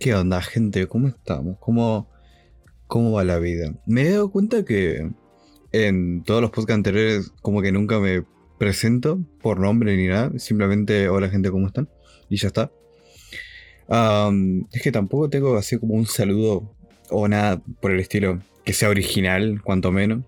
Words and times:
¿Qué 0.00 0.14
onda, 0.14 0.40
gente? 0.40 0.86
¿Cómo 0.86 1.08
estamos? 1.08 1.58
¿Cómo, 1.60 2.08
cómo 2.86 3.12
va 3.12 3.22
la 3.22 3.38
vida? 3.38 3.74
Me 3.84 4.00
he 4.00 4.12
dado 4.12 4.30
cuenta 4.30 4.64
que 4.64 5.10
en 5.72 6.22
todos 6.24 6.40
los 6.40 6.50
podcasts 6.50 6.76
anteriores 6.76 7.32
como 7.42 7.60
que 7.60 7.70
nunca 7.70 8.00
me 8.00 8.24
presento 8.56 9.20
por 9.42 9.60
nombre 9.60 9.94
ni 9.98 10.06
nada. 10.06 10.32
Simplemente, 10.38 11.10
hola 11.10 11.28
gente, 11.28 11.50
¿cómo 11.50 11.66
están? 11.66 11.90
Y 12.30 12.38
ya 12.38 12.48
está. 12.48 12.72
es 14.72 14.82
que 14.82 14.90
tampoco 14.90 15.28
tengo 15.28 15.54
así 15.58 15.78
como 15.78 15.92
un 15.92 16.06
saludo 16.06 16.74
o 17.10 17.28
nada 17.28 17.62
por 17.82 17.90
el 17.90 18.00
estilo 18.00 18.40
que 18.64 18.72
sea 18.72 18.88
original, 18.88 19.60
cuanto 19.62 19.92
menos. 19.92 20.24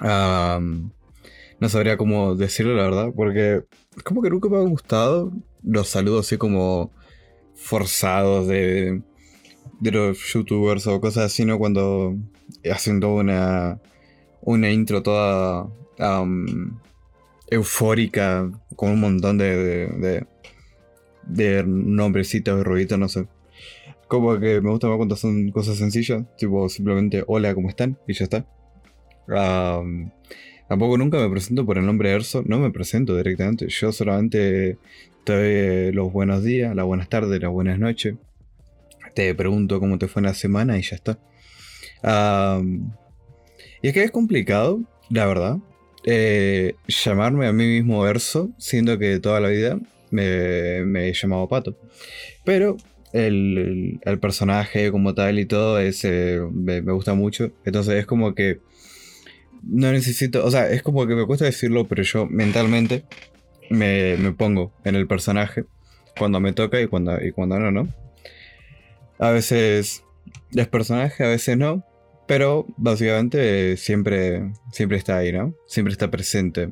no 0.00 1.68
sabría 1.68 1.96
cómo 1.96 2.36
decirlo, 2.36 2.76
la 2.76 2.84
verdad, 2.84 3.08
porque 3.16 3.64
como 4.04 4.22
que 4.22 4.30
nunca 4.30 4.48
me 4.48 4.58
ha 4.58 4.60
gustado 4.60 5.32
los 5.64 5.88
saludos 5.88 6.28
así 6.28 6.36
como 6.36 6.92
forzados 7.54 8.46
de, 8.48 9.02
de 9.80 9.90
los 9.90 10.18
youtubers 10.32 10.86
o 10.86 11.00
cosas 11.00 11.24
así, 11.24 11.44
¿no? 11.44 11.58
Cuando 11.58 12.16
hacen 12.70 13.00
toda 13.00 13.14
una, 13.14 13.80
una 14.42 14.70
intro 14.70 15.02
toda 15.02 15.68
eufórica 17.50 18.50
con 18.76 18.90
un 18.90 19.00
montón 19.00 19.38
de, 19.38 19.86
de, 19.88 20.26
de 21.26 21.64
nombrecitos, 21.64 22.58
de 22.58 22.64
ruiditos, 22.64 22.98
no 22.98 23.08
sé. 23.08 23.26
Como 24.08 24.38
que 24.38 24.60
me 24.60 24.70
gusta 24.70 24.88
más 24.88 24.96
cuando 24.96 25.16
son 25.16 25.50
cosas 25.50 25.76
sencillas, 25.76 26.24
tipo 26.36 26.68
simplemente 26.68 27.24
hola, 27.26 27.54
¿cómo 27.54 27.68
están? 27.68 27.98
Y 28.06 28.14
ya 28.14 28.24
está. 28.24 28.46
Tampoco 30.68 30.98
nunca 30.98 31.18
me 31.18 31.28
presento 31.28 31.64
por 31.64 31.78
el 31.78 31.86
nombre 31.86 32.10
de 32.10 32.16
Erso, 32.16 32.42
no 32.46 32.58
me 32.58 32.70
presento 32.70 33.16
directamente. 33.16 33.68
Yo 33.68 33.92
solamente 33.92 34.78
te 35.24 35.32
doy 35.32 35.92
los 35.92 36.12
buenos 36.12 36.42
días, 36.44 36.74
las 36.74 36.84
buenas 36.84 37.08
tardes, 37.08 37.40
las 37.40 37.50
buenas 37.50 37.78
noches. 37.78 38.14
Te 39.14 39.34
pregunto 39.34 39.80
cómo 39.80 39.98
te 39.98 40.08
fue 40.08 40.20
en 40.20 40.26
la 40.26 40.34
semana 40.34 40.78
y 40.78 40.82
ya 40.82 40.96
está. 40.96 41.18
y 43.82 43.88
es 43.88 43.94
que 43.94 44.02
es 44.04 44.10
complicado, 44.10 44.82
la 45.10 45.26
verdad, 45.26 45.58
eh, 46.04 46.74
llamarme 46.86 47.46
a 47.46 47.52
mí 47.52 47.66
mismo 47.66 48.02
verso, 48.02 48.50
siendo 48.58 48.98
que 48.98 49.20
toda 49.20 49.40
la 49.40 49.48
vida 49.48 49.78
me, 50.10 50.84
me 50.84 51.08
he 51.08 51.12
llamado 51.14 51.48
Pato. 51.48 51.78
Pero 52.44 52.76
el, 53.12 54.00
personaje 54.20 54.90
como 54.90 55.14
tal 55.14 55.38
y 55.38 55.46
todo 55.46 55.78
es, 55.78 56.04
eh, 56.04 56.40
me, 56.52 56.82
me, 56.82 56.92
gusta 56.92 57.14
mucho. 57.14 57.52
Entonces 57.64 57.94
es 57.94 58.06
como 58.06 58.34
que 58.34 58.60
no 59.66 59.92
necesito, 59.92 60.44
o 60.44 60.50
sea, 60.50 60.70
es 60.70 60.82
como 60.82 61.06
que 61.06 61.14
me 61.14 61.26
cuesta 61.26 61.44
decirlo, 61.44 61.86
pero 61.86 62.02
yo 62.02 62.26
mentalmente 62.26 63.04
me, 63.70 64.16
pongo 64.32 64.72
en 64.84 64.94
el 64.94 65.06
personaje 65.06 65.64
cuando 66.18 66.40
me 66.40 66.52
toca 66.52 66.80
y 66.80 66.86
cuando, 66.86 67.22
y 67.22 67.32
cuando 67.32 67.58
no, 67.58 67.70
¿no? 67.70 67.88
A 69.18 69.30
veces 69.30 70.04
es 70.52 70.68
personaje, 70.68 71.24
a 71.24 71.28
veces 71.28 71.56
no, 71.56 71.84
pero 72.26 72.66
básicamente 72.76 73.76
siempre, 73.76 74.52
siempre 74.72 74.98
está 74.98 75.18
ahí, 75.18 75.32
¿no? 75.32 75.54
Siempre 75.66 75.92
está 75.92 76.10
presente 76.10 76.70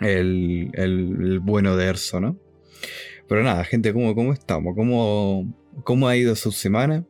el, 0.00 0.70
el, 0.74 1.40
bueno 1.40 1.76
de 1.76 1.86
Erso, 1.86 2.20
¿no? 2.20 2.38
Pero 3.28 3.42
nada, 3.42 3.64
gente, 3.64 3.92
¿cómo, 3.92 4.14
cómo 4.14 4.32
estamos? 4.32 4.74
¿Cómo, 4.74 5.52
¿Cómo 5.84 6.08
ha 6.08 6.16
ido 6.16 6.34
su 6.34 6.52
semana? 6.52 7.04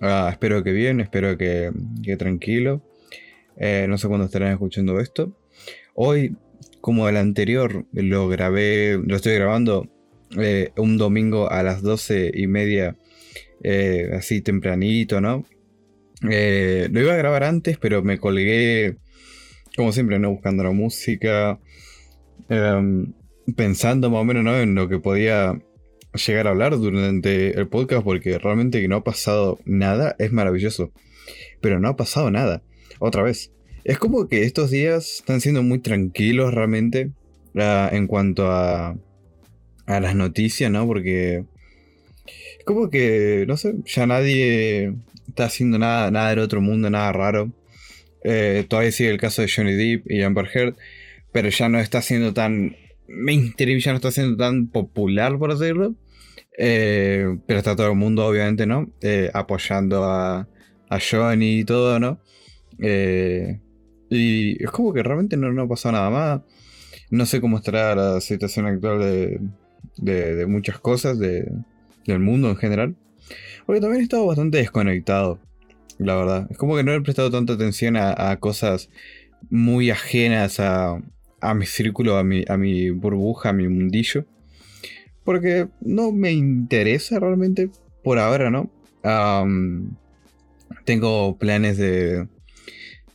Ah, 0.00 0.28
espero 0.30 0.62
que 0.64 0.72
bien, 0.72 1.00
espero 1.00 1.36
que, 1.36 1.70
que 2.02 2.16
tranquilo. 2.16 2.82
Eh, 3.56 3.86
no 3.88 3.98
sé 3.98 4.08
cuándo 4.08 4.26
estarán 4.26 4.52
escuchando 4.52 5.00
esto. 5.00 5.36
Hoy 5.94 6.36
como 6.80 7.08
el 7.08 7.16
anterior, 7.16 7.86
lo 7.92 8.28
grabé, 8.28 8.98
lo 9.04 9.16
estoy 9.16 9.34
grabando 9.34 9.88
eh, 10.38 10.72
un 10.76 10.98
domingo 10.98 11.50
a 11.50 11.62
las 11.62 11.82
doce 11.82 12.30
y 12.34 12.46
media, 12.48 12.96
eh, 13.62 14.10
así 14.14 14.40
tempranito, 14.40 15.20
¿no? 15.20 15.44
Lo 16.22 17.00
iba 17.00 17.12
a 17.14 17.16
grabar 17.16 17.44
antes, 17.44 17.78
pero 17.78 18.02
me 18.02 18.18
colgué, 18.18 18.96
como 19.76 19.92
siempre, 19.92 20.18
¿no? 20.18 20.30
Buscando 20.30 20.64
la 20.64 20.72
música, 20.72 21.60
em, 22.48 23.12
pensando 23.56 24.10
más 24.10 24.20
o 24.20 24.24
menos, 24.24 24.44
¿no? 24.44 24.58
En 24.58 24.74
lo 24.74 24.88
que 24.88 24.98
podía 24.98 25.58
llegar 26.26 26.46
a 26.46 26.50
hablar 26.50 26.76
durante 26.78 27.58
el 27.58 27.68
podcast, 27.68 28.04
porque 28.04 28.38
realmente 28.38 28.86
no 28.88 28.96
ha 28.96 29.04
pasado 29.04 29.58
nada 29.64 30.14
es 30.18 30.32
maravilloso. 30.32 30.92
Pero 31.60 31.80
no 31.80 31.88
ha 31.88 31.96
pasado 31.96 32.30
nada. 32.30 32.62
Otra 33.04 33.24
vez. 33.24 33.50
Es 33.82 33.98
como 33.98 34.28
que 34.28 34.44
estos 34.44 34.70
días 34.70 35.16
están 35.16 35.40
siendo 35.40 35.64
muy 35.64 35.80
tranquilos 35.80 36.54
realmente 36.54 37.10
ah, 37.56 37.90
en 37.90 38.06
cuanto 38.06 38.48
a, 38.48 38.96
a 39.86 40.00
las 40.00 40.14
noticias, 40.14 40.70
¿no? 40.70 40.86
Porque 40.86 41.44
es 42.60 42.64
como 42.64 42.90
que, 42.90 43.44
no 43.48 43.56
sé, 43.56 43.74
ya 43.86 44.06
nadie 44.06 44.94
está 45.26 45.46
haciendo 45.46 45.80
nada, 45.80 46.12
nada 46.12 46.30
del 46.30 46.38
otro 46.38 46.60
mundo, 46.60 46.90
nada 46.90 47.10
raro. 47.10 47.50
Eh, 48.22 48.64
todavía 48.68 48.92
sigue 48.92 49.10
el 49.10 49.18
caso 49.18 49.42
de 49.42 49.50
Johnny 49.52 49.74
Depp 49.74 50.08
y 50.08 50.22
Amber 50.22 50.48
Heard, 50.54 50.76
pero 51.32 51.48
ya 51.48 51.68
no 51.68 51.80
está 51.80 52.02
siendo 52.02 52.32
tan 52.32 52.76
mainstream, 53.08 53.80
ya 53.80 53.90
no 53.90 53.96
está 53.96 54.12
siendo 54.12 54.36
tan 54.36 54.68
popular, 54.68 55.36
por 55.40 55.58
decirlo. 55.58 55.96
Eh, 56.56 57.36
pero 57.48 57.58
está 57.58 57.74
todo 57.74 57.88
el 57.88 57.96
mundo, 57.96 58.24
obviamente, 58.24 58.64
¿no? 58.64 58.92
Eh, 59.00 59.28
apoyando 59.34 60.04
a, 60.04 60.46
a 60.88 60.98
Johnny 61.00 61.58
y 61.58 61.64
todo, 61.64 61.98
¿no? 61.98 62.20
Eh, 62.82 63.60
y 64.10 64.62
es 64.62 64.70
como 64.70 64.92
que 64.92 65.02
realmente 65.02 65.36
no, 65.36 65.52
no 65.52 65.68
pasó 65.68 65.90
nada 65.92 66.10
más. 66.10 66.40
No 67.10 67.24
sé 67.26 67.40
cómo 67.40 67.58
estará 67.58 67.94
la 67.94 68.20
situación 68.20 68.66
actual 68.66 69.00
de, 69.00 69.40
de, 69.96 70.46
muchas 70.46 70.78
cosas 70.78 71.18
de, 71.18 71.50
del 72.06 72.18
mundo 72.18 72.50
en 72.50 72.56
general. 72.56 72.96
Porque 73.64 73.80
también 73.80 74.00
he 74.00 74.04
estado 74.04 74.26
bastante 74.26 74.58
desconectado, 74.58 75.38
la 75.98 76.16
verdad. 76.16 76.48
Es 76.50 76.58
como 76.58 76.76
que 76.76 76.82
no 76.82 76.92
he 76.92 77.00
prestado 77.00 77.30
tanta 77.30 77.54
atención 77.54 77.96
a, 77.96 78.36
cosas 78.40 78.90
muy 79.50 79.90
ajenas 79.90 80.60
a, 80.60 81.00
a, 81.40 81.54
mi 81.54 81.66
círculo, 81.66 82.16
a 82.16 82.24
mi, 82.24 82.44
a 82.48 82.56
mi 82.56 82.90
burbuja, 82.90 83.50
a 83.50 83.52
mi 83.52 83.68
mundillo. 83.68 84.26
Porque 85.24 85.68
no 85.80 86.12
me 86.12 86.32
interesa 86.32 87.20
realmente 87.20 87.70
por 88.02 88.18
ahora, 88.18 88.50
¿no? 88.50 88.70
tengo 90.84 91.36
planes 91.36 91.76
de, 91.76 92.28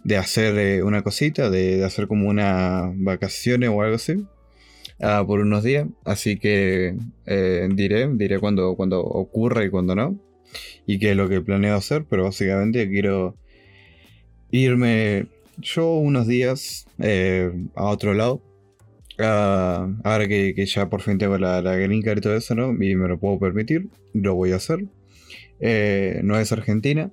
de 0.07 0.15
hacer 0.15 0.57
eh, 0.57 0.83
una 0.83 1.01
cosita, 1.01 1.49
de, 1.49 1.83
hacer 1.83 2.07
como 2.07 2.29
una 2.29 2.93
vacaciones 2.95 3.69
o 3.69 3.81
algo 3.81 3.97
así. 3.97 4.25
Ah, 5.01 5.25
por 5.27 5.41
unos 5.41 5.65
días. 5.65 5.85
Así 6.05 6.39
que 6.39 6.95
eh, 7.25 7.67
diré, 7.73 8.07
diré 8.13 8.39
cuando, 8.39 8.75
cuando 8.77 9.01
ocurra 9.01 9.65
y 9.65 9.69
cuando 9.69 9.95
no. 9.95 10.17
Y 10.85 10.97
qué 10.97 11.11
es 11.11 11.17
lo 11.17 11.27
que 11.27 11.41
planeo 11.41 11.75
hacer. 11.75 12.05
Pero 12.09 12.23
básicamente 12.23 12.89
quiero 12.89 13.35
irme 14.49 15.27
yo 15.57 15.95
unos 15.95 16.25
días 16.25 16.85
eh, 16.99 17.51
a 17.75 17.87
otro 17.87 18.13
lado. 18.13 18.41
Ah, 19.19 19.89
ahora 20.05 20.25
que, 20.29 20.65
ya 20.65 20.89
por 20.89 21.01
fin 21.01 21.17
tengo 21.17 21.37
la, 21.37 21.61
la 21.61 21.75
green 21.75 22.01
y 22.01 22.21
todo 22.21 22.33
eso, 22.37 22.55
¿no? 22.55 22.71
Y 22.71 22.95
me 22.95 23.09
lo 23.09 23.19
puedo 23.19 23.39
permitir, 23.39 23.89
lo 24.13 24.35
voy 24.35 24.53
a 24.53 24.55
hacer. 24.55 24.85
no 26.23 26.39
es 26.39 26.51
Argentina, 26.53 27.11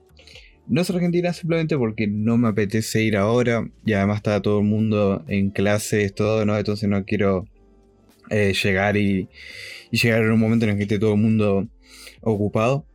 no 0.66 0.80
es 0.80 0.90
Argentina 0.90 1.32
simplemente 1.32 1.76
porque 1.76 2.06
no 2.06 2.38
me 2.38 2.48
apetece 2.48 3.02
ir 3.02 3.16
ahora 3.16 3.68
y 3.84 3.92
además 3.92 4.16
está 4.16 4.40
todo 4.40 4.60
el 4.60 4.64
mundo 4.64 5.24
en 5.28 5.50
clases, 5.50 6.14
todo, 6.14 6.44
¿no? 6.44 6.56
Entonces 6.56 6.88
no 6.88 7.04
quiero 7.04 7.46
eh, 8.30 8.54
llegar 8.54 8.96
y, 8.96 9.28
llegar 9.90 10.22
en 10.22 10.32
un 10.32 10.40
momento 10.40 10.64
en 10.64 10.72
el 10.72 10.76
que 10.76 10.84
esté 10.84 10.98
todo 10.98 11.14
el 11.14 11.20
mundo 11.20 11.68
ocupado. 12.20 12.86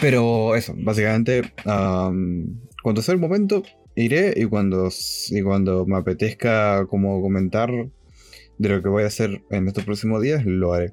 Pero 0.00 0.54
eso, 0.54 0.74
básicamente, 0.76 1.42
cuando 1.64 3.02
sea 3.02 3.14
el 3.14 3.20
momento, 3.20 3.62
iré 3.96 4.34
y 4.36 4.44
cuando, 4.44 4.88
y 5.30 5.42
cuando 5.42 5.86
me 5.86 5.96
apetezca 5.96 6.86
como 6.86 7.20
comentar 7.20 7.70
de 8.58 8.68
lo 8.68 8.82
que 8.82 8.88
voy 8.88 9.02
a 9.04 9.06
hacer 9.06 9.42
en 9.50 9.66
estos 9.66 9.84
próximos 9.84 10.22
días, 10.22 10.44
lo 10.44 10.72
haré. 10.72 10.92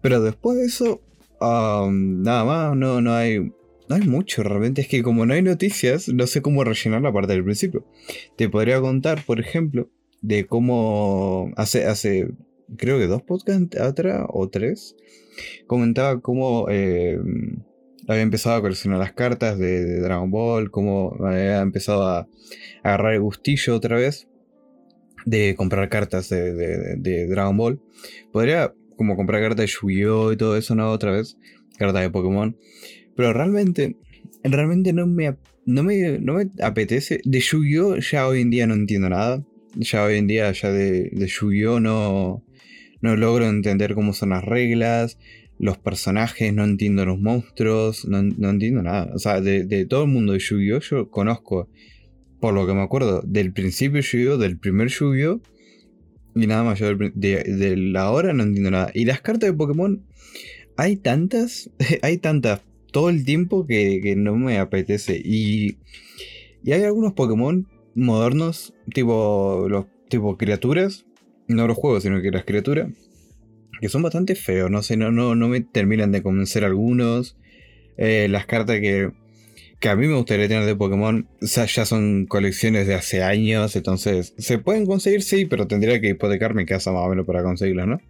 Pero 0.00 0.22
después 0.22 0.56
de 0.56 0.64
eso, 0.64 1.02
nada 1.40 2.44
más, 2.44 2.76
no, 2.76 3.00
no 3.00 3.12
hay 3.12 3.52
no 3.90 3.96
hay 3.96 4.02
mucho 4.02 4.44
realmente, 4.44 4.82
es 4.82 4.88
que 4.88 5.02
como 5.02 5.26
no 5.26 5.34
hay 5.34 5.42
noticias, 5.42 6.08
no 6.08 6.28
sé 6.28 6.42
cómo 6.42 6.62
rellenar 6.62 7.02
la 7.02 7.12
parte 7.12 7.32
del 7.32 7.42
principio. 7.42 7.84
Te 8.36 8.48
podría 8.48 8.80
contar, 8.80 9.24
por 9.26 9.40
ejemplo, 9.40 9.90
de 10.22 10.46
cómo 10.46 11.50
hace, 11.56 11.86
hace 11.86 12.28
creo 12.76 12.98
que 12.98 13.08
dos 13.08 13.22
podcasts 13.22 13.80
atrás 13.80 14.26
o 14.28 14.48
tres, 14.48 14.94
comentaba 15.66 16.20
cómo 16.20 16.66
eh, 16.70 17.18
había 18.06 18.22
empezado 18.22 18.54
a 18.54 18.60
coleccionar 18.60 19.00
las 19.00 19.12
cartas 19.12 19.58
de, 19.58 19.98
Dragon 20.00 20.30
Ball, 20.30 20.70
cómo 20.70 21.16
había 21.24 21.60
empezado 21.60 22.06
a, 22.06 22.28
agarrar 22.84 23.14
el 23.14 23.22
gustillo 23.22 23.74
otra 23.74 23.96
vez 23.96 24.28
de 25.26 25.56
comprar 25.56 25.88
cartas 25.88 26.28
de, 26.28 27.26
Dragon 27.26 27.56
Ball. 27.56 27.82
Podría 28.30 28.72
como 28.96 29.16
comprar 29.16 29.42
cartas 29.42 29.66
de 29.66 29.72
Yu-Gi-Oh 29.72 30.30
y 30.30 30.36
todo 30.36 30.56
eso, 30.56 30.76
¿no? 30.76 30.92
Otra 30.92 31.10
vez, 31.10 31.36
cartas 31.76 32.02
de 32.02 32.10
Pokémon. 32.10 32.56
Pero 33.16 33.32
realmente, 33.32 33.96
realmente 34.44 34.92
no 34.92 35.06
me, 35.06 35.36
no 35.66 35.82
me, 35.82 36.18
no 36.18 36.34
me 36.34 36.50
apetece. 36.62 37.20
De 37.24 37.40
Yu-Gi-Oh! 37.40 37.96
ya 37.98 38.26
hoy 38.26 38.40
en 38.40 38.50
día 38.50 38.66
no 38.66 38.74
entiendo 38.74 39.08
nada. 39.08 39.44
Ya 39.76 40.04
hoy 40.04 40.16
en 40.16 40.26
día 40.26 40.50
ya 40.52 40.70
de, 40.70 41.10
de 41.12 41.26
Yu-Gi-Oh! 41.26 41.80
no, 41.80 42.44
no 43.00 43.16
logro 43.16 43.48
entender 43.48 43.94
cómo 43.94 44.12
son 44.12 44.30
las 44.30 44.44
reglas. 44.44 45.18
los 45.58 45.76
personajes, 45.76 46.54
no 46.54 46.64
entiendo 46.64 47.04
los 47.04 47.18
monstruos, 47.18 48.06
no, 48.06 48.18
entiendo 48.18 48.82
nada. 48.82 49.10
O 49.14 49.18
sea, 49.18 49.40
de, 49.40 49.86
todo 49.86 50.04
el 50.04 50.10
mundo 50.10 50.32
de 50.32 50.38
Yu-Gi-Oh! 50.38 50.80
yo 50.80 51.10
conozco, 51.10 51.68
por 52.40 52.54
lo 52.54 52.66
que 52.66 52.74
me 52.74 52.82
acuerdo, 52.82 53.22
del 53.26 53.52
principio 53.52 54.00
Yu-Gi-Oh! 54.00 54.38
del 54.38 54.58
primer 54.58 54.88
Yu-Gi-Oh! 54.88 55.40
y 56.34 56.46
nada 56.46 56.62
más. 56.62 56.78
Yo 56.78 56.96
de, 56.96 57.76
la 57.76 58.10
hora 58.10 58.32
no 58.32 58.42
entiendo 58.42 58.70
nada. 58.70 58.90
Y 58.94 59.04
las 59.04 59.20
cartas 59.20 59.50
de 59.50 59.56
Pokémon, 59.56 60.02
hay 60.76 60.96
tantas, 60.96 61.70
hay 62.02 62.18
tantas 62.18 62.60
todo 62.90 63.10
el 63.10 63.24
tiempo 63.24 63.66
que, 63.66 64.14
no 64.16 64.36
me 64.36 64.58
apetece. 64.58 65.20
Y, 65.22 65.78
y 66.62 66.72
hay 66.72 66.82
algunos 66.84 67.12
Pokémon 67.14 67.66
modernos, 67.94 68.74
tipo, 68.94 69.66
los, 69.68 69.86
tipo 70.08 70.36
criaturas, 70.36 71.06
no 71.48 71.66
los 71.66 71.76
juegos, 71.76 72.02
sino 72.02 72.20
que 72.22 72.30
las 72.30 72.44
criaturas 72.44 72.88
que 73.80 73.88
son 73.88 74.02
bastante 74.02 74.34
feos, 74.34 74.70
no 74.70 74.82
sé, 74.82 74.96
no, 74.96 75.10
no, 75.10 75.34
no 75.34 75.48
me 75.48 75.60
terminan 75.62 76.12
de 76.12 76.22
convencer 76.22 76.64
algunos. 76.64 77.36
Eh, 77.96 78.28
las 78.28 78.46
cartas 78.46 78.78
que, 78.80 79.10
que 79.78 79.88
a 79.88 79.96
mí 79.96 80.06
me 80.06 80.16
gustaría 80.16 80.48
tener 80.48 80.66
de 80.66 80.76
Pokémon 80.76 81.26
ya 81.40 81.84
son 81.86 82.26
colecciones 82.26 82.86
de 82.86 82.94
hace 82.94 83.22
años, 83.22 83.74
entonces 83.76 84.34
se 84.38 84.58
pueden 84.58 84.86
conseguir, 84.86 85.22
sí, 85.22 85.46
pero 85.46 85.66
tendría 85.66 86.00
que 86.00 86.10
hipotecar 86.10 86.54
mi 86.54 86.66
casa 86.66 86.92
más 86.92 87.06
o 87.06 87.08
menos 87.08 87.26
para 87.26 87.42
conseguirlas, 87.42 87.86
¿no? 87.88 88.00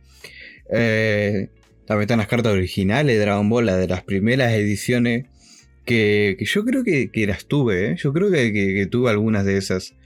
Eh, 0.72 1.48
también 1.90 2.02
están 2.02 2.18
las 2.18 2.28
cartas 2.28 2.52
originales 2.52 3.16
de 3.16 3.20
Dragon 3.20 3.48
Ball, 3.48 3.66
las 3.66 3.76
de 3.76 3.88
las 3.88 4.04
primeras 4.04 4.52
ediciones, 4.52 5.26
que, 5.84 6.36
yo 6.38 6.64
creo 6.64 6.84
que, 6.84 7.10
las 7.26 7.46
tuve, 7.46 7.90
¿eh? 7.90 7.96
yo 7.96 8.12
creo 8.12 8.30
que, 8.30 8.52
que, 8.52 8.86
tuve 8.86 9.10
algunas 9.10 9.44
de 9.44 9.56
esas. 9.56 9.96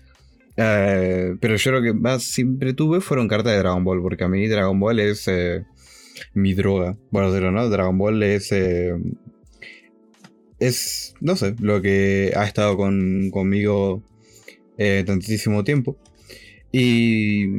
Eh, 0.57 1.37
pero 1.39 1.57
yo 1.57 1.73
lo 1.73 1.83
que 1.83 1.93
más 1.93 2.23
siempre 2.23 2.73
tuve 2.73 3.03
fueron 3.03 3.29
cartas 3.29 3.53
de 3.53 3.59
Dragon 3.59 3.85
Ball, 3.85 4.01
porque 4.01 4.25
a 4.25 4.29
mí 4.29 4.47
Dragon 4.47 4.81
Ball 4.81 4.99
es 4.99 5.29
eh, 5.29 5.67
mi 6.33 6.55
droga. 6.55 6.97
Bueno, 7.11 7.31
pero 7.31 7.53
no, 7.53 7.69
Dragon 7.69 7.99
Ball 7.99 8.23
es. 8.23 8.51
Es, 10.59 11.15
no 11.21 11.37
sé, 11.37 11.55
lo 11.61 11.83
que 11.83 12.33
ha 12.35 12.47
estado 12.47 12.79
conmigo 12.79 14.03
tantísimo 15.05 15.65
tiempo. 15.65 15.99
Y. 16.73 17.59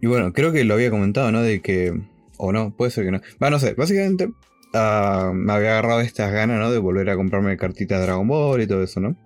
Y 0.00 0.06
bueno, 0.06 0.32
creo 0.32 0.52
que 0.52 0.62
lo 0.62 0.74
había 0.74 0.92
comentado, 0.92 1.32
¿no? 1.32 1.42
De 1.42 1.60
que. 1.60 1.92
O 2.38 2.52
no, 2.52 2.74
puede 2.76 2.90
ser 2.90 3.04
que 3.04 3.12
no. 3.12 3.20
Va, 3.42 3.50
no 3.50 3.58
sé, 3.58 3.74
básicamente. 3.74 4.30
Ah, 4.74 5.32
me 5.34 5.52
había 5.52 5.72
agarrado 5.72 6.00
estas 6.00 6.32
ganas, 6.32 6.58
¿no? 6.58 6.70
De 6.70 6.78
volver 6.78 7.08
a 7.10 7.16
comprarme 7.16 7.56
cartitas 7.56 7.98
de 7.98 8.06
Dragon 8.06 8.26
Ball 8.28 8.62
y 8.62 8.66
todo 8.66 8.82
eso, 8.82 9.00
¿no? 9.00 9.16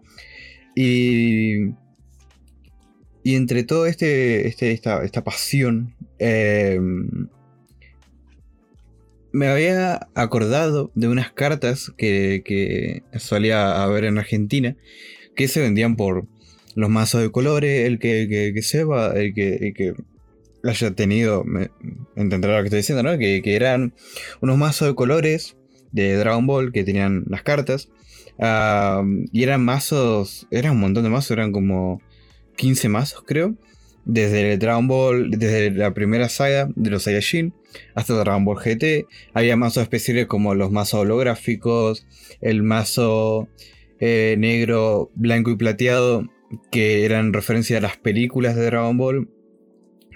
Y 0.76 1.74
y 3.22 3.34
entre 3.34 3.64
todo 3.64 3.86
este, 3.86 4.48
este 4.48 4.72
esta, 4.72 5.24
pasión, 5.24 5.94
em, 6.18 7.28
me 9.32 9.46
había 9.48 10.08
acordado 10.14 10.90
de 10.94 11.08
unas 11.08 11.30
cartas 11.32 11.92
que, 11.96 12.42
que, 12.44 13.02
solía 13.18 13.82
haber 13.82 14.04
en 14.04 14.18
Argentina, 14.18 14.76
que 15.36 15.48
se 15.48 15.60
vendían 15.60 15.96
por 15.96 16.26
los 16.74 16.90
mazos 16.90 17.22
de 17.22 17.30
colores, 17.30 17.86
el 17.86 17.98
que, 17.98 18.52
que, 18.54 18.62
sepa, 18.62 19.12
el 19.12 19.34
que, 19.34 19.72
que 19.76 19.94
haya 20.64 20.90
tenido, 20.92 21.44
entenderá 22.16 22.56
lo 22.56 22.62
que 22.62 22.66
estoy 22.66 22.78
diciendo, 22.78 23.02
¿no? 23.02 23.18
Que, 23.18 23.42
eran 23.44 23.94
unos 24.40 24.58
mazos 24.58 24.88
de 24.88 24.94
colores 24.94 25.56
de 25.92 26.14
Dragon 26.16 26.46
Ball 26.46 26.72
que 26.72 26.84
tenían 26.84 27.24
las 27.28 27.42
cartas. 27.42 27.88
y 28.38 29.42
eran 29.42 29.64
mazos, 29.64 30.46
eran 30.50 30.72
un 30.72 30.80
montón 30.80 31.04
de 31.04 31.10
mazos, 31.10 31.30
eran 31.32 31.52
como 31.52 32.00
15 32.56 32.88
mazos, 32.88 33.24
creo. 33.26 33.54
Desde 34.04 34.52
el 34.52 34.58
Dragon 34.58 34.88
Ball, 34.88 35.30
desde 35.30 35.70
la 35.70 35.92
primera 35.92 36.28
saga 36.28 36.68
de 36.74 36.90
los 36.90 37.02
Saiyajin 37.04 37.52
hasta 37.94 38.14
Dragon 38.14 38.44
Ball 38.44 38.58
GT. 38.58 39.06
Había 39.34 39.56
mazos 39.56 39.82
especiales 39.82 40.26
como 40.26 40.54
los 40.54 40.70
mazos 40.70 41.00
holográficos, 41.00 42.06
el 42.40 42.62
mazo 42.62 43.48
eh, 43.98 44.36
negro, 44.38 45.10
blanco 45.14 45.50
y 45.50 45.56
plateado, 45.56 46.26
que 46.70 47.04
eran 47.04 47.32
referencia 47.32 47.78
a 47.78 47.80
las 47.80 47.96
películas 47.96 48.56
de 48.56 48.64
Dragon 48.64 48.96
Ball. 48.96 49.28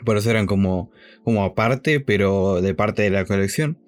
Por 0.04 0.16
eso 0.16 0.30
eran 0.30 0.46
como, 0.46 0.90
como 1.22 1.44
aparte, 1.44 2.00
pero 2.00 2.60
de 2.60 2.74
parte 2.74 3.02
de 3.02 3.10
la 3.10 3.24
colección. 3.24 3.78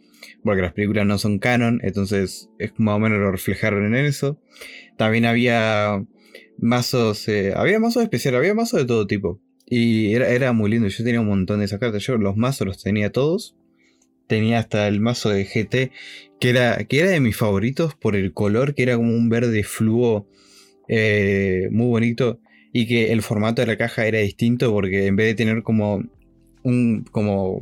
Porque 0.42 0.62
las 0.62 0.72
películas 0.72 1.06
no 1.06 1.18
son 1.18 1.38
canon, 1.38 1.80
entonces 1.82 2.48
es 2.58 2.72
más 2.78 2.96
o 2.96 2.98
menos 2.98 3.18
lo 3.18 3.30
reflejaron 3.30 3.94
en 3.94 4.06
eso. 4.06 4.40
También 4.96 5.24
había 5.24 6.04
mazos, 6.58 7.28
eh, 7.28 7.52
había 7.54 7.78
mazos 7.78 8.02
especiales, 8.02 8.38
había 8.38 8.54
mazos 8.54 8.80
de 8.80 8.86
todo 8.86 9.06
tipo. 9.06 9.40
Y 9.66 10.14
era, 10.14 10.28
era, 10.28 10.52
muy 10.52 10.70
lindo, 10.70 10.88
yo 10.88 11.04
tenía 11.04 11.20
un 11.20 11.26
montón 11.26 11.58
de 11.58 11.64
esas 11.64 11.80
cartas, 11.80 12.02
yo 12.04 12.16
los 12.16 12.36
mazos 12.36 12.66
los 12.66 12.82
tenía 12.82 13.10
todos. 13.10 13.56
Tenía 14.28 14.58
hasta 14.58 14.88
el 14.88 15.00
mazo 15.00 15.30
de 15.30 15.44
GT, 15.44 15.92
que 16.40 16.50
era, 16.50 16.84
que 16.84 17.00
era 17.00 17.10
de 17.10 17.20
mis 17.20 17.36
favoritos 17.36 17.94
por 17.94 18.16
el 18.16 18.32
color, 18.32 18.74
que 18.74 18.82
era 18.82 18.96
como 18.96 19.12
un 19.12 19.28
verde 19.28 19.62
fluo 19.62 20.26
eh, 20.88 21.68
muy 21.70 21.86
bonito. 21.86 22.40
Y 22.78 22.86
que 22.86 23.10
el 23.10 23.22
formato 23.22 23.62
de 23.62 23.68
la 23.68 23.78
caja 23.78 24.04
era 24.04 24.18
distinto 24.18 24.70
porque 24.70 25.06
en 25.06 25.16
vez 25.16 25.28
de 25.28 25.34
tener 25.34 25.62
como 25.62 26.02
un, 26.62 27.06
como 27.10 27.58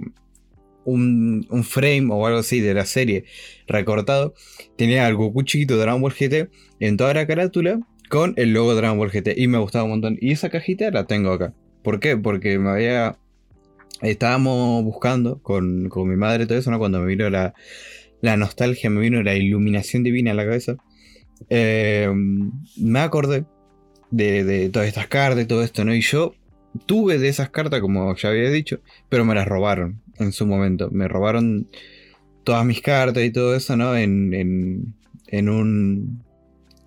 un, 0.85 1.47
frame 1.63 2.09
o 2.11 2.27
algo 2.27 2.41
así 2.41 2.59
de 2.59 2.75
la 2.75 2.85
serie 2.85 3.25
recortado, 3.69 4.35
tenía 4.77 5.07
algo 5.07 5.27
Goku 5.27 5.45
chiquito 5.45 5.75
de 5.75 5.83
Dragon 5.83 6.03
Ball 6.03 6.15
GT 6.19 6.51
en 6.81 6.97
toda 6.97 7.15
la 7.15 7.29
carátula 7.29 7.79
con 8.11 8.35
el 8.37 8.53
logo 8.53 8.71
de 8.71 8.79
Dragon 8.79 8.99
Ball 8.99 9.13
GT 9.13 9.35
y 9.37 9.47
me 9.47 9.59
gustaba 9.59 9.85
un 9.85 9.91
montón. 9.91 10.19
Y 10.21 10.33
esa 10.33 10.51
cajita 10.51 10.91
la 10.91 11.07
tengo 11.07 11.31
acá. 11.31 11.55
¿Por 11.85 12.01
qué? 12.01 12.17
Porque 12.17 12.59
me 12.59 12.71
había... 12.71 13.17
Estábamos 14.03 14.83
buscando 14.83 15.41
con, 15.43 15.85
mi 15.85 16.17
madre 16.17 16.47
todo 16.47 16.59
eso, 16.59 16.73
¿no? 16.73 16.81
Cuando 16.81 16.99
me 16.99 17.07
vino 17.07 17.31
la, 17.31 17.55
la 18.21 18.37
nostalgia, 18.37 18.91
me 18.91 19.01
vino 19.01 19.23
la 19.23 19.37
iluminación 19.37 20.03
divina 20.03 20.33
en 20.33 20.39
la 20.39 20.45
cabeza. 20.45 20.75
Eh, 21.51 22.13
me 22.77 22.99
acordé 22.99 23.45
de, 24.17 24.71
todas 24.71 24.89
estas 24.89 25.09
cartas 25.09 25.45
y 25.45 25.47
todo 25.47 25.63
esto, 25.63 25.85
¿no? 25.85 25.95
Y 25.95 26.01
yo 26.01 26.35
tuve 26.87 27.19
de 27.19 27.29
esas 27.29 27.51
cartas, 27.51 27.81
como 27.81 28.15
ya 28.17 28.29
había 28.29 28.51
dicho, 28.51 28.81
pero 29.09 29.25
me 29.25 29.35
las 29.35 29.47
robaron 29.47 30.01
en 30.19 30.33
su 30.33 30.47
momento. 30.47 30.91
Me 30.91 31.09
robaron 31.09 31.69
todas 32.45 32.65
mis 32.65 32.81
cartas 32.81 33.25
y 33.25 33.31
todo 33.31 33.55
eso, 33.55 33.77
¿no? 33.77 33.97
En, 33.97 34.35
en, 34.35 34.95
en 35.29 35.49
un 35.49 36.25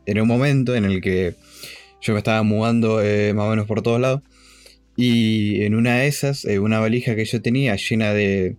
en 0.05 0.21
un 0.21 0.27
momento 0.27 0.73
en 0.73 0.85
el 0.85 1.01
que 1.01 1.35
yo 2.01 2.13
me 2.13 2.19
estaba 2.19 2.41
mudando 2.43 3.03
eh, 3.03 3.33
más 3.33 3.47
o 3.47 3.49
menos 3.49 3.67
por 3.67 3.81
todos 3.81 3.99
lados. 3.99 4.21
Y 4.95 5.63
en 5.63 5.75
una 5.75 5.97
de 5.97 6.07
esas, 6.07 6.45
eh, 6.45 6.59
una 6.59 6.79
valija 6.79 7.15
que 7.15 7.25
yo 7.25 7.41
tenía 7.41 7.75
llena 7.75 8.13
de, 8.13 8.55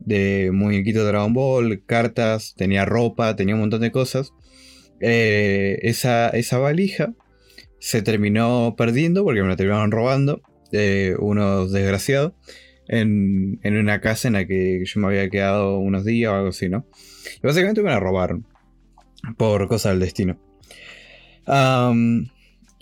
de 0.00 0.50
muñequitos 0.52 1.02
de 1.02 1.08
Dragon 1.08 1.32
Ball, 1.32 1.82
cartas, 1.86 2.54
tenía 2.56 2.84
ropa, 2.84 3.34
tenía 3.36 3.54
un 3.54 3.62
montón 3.62 3.80
de 3.80 3.90
cosas. 3.90 4.32
Eh, 5.00 5.78
esa, 5.82 6.28
esa, 6.28 6.58
valija 6.58 7.14
se 7.82 8.00
terminó 8.00 8.74
perdiendo 8.76 9.24
porque 9.24 9.42
me 9.42 9.48
la 9.48 9.56
terminaron 9.56 9.90
robando 9.90 10.40
unos 11.18 11.72
desgraciados 11.72 12.32
en, 12.88 13.58
en, 13.62 13.76
una 13.76 14.00
casa 14.00 14.28
en 14.28 14.34
la 14.34 14.46
que 14.46 14.82
yo 14.84 15.00
me 15.00 15.08
había 15.08 15.28
quedado 15.28 15.78
unos 15.78 16.04
días 16.04 16.30
o 16.32 16.36
algo 16.36 16.48
así, 16.48 16.68
¿no? 16.68 16.86
Y 17.42 17.46
básicamente 17.46 17.82
me 17.82 17.90
la 17.90 18.00
robaron 18.00 18.46
por 19.36 19.68
cosa 19.68 19.90
del 19.90 20.00
destino 20.00 20.38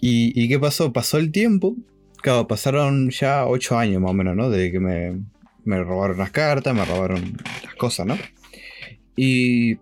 y, 0.00 0.48
qué 0.48 0.58
pasó? 0.58 0.92
Pasó 0.92 1.18
el 1.18 1.32
tiempo. 1.32 1.76
Claro, 2.22 2.46
pasaron 2.46 3.10
ya 3.10 3.46
8 3.46 3.78
años 3.78 4.02
más 4.02 4.10
o 4.10 4.14
menos, 4.14 4.36
¿no? 4.36 4.50
Desde 4.50 4.72
que 4.72 4.80
me, 4.80 5.22
me 5.64 5.82
robaron 5.82 6.18
las 6.18 6.30
cartas, 6.30 6.74
me 6.74 6.84
robaron 6.84 7.38
las 7.64 7.74
cosas, 7.76 8.06
¿no? 8.06 8.18
Y, 9.16 9.78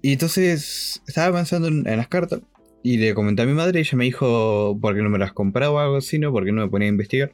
y 0.00 0.12
entonces 0.12 1.02
estaba 1.06 1.36
pensando 1.36 1.68
en, 1.68 1.84
las 1.84 2.08
cartas 2.08 2.40
y 2.88 2.96
le 2.96 3.12
comenté 3.12 3.42
a 3.42 3.44
mi 3.44 3.52
madre 3.52 3.80
ella 3.80 3.98
me 3.98 4.04
dijo 4.04 4.78
por 4.80 4.94
qué 4.94 5.02
no 5.02 5.10
me 5.10 5.18
las 5.18 5.34
compraba 5.34 5.74
o 5.74 5.78
algo 5.78 5.96
así, 5.96 6.18
¿no? 6.18 6.32
Porque 6.32 6.52
no 6.52 6.62
me 6.62 6.70
ponía 6.70 6.88
a 6.88 6.88
investigar. 6.88 7.32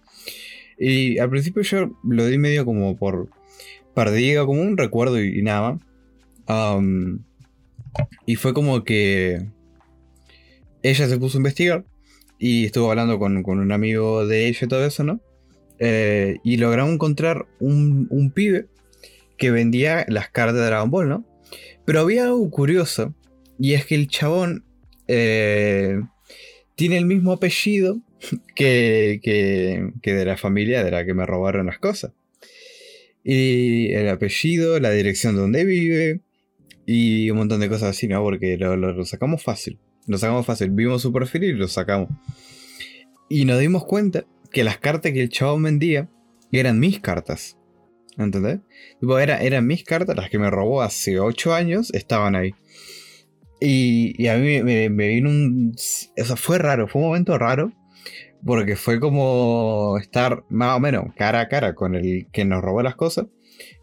Y 0.76 1.18
al 1.20 1.30
principio 1.30 1.62
yo 1.62 1.96
lo 2.02 2.26
di 2.26 2.38
medio 2.38 2.64
como 2.64 2.96
por 2.96 3.28
perdido, 3.94 4.46
como 4.46 4.62
un 4.62 4.76
recuerdo 4.76 5.22
y, 5.22 5.42
nada 5.42 5.78
y 8.26 8.34
fue 8.34 8.52
como 8.52 8.82
que 8.82 9.46
ella 10.82 11.08
se 11.08 11.18
puso 11.18 11.38
a 11.38 11.40
investigar 11.40 11.84
y 12.40 12.64
estuvo 12.64 12.90
hablando 12.90 13.20
con, 13.20 13.36
un 13.46 13.70
amigo 13.70 14.26
de 14.26 14.48
ella 14.48 14.58
y 14.60 14.68
todo 14.68 14.84
eso, 14.84 15.04
¿no? 15.04 15.20
Eh, 15.78 16.38
y 16.42 16.56
logramos 16.56 16.94
encontrar 16.94 17.46
un, 17.60 18.32
pibe 18.34 18.66
que 19.36 19.52
vendía 19.52 20.04
las 20.08 20.30
cartas 20.30 20.56
de 20.56 20.66
Dragon 20.66 20.90
Ball, 20.90 21.08
¿no? 21.08 21.24
Pero 21.84 22.00
había 22.00 22.24
algo 22.24 22.50
curioso, 22.50 23.14
y 23.56 23.74
es 23.74 23.86
que 23.86 23.94
el 23.94 24.08
chabón 24.08 24.64
eh, 25.08 26.00
tiene 26.74 26.98
el 26.98 27.06
mismo 27.06 27.32
apellido 27.32 28.00
que, 28.54 29.20
que, 29.22 30.12
de 30.12 30.24
la 30.24 30.36
familia 30.36 30.82
de 30.84 30.90
la 30.90 31.04
que 31.04 31.14
me 31.14 31.26
robaron 31.26 31.66
las 31.66 31.78
cosas. 31.78 32.12
Y 33.22 33.92
el 33.92 34.08
apellido, 34.08 34.78
la 34.80 34.90
dirección 34.90 35.34
donde 35.34 35.64
vive, 35.64 36.20
y 36.86 37.30
un 37.30 37.38
montón 37.38 37.60
de 37.60 37.70
cosas 37.70 37.90
así, 37.90 38.06
¿no? 38.06 38.22
Porque 38.22 38.58
lo 38.58 39.04
sacamos 39.06 39.42
fácil. 39.42 39.78
Lo 40.06 40.18
sacamos 40.18 40.44
fácil. 40.44 40.70
Vimos 40.70 41.02
su 41.02 41.12
perfil 41.12 41.44
y 41.44 41.52
lo 41.52 41.68
sacamos. 41.68 42.10
Y 43.28 43.46
nos 43.46 43.58
dimos 43.58 43.86
cuenta 43.86 44.26
que 44.52 44.64
las 44.64 44.78
cartas 44.78 45.12
que 45.12 45.22
el 45.22 45.30
chavo 45.30 45.58
vendía 45.58 46.10
eran 46.52 46.78
mis 46.78 47.00
cartas. 47.00 47.58
¿Entendés? 48.16 48.60
Tipo, 49.00 49.18
era, 49.18 49.42
eran 49.42 49.66
mis 49.66 49.82
cartas, 49.82 50.16
las 50.16 50.30
que 50.30 50.38
me 50.38 50.50
robó 50.50 50.82
hace 50.82 51.18
8 51.18 51.54
años, 51.54 51.92
estaban 51.94 52.36
ahí. 52.36 52.54
Y, 53.64 54.28
a 54.28 54.36
mí 54.36 54.62
me, 54.62 54.88
vino 54.88 55.30
un... 55.30 55.74
Eso 56.16 56.36
fue 56.36 56.58
raro, 56.58 56.88
fue 56.88 57.02
un 57.02 57.08
momento 57.08 57.38
raro. 57.38 57.72
Porque 58.44 58.76
fue 58.76 59.00
como 59.00 59.96
estar 59.98 60.44
más 60.50 60.76
o 60.76 60.80
menos 60.80 61.06
cara 61.16 61.40
a 61.40 61.48
cara 61.48 61.74
con 61.74 61.94
el 61.94 62.26
que 62.30 62.44
nos 62.44 62.62
robó 62.62 62.82
las 62.82 62.94
cosas. 62.94 63.26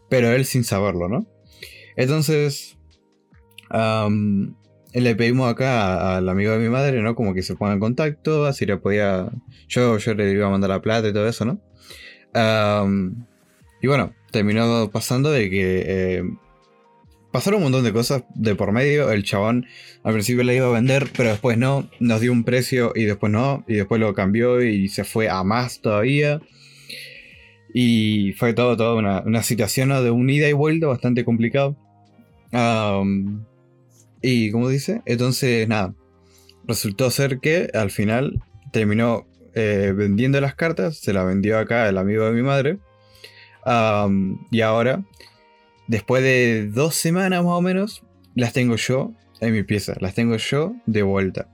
Pero 0.08 0.30
él 0.30 0.44
sin 0.44 0.64
saberlo, 0.64 1.08
¿no? 1.08 1.26
Entonces... 1.96 2.78
le 4.92 5.16
pedimos 5.16 5.50
acá 5.50 6.16
al 6.16 6.28
amigo 6.28 6.52
de 6.52 6.58
mi 6.58 6.68
madre, 6.68 7.02
¿no? 7.02 7.14
Como 7.14 7.34
que 7.34 7.42
se 7.42 7.56
ponga 7.56 7.72
en 7.72 7.80
contacto, 7.80 8.44
así 8.46 8.66
le 8.66 8.76
podía... 8.76 9.30
Yo, 9.68 9.98
yo 9.98 10.14
le 10.14 10.30
iba 10.30 10.46
a 10.46 10.50
mandar 10.50 10.70
la 10.70 10.80
plata 10.80 11.08
y 11.08 11.12
todo 11.12 11.28
eso, 11.28 11.44
¿no? 11.44 11.60
y 13.82 13.86
bueno, 13.86 14.14
terminó 14.30 14.90
pasando 14.90 15.30
de 15.30 15.50
que 15.50 15.84
eh, 15.86 16.22
pasaron 17.32 17.58
un 17.58 17.64
montón 17.64 17.84
de 17.84 17.92
cosas 17.92 18.22
de 18.34 18.54
por 18.54 18.70
medio. 18.72 19.10
El 19.10 19.24
chabón 19.24 19.66
al 20.04 20.12
principio 20.12 20.44
le 20.44 20.54
iba 20.54 20.68
a 20.68 20.72
vender, 20.72 21.08
pero 21.16 21.30
después 21.30 21.58
no. 21.58 21.88
Nos 21.98 22.20
dio 22.20 22.30
un 22.30 22.44
precio 22.44 22.92
y 22.94 23.04
después 23.04 23.32
no. 23.32 23.64
Y 23.66 23.74
después 23.74 24.00
lo 24.00 24.14
cambió 24.14 24.62
y 24.62 24.88
se 24.88 25.04
fue 25.04 25.28
a 25.28 25.42
más 25.42 25.80
todavía. 25.80 26.40
Y 27.74 28.34
fue 28.34 28.52
todo, 28.52 28.76
toda 28.76 28.94
una, 28.94 29.42
situación 29.42 29.88
de 29.88 30.10
un 30.10 30.28
ida 30.28 30.48
y 30.48 30.52
vuelta 30.52 30.86
bastante 30.86 31.24
complicado. 31.24 31.76
y 34.20 34.50
como 34.50 34.68
dice, 34.68 35.02
entonces 35.06 35.66
nada. 35.66 35.94
Resultó 36.64 37.10
ser 37.10 37.40
que 37.40 37.70
al 37.74 37.90
final 37.90 38.40
terminó 38.72 39.26
eh, 39.54 39.92
vendiendo 39.96 40.40
las 40.40 40.54
cartas. 40.54 40.98
Se 40.98 41.12
las 41.12 41.26
vendió 41.26 41.58
acá 41.58 41.88
el 41.88 41.96
amigo 41.98 42.26
de 42.26 42.32
mi 42.32 42.42
madre. 42.42 42.78
y 44.50 44.60
ahora 44.60 45.02
Después 45.88 46.22
de 46.22 46.70
dos 46.72 46.94
semanas 46.94 47.44
más 47.44 47.52
o 47.52 47.60
menos, 47.60 48.04
las 48.34 48.52
tengo 48.52 48.76
yo 48.76 49.12
en 49.40 49.52
mi 49.52 49.62
pieza, 49.62 49.94
las 50.00 50.14
tengo 50.14 50.36
yo 50.36 50.74
de 50.86 51.02
vuelta. 51.02 51.48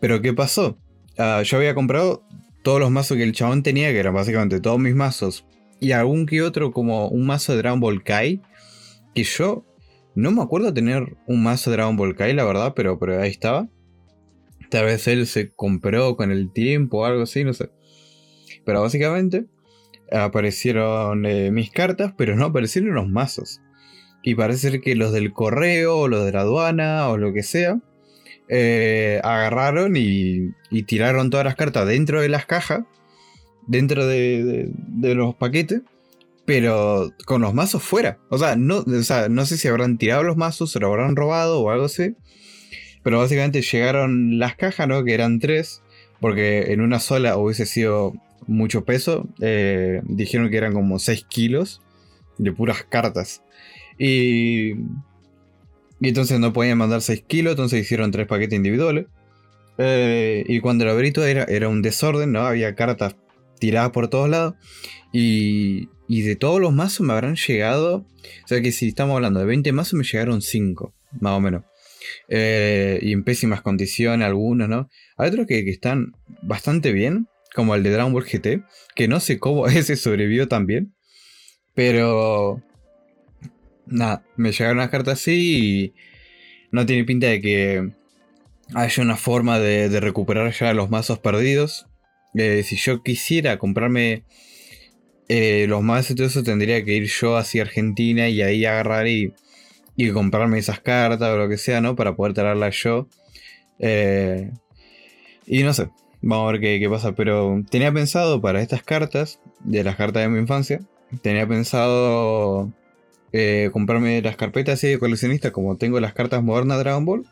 Pero 0.00 0.20
¿qué 0.20 0.32
pasó? 0.32 0.78
Ah, 1.18 1.42
yo 1.42 1.56
había 1.56 1.74
comprado 1.74 2.22
todos 2.62 2.80
los 2.80 2.90
mazos 2.90 3.16
que 3.16 3.22
el 3.22 3.32
chabón 3.32 3.62
tenía, 3.62 3.90
que 3.90 3.98
eran 3.98 4.14
básicamente 4.14 4.60
todos 4.60 4.78
mis 4.78 4.94
mazos, 4.94 5.46
y 5.80 5.92
algún 5.92 6.26
que 6.26 6.42
otro 6.42 6.72
como 6.72 7.08
un 7.08 7.26
mazo 7.26 7.52
de 7.52 7.58
Dragon 7.58 7.80
Ball 7.80 8.02
Kai, 8.02 8.42
que 9.14 9.24
yo 9.24 9.64
no 10.14 10.30
me 10.30 10.42
acuerdo 10.42 10.72
tener 10.72 11.16
un 11.26 11.42
mazo 11.42 11.70
de 11.70 11.76
Dragon 11.76 11.96
Ball 11.96 12.16
Kai, 12.16 12.34
la 12.34 12.44
verdad, 12.44 12.74
pero, 12.74 12.98
pero 12.98 13.20
ahí 13.20 13.30
estaba. 13.30 13.68
Tal 14.70 14.84
vez 14.86 15.06
él 15.06 15.26
se 15.26 15.52
compró 15.52 16.16
con 16.16 16.32
el 16.32 16.52
tiempo 16.52 16.98
o 16.98 17.04
algo 17.04 17.22
así, 17.22 17.44
no 17.44 17.54
sé. 17.54 17.70
Pero 18.64 18.82
básicamente 18.82 19.46
aparecieron 20.12 21.26
eh, 21.26 21.50
mis 21.50 21.70
cartas, 21.70 22.12
pero 22.16 22.36
no 22.36 22.46
aparecieron 22.46 22.94
los 22.94 23.08
mazos. 23.08 23.60
Y 24.22 24.34
parece 24.34 24.70
ser 24.70 24.80
que 24.80 24.96
los 24.96 25.12
del 25.12 25.32
correo, 25.32 25.98
o 25.98 26.08
los 26.08 26.24
de 26.24 26.32
la 26.32 26.40
aduana, 26.40 27.08
o 27.08 27.16
lo 27.16 27.32
que 27.32 27.42
sea, 27.42 27.78
eh, 28.48 29.20
agarraron 29.24 29.94
y, 29.96 30.52
tiraron 30.86 31.30
todas 31.30 31.44
las 31.44 31.56
cartas 31.56 31.86
dentro 31.86 32.20
de 32.20 32.28
las 32.28 32.46
cajas, 32.46 32.84
dentro 33.66 34.06
de, 34.06 34.70
los 35.14 35.34
paquetes, 35.34 35.82
pero 36.44 37.12
con 37.24 37.42
los 37.42 37.54
mazos 37.54 37.82
fuera. 37.82 38.18
O 38.28 38.38
sea, 38.38 38.56
no, 38.56 38.84
no 38.84 39.46
sé 39.46 39.58
si 39.58 39.68
habrán 39.68 39.98
tirado 39.98 40.22
los 40.22 40.36
mazos, 40.36 40.72
se 40.72 40.80
lo 40.80 40.88
habrán 40.88 41.16
robado 41.16 41.60
o 41.60 41.70
algo 41.70 41.86
así. 41.86 42.14
Pero 43.02 43.20
básicamente 43.20 43.62
llegaron 43.62 44.38
las 44.40 44.56
cajas, 44.56 44.88
¿no? 44.88 45.04
Que 45.04 45.14
eran 45.14 45.38
tres. 45.38 45.82
Porque 46.20 46.72
en 46.72 46.80
una 46.80 46.98
sola 46.98 47.36
hubiese 47.36 47.66
sido 47.66 48.14
mucho 48.46 48.84
peso. 48.84 49.28
Eh, 49.40 50.00
dijeron 50.04 50.50
que 50.50 50.56
eran 50.56 50.72
como 50.72 50.98
6 50.98 51.26
kilos 51.28 51.82
de 52.38 52.52
puras 52.52 52.84
cartas. 52.84 53.42
Y, 53.98 54.72
y 56.00 56.08
entonces 56.08 56.38
no 56.38 56.52
podían 56.52 56.78
mandar 56.78 57.02
6 57.02 57.24
kilos, 57.26 57.52
entonces 57.52 57.80
hicieron 57.80 58.10
tres 58.10 58.26
paquetes 58.26 58.56
individuales. 58.56 59.06
Eh, 59.78 60.44
y 60.46 60.60
cuando 60.60 60.84
lo 60.84 60.92
abrí 60.92 61.12
todo 61.12 61.26
era, 61.26 61.44
era 61.44 61.68
un 61.68 61.82
desorden, 61.82 62.32
¿no? 62.32 62.46
Había 62.46 62.74
cartas 62.74 63.16
tiradas 63.58 63.90
por 63.90 64.08
todos 64.08 64.28
lados. 64.28 64.54
Y, 65.12 65.88
y 66.08 66.22
de 66.22 66.36
todos 66.36 66.60
los 66.60 66.72
mazos 66.72 67.06
me 67.06 67.12
habrán 67.12 67.36
llegado. 67.36 68.06
O 68.44 68.48
sea 68.48 68.60
que 68.60 68.72
si 68.72 68.88
estamos 68.88 69.14
hablando 69.16 69.40
de 69.40 69.46
20 69.46 69.72
mazos, 69.72 69.94
me 69.94 70.04
llegaron 70.04 70.42
5, 70.42 70.94
más 71.20 71.32
o 71.32 71.40
menos. 71.40 71.64
Eh, 72.28 72.98
y 73.02 73.12
en 73.12 73.24
pésimas 73.24 73.62
condiciones 73.62 74.26
algunos, 74.26 74.68
¿no? 74.68 74.88
Hay 75.16 75.28
otros 75.28 75.46
que, 75.46 75.64
que 75.64 75.70
están 75.70 76.12
bastante 76.42 76.92
bien 76.92 77.28
como 77.54 77.74
el 77.74 77.82
de 77.82 77.90
Dragon 77.90 78.12
Ball 78.12 78.24
GT, 78.24 78.62
que 78.94 79.08
no 79.08 79.20
sé 79.20 79.38
cómo 79.38 79.66
ese 79.68 79.96
sobrevivió 79.96 80.48
también, 80.48 80.94
pero 81.74 82.62
nada, 83.86 84.24
me 84.36 84.52
llegaron 84.52 84.78
las 84.78 84.90
cartas 84.90 85.20
así 85.20 85.32
y 85.32 85.94
no 86.72 86.86
tiene 86.86 87.04
pinta 87.04 87.28
de 87.28 87.40
que 87.40 87.90
haya 88.74 89.02
una 89.02 89.16
forma 89.16 89.58
de, 89.58 90.00
recuperar 90.00 90.52
ya 90.52 90.74
los 90.74 90.90
mazos 90.90 91.18
perdidos. 91.18 91.86
Eh, 92.34 92.62
si 92.64 92.76
yo 92.76 93.02
quisiera 93.02 93.58
comprarme 93.58 94.24
eh, 95.28 95.66
los 95.68 95.82
mazos 95.82 96.12
y 96.12 96.14
todo 96.16 96.26
eso, 96.26 96.42
tendría 96.42 96.84
que 96.84 96.94
ir 96.94 97.06
yo 97.06 97.36
hacia 97.36 97.62
Argentina 97.62 98.28
y 98.28 98.42
ahí 98.42 98.64
agarrar 98.64 99.06
y, 99.06 99.32
y 99.96 100.10
comprarme 100.10 100.58
esas 100.58 100.80
cartas 100.80 101.30
o 101.30 101.36
lo 101.36 101.48
que 101.48 101.58
sea, 101.58 101.80
¿no? 101.80 101.96
Para 101.96 102.16
poder 102.16 102.34
traerlas 102.34 102.76
yo. 102.76 103.08
Eh, 103.78 104.50
y 105.46 105.62
no 105.62 105.72
sé, 105.72 105.88
Vamos 106.22 106.48
a 106.48 106.52
ver 106.52 106.60
qué, 106.60 106.88
pasa. 106.90 107.12
Pero 107.12 107.62
tenía 107.70 107.92
pensado 107.92 108.40
para 108.40 108.60
estas 108.60 108.82
cartas, 108.82 109.38
de 109.60 109.84
las 109.84 109.96
cartas 109.96 110.22
de 110.22 110.28
mi 110.28 110.38
infancia, 110.38 110.80
tenía 111.22 111.46
pensado 111.46 112.72
eh, 113.32 113.70
comprarme 113.72 114.22
las 114.22 114.36
carpetas 114.36 114.74
así 114.74 114.88
de 114.88 114.98
coleccionista, 114.98 115.52
como 115.52 115.76
tengo 115.76 116.00
las 116.00 116.14
cartas 116.14 116.42
modernas 116.42 116.78
de 116.78 116.84
Dragon 116.84 117.04
Ball, 117.04 117.26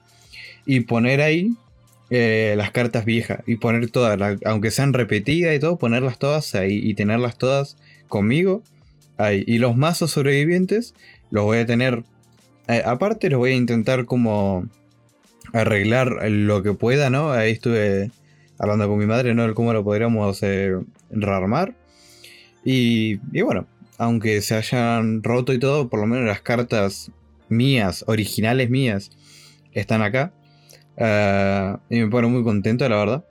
y 0.66 0.80
poner 0.80 1.20
ahí 1.20 1.54
eh, 2.10 2.54
las 2.56 2.70
cartas 2.70 3.04
viejas. 3.04 3.40
Y 3.46 3.56
poner 3.56 3.90
todas, 3.90 4.38
aunque 4.44 4.70
sean 4.70 4.92
repetidas 4.92 5.54
y 5.56 5.58
todo, 5.58 5.78
ponerlas 5.78 6.18
todas 6.18 6.54
ahí 6.54 6.80
y 6.82 6.94
tenerlas 6.94 7.38
todas 7.38 7.76
conmigo. 8.08 8.62
Ahí. 9.16 9.44
Y 9.46 9.58
los 9.58 9.76
mazos 9.76 10.12
sobrevivientes 10.12 10.94
los 11.30 11.44
voy 11.44 11.58
a 11.58 11.66
tener. 11.66 12.04
Eh, 12.68 12.82
aparte, 12.84 13.30
los 13.30 13.38
voy 13.38 13.52
a 13.52 13.56
intentar 13.56 14.04
como 14.06 14.68
arreglar 15.52 16.30
lo 16.30 16.62
que 16.62 16.72
pueda, 16.72 17.10
¿no? 17.10 17.32
Ahí 17.32 17.52
estuve 17.52 18.10
hablando 18.58 18.88
con 18.88 18.98
mi 18.98 19.06
madre, 19.06 19.34
¿no? 19.34 19.52
cómo 19.54 19.72
lo 19.72 19.84
podríamos 19.84 20.40
rearmar. 21.10 21.74
Y, 22.64 23.16
bueno, 23.42 23.66
aunque 23.98 24.40
se 24.40 24.54
hayan 24.54 25.22
roto 25.22 25.52
y 25.52 25.58
todo, 25.58 25.88
por 25.88 26.00
lo 26.00 26.06
menos 26.06 26.26
las 26.26 26.40
cartas 26.40 27.10
mías, 27.48 28.04
originales 28.06 28.70
mías, 28.70 29.10
están 29.72 30.02
acá. 30.02 30.32
Eh, 30.96 31.76
y 31.90 32.00
me 32.00 32.08
pone 32.08 32.28
muy 32.28 32.42
contento, 32.42 32.88
la 32.88 32.96
verdad. 32.96 33.24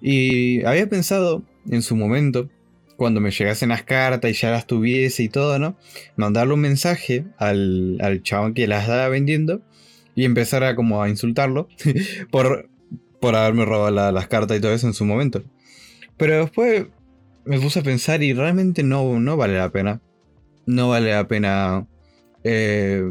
Y 0.00 0.64
había 0.64 0.88
pensado 0.88 1.42
en 1.68 1.82
su 1.82 1.96
momento, 1.96 2.48
cuando 2.96 3.20
me 3.20 3.30
llegasen 3.30 3.68
las 3.68 3.82
cartas 3.82 4.30
y 4.30 4.34
ya 4.34 4.50
las 4.50 4.66
tuviese 4.66 5.22
y 5.22 5.28
todo, 5.28 5.58
¿no? 5.58 5.76
Mandarle 6.16 6.54
un 6.54 6.60
mensaje 6.60 7.26
al, 7.36 7.98
al 8.00 8.22
chabón 8.22 8.54
que 8.54 8.66
las 8.66 8.82
estaba 8.82 9.08
vendiendo 9.08 9.60
y 10.16 10.24
empezar 10.24 10.64
a 10.64 10.74
como 10.74 11.00
a 11.00 11.08
insultarlo 11.08 11.68
por 12.30 12.68
por 13.20 13.34
haberme 13.34 13.64
robado 13.64 14.12
las 14.12 14.28
cartas 14.28 14.56
y 14.56 14.60
todo 14.60 14.72
eso 14.72 14.86
en 14.86 14.94
su 14.94 15.04
momento. 15.04 15.42
Pero 16.16 16.40
después 16.40 16.86
me 17.44 17.58
puse 17.60 17.80
a 17.80 17.82
pensar 17.82 18.22
y 18.22 18.32
realmente 18.32 18.82
no, 18.82 19.18
no 19.20 19.36
vale 19.36 19.56
la 19.56 19.70
pena. 19.70 20.00
No 20.66 20.90
vale 20.90 21.12
la 21.12 21.26
pena 21.26 21.86
eh, 22.44 23.02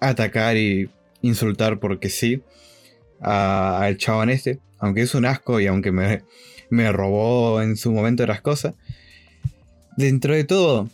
atacar 0.00 0.56
y 0.56 0.90
insultar 1.22 1.78
porque 1.78 2.08
sí 2.08 2.42
al 3.20 3.96
chabón 3.96 4.30
este. 4.30 4.60
Aunque 4.78 5.02
es 5.02 5.14
un 5.14 5.26
asco 5.26 5.60
y 5.60 5.66
aunque 5.66 5.92
me, 5.92 6.22
me 6.70 6.90
robó 6.92 7.62
en 7.62 7.76
su 7.76 7.92
momento 7.92 8.26
las 8.26 8.40
cosas. 8.40 8.74
Dentro 9.96 10.34
de 10.34 10.44
todo, 10.44 10.88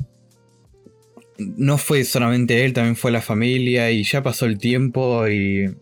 no 1.38 1.78
fue 1.78 2.04
solamente 2.04 2.64
él, 2.64 2.72
también 2.72 2.96
fue 2.96 3.10
la 3.10 3.20
familia 3.20 3.90
y 3.90 4.02
ya 4.04 4.22
pasó 4.22 4.46
el 4.46 4.58
tiempo 4.58 5.28
y 5.28 5.74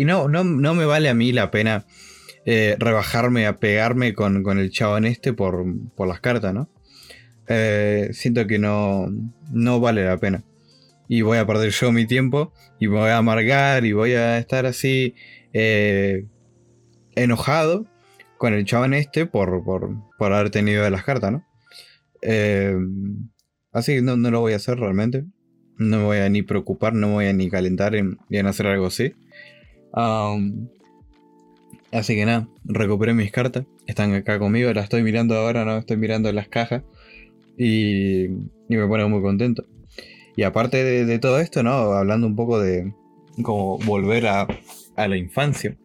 y 0.00 0.04
no, 0.06 0.28
no, 0.28 0.44
no 0.44 0.74
me 0.74 0.86
vale 0.86 1.10
a 1.10 1.14
mí 1.14 1.30
la 1.30 1.50
pena 1.50 1.84
eh, 2.46 2.74
rebajarme 2.78 3.46
a 3.46 3.58
pegarme 3.58 4.14
con, 4.14 4.46
el 4.58 4.70
chabón 4.70 5.04
este 5.04 5.34
por, 5.34 5.62
las 5.98 6.20
cartas, 6.20 6.54
¿no? 6.54 6.70
Eh, 7.48 8.08
siento 8.14 8.46
que 8.46 8.58
no, 8.58 9.08
no 9.52 9.78
vale 9.78 10.02
la 10.06 10.16
pena. 10.16 10.42
Y 11.06 11.20
voy 11.20 11.36
a 11.36 11.46
perder 11.46 11.70
yo 11.72 11.92
mi 11.92 12.06
tiempo 12.06 12.54
y 12.78 12.88
me 12.88 12.96
voy 12.96 13.10
a 13.10 13.18
amargar 13.18 13.84
y 13.84 13.92
voy 13.92 14.14
a 14.14 14.38
estar 14.38 14.64
así 14.64 15.16
eh, 15.52 16.24
enojado 17.14 17.84
con 18.38 18.54
el 18.54 18.64
chabón 18.64 18.94
este 18.94 19.26
por, 19.26 19.62
por, 19.62 20.32
haber 20.32 20.48
tenido 20.48 20.88
las 20.88 21.04
cartas, 21.04 21.30
¿no? 21.30 21.46
así 23.70 23.96
que 23.96 24.00
no, 24.00 24.16
no, 24.16 24.30
lo 24.30 24.40
voy 24.40 24.54
a 24.54 24.56
hacer 24.56 24.78
realmente. 24.78 25.26
No 25.76 25.98
me 25.98 26.04
voy 26.04 26.18
a 26.18 26.28
ni 26.30 26.40
preocupar, 26.40 26.94
no 26.94 27.08
me 27.08 27.12
voy 27.12 27.26
a 27.26 27.34
ni 27.34 27.50
calentar 27.50 27.94
en, 27.94 28.16
en 28.30 28.46
hacer 28.46 28.66
algo 28.66 28.86
así 28.86 29.12
así 29.92 30.68
que 32.14 32.26
nada, 32.26 32.48
recuperé 32.64 33.14
mis 33.14 33.32
cartas. 33.32 33.64
Están 33.86 34.14
acá 34.14 34.38
conmigo, 34.38 34.72
las 34.72 34.84
estoy 34.84 35.02
mirando 35.02 35.36
ahora, 35.36 35.64
no 35.64 35.78
estoy 35.78 35.96
mirando 35.96 36.30
las 36.32 36.48
cajas. 36.48 36.82
y, 37.56 38.28
me 38.68 38.86
pone 38.86 39.04
muy 39.06 39.20
contento. 39.20 39.64
Y 40.36 40.42
aparte 40.42 40.84
de, 40.84 41.18
todo 41.18 41.40
esto, 41.40 41.62
¿no? 41.62 41.70
Hablando 41.70 42.26
un 42.26 42.34
poco 42.34 42.60
de 42.60 42.92
como 43.42 43.78
volver 43.78 44.26
a, 44.26 44.46
la 44.96 45.16
infancia. 45.16 45.76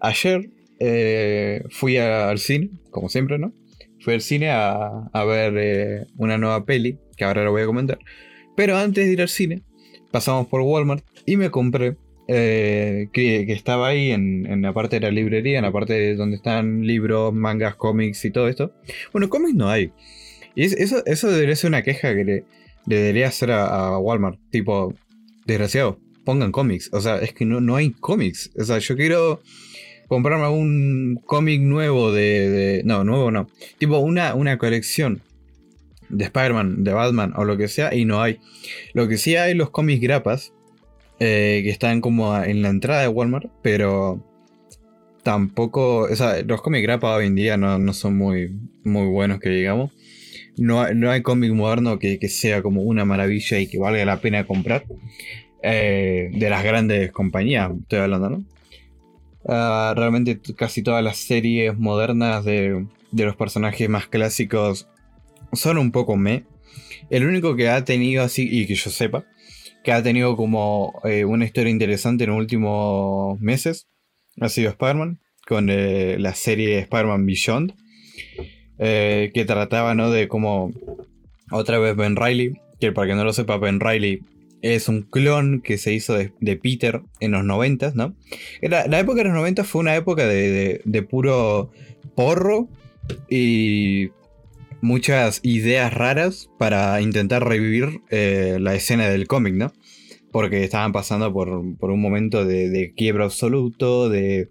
Ayer 0.00 0.50
eh, 0.78 1.64
fui 1.70 1.96
al 1.96 2.38
cine, 2.38 2.70
como 2.90 3.08
siempre, 3.10 3.38
¿no? 3.38 3.52
Fui 4.00 4.14
al 4.14 4.22
cine 4.22 4.50
a, 4.50 5.24
ver 5.26 5.54
eh, 5.58 6.06
una 6.16 6.38
nueva 6.38 6.64
peli, 6.64 6.98
que 7.16 7.24
ahora 7.24 7.44
lo 7.44 7.52
voy 7.52 7.60
a 7.60 7.66
comentar. 7.66 7.98
Pero 8.56 8.76
antes 8.76 9.06
de 9.06 9.12
ir 9.12 9.20
al 9.20 9.28
cine, 9.28 9.62
pasamos 10.10 10.46
por 10.46 10.62
Walmart 10.62 11.04
y 11.26 11.36
me 11.36 11.50
compré, 11.50 11.96
eh, 12.32 13.08
que, 13.12 13.52
estaba 13.52 13.88
ahí 13.88 14.12
en, 14.12 14.62
la 14.62 14.72
parte 14.72 15.00
de 15.00 15.00
la 15.00 15.10
librería, 15.10 15.58
en 15.58 15.64
la 15.64 15.72
parte 15.72 15.94
de 15.94 16.14
donde 16.14 16.36
están 16.36 16.86
libros, 16.86 17.34
mangas, 17.34 17.74
cómics 17.74 18.24
y 18.24 18.30
todo 18.30 18.46
esto. 18.46 18.72
Bueno, 19.12 19.28
cómics 19.28 19.56
no 19.56 19.68
hay. 19.68 19.90
Y 20.54 20.62
eso, 20.62 21.04
eso 21.06 21.28
debería 21.28 21.56
ser 21.56 21.70
una 21.70 21.82
queja 21.82 22.14
que 22.14 22.24
le, 22.24 22.44
debería 22.86 23.26
hacer 23.26 23.50
a, 23.50 23.98
Walmart. 23.98 24.38
Tipo, 24.50 24.94
desgraciado, 25.44 25.98
pongan 26.24 26.52
cómics. 26.52 26.90
O 26.92 27.00
sea, 27.00 27.18
es 27.18 27.32
que 27.32 27.44
no, 27.44 27.60
no 27.60 27.74
hay 27.74 27.90
cómics. 27.90 28.52
O 28.56 28.62
sea, 28.62 28.78
yo 28.78 28.94
quiero 28.94 29.42
comprarme 30.06 30.46
un 30.46 31.20
cómic 31.26 31.60
nuevo 31.60 32.12
de, 32.12 32.82
No, 32.84 33.02
nuevo 33.02 33.32
no. 33.32 33.48
Tipo, 33.78 33.98
una, 33.98 34.36
una 34.36 34.56
colección 34.56 35.20
de 36.08 36.26
Spider-Man, 36.26 36.84
de 36.84 36.92
Batman 36.92 37.32
o 37.34 37.44
lo 37.44 37.56
que 37.56 37.66
sea, 37.66 37.92
y 37.92 38.04
no 38.04 38.22
hay. 38.22 38.38
Lo 38.94 39.08
que 39.08 39.18
sí 39.18 39.34
hay 39.34 39.54
los 39.54 39.70
cómics 39.70 40.00
grapas, 40.00 40.52
eh, 41.20 41.60
que 41.62 41.70
están 41.70 42.00
como 42.00 42.34
en 42.42 42.62
la 42.62 42.70
entrada 42.70 43.02
de 43.02 43.08
Walmart, 43.08 43.50
pero 43.62 44.24
tampoco. 45.22 46.04
O 46.10 46.16
sea, 46.16 46.42
los 46.42 46.62
cómics 46.62 46.82
grapas 46.82 47.18
hoy 47.18 47.26
en 47.26 47.34
día 47.34 47.56
no, 47.58 47.92
son 47.92 48.16
muy, 48.16 48.58
muy 48.84 49.06
buenos, 49.06 49.38
que 49.38 49.50
digamos. 49.50 49.92
No, 50.56 50.92
no 50.94 51.10
hay 51.10 51.22
cómic 51.22 51.52
moderno 51.52 51.98
que, 51.98 52.18
sea 52.28 52.62
como 52.62 52.82
una 52.82 53.04
maravilla 53.04 53.58
y 53.58 53.66
que 53.66 53.78
valga 53.78 54.04
la 54.04 54.20
pena 54.20 54.46
comprar. 54.46 54.84
Eh, 55.62 56.30
de 56.32 56.50
las 56.50 56.64
grandes 56.64 57.12
compañías, 57.12 57.70
estoy 57.82 57.98
hablando, 57.98 58.30
¿no? 58.30 58.44
Ah, 59.46 59.92
realmente 59.94 60.40
casi 60.56 60.82
todas 60.82 61.04
las 61.04 61.18
series 61.18 61.78
modernas 61.78 62.46
de, 62.46 62.86
de 63.12 63.24
los 63.24 63.36
personajes 63.36 63.88
más 63.90 64.06
clásicos 64.06 64.88
son 65.52 65.76
un 65.76 65.92
poco 65.92 66.16
me. 66.16 66.44
El 67.10 67.26
único 67.26 67.56
que 67.56 67.68
ha 67.68 67.84
tenido 67.84 68.22
así, 68.22 68.48
y 68.50 68.66
que 68.66 68.74
yo 68.74 68.90
sepa, 68.90 69.26
que 69.82 69.92
ha 69.92 70.02
tenido 70.02 70.36
como 70.36 71.00
eh, 71.04 71.24
una 71.24 71.44
historia 71.44 71.70
interesante 71.70 72.24
en 72.24 72.30
los 72.30 72.38
últimos 72.38 73.40
meses, 73.40 73.88
ha 74.40 74.48
sido 74.48 74.70
Spider-Man, 74.70 75.20
con 75.46 75.68
eh, 75.70 76.16
la 76.18 76.34
serie 76.34 76.78
Spider-Man 76.80 77.26
Beyond, 77.26 77.74
eh, 78.78 79.30
que 79.34 79.44
trataba 79.44 79.94
¿no? 79.94 80.10
de 80.10 80.28
como 80.28 80.72
otra 81.50 81.78
vez 81.78 81.96
Ben 81.96 82.16
Riley, 82.16 82.54
que 82.78 82.92
para 82.92 83.08
que 83.08 83.14
no 83.14 83.24
lo 83.24 83.32
sepa, 83.32 83.58
Ben 83.58 83.80
Riley 83.80 84.20
es 84.62 84.88
un 84.88 85.02
clon 85.02 85.62
que 85.62 85.78
se 85.78 85.92
hizo 85.92 86.14
de, 86.14 86.56
Peter 86.56 87.00
en 87.20 87.32
los 87.32 87.44
90, 87.44 87.92
¿no? 87.94 88.14
La, 88.60 88.86
la, 88.86 89.00
época 89.00 89.18
de 89.18 89.24
los 89.24 89.34
90 89.34 89.64
fue 89.64 89.80
una 89.80 89.96
época 89.96 90.26
de, 90.26 90.82
de 90.84 91.02
puro 91.02 91.70
porro 92.14 92.68
y 93.30 94.10
muchas 94.80 95.40
ideas 95.42 95.92
raras 95.92 96.50
para 96.58 97.00
intentar 97.00 97.46
revivir 97.46 98.00
eh, 98.10 98.58
la 98.60 98.74
escena 98.74 99.08
del 99.08 99.26
cómic, 99.26 99.54
¿no? 99.54 99.72
Porque 100.32 100.64
estaban 100.64 100.92
pasando 100.92 101.32
por, 101.32 101.48
un 101.48 102.00
momento 102.00 102.44
de, 102.44 102.92
quiebra 102.96 103.24
absoluto, 103.24 104.08
de, 104.08 104.48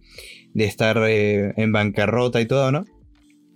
estar 0.55 0.97
eh, 1.07 1.53
en 1.57 1.71
bancarrota 1.71 2.41
y 2.41 2.45
todo, 2.45 2.71
¿no? 2.71 2.85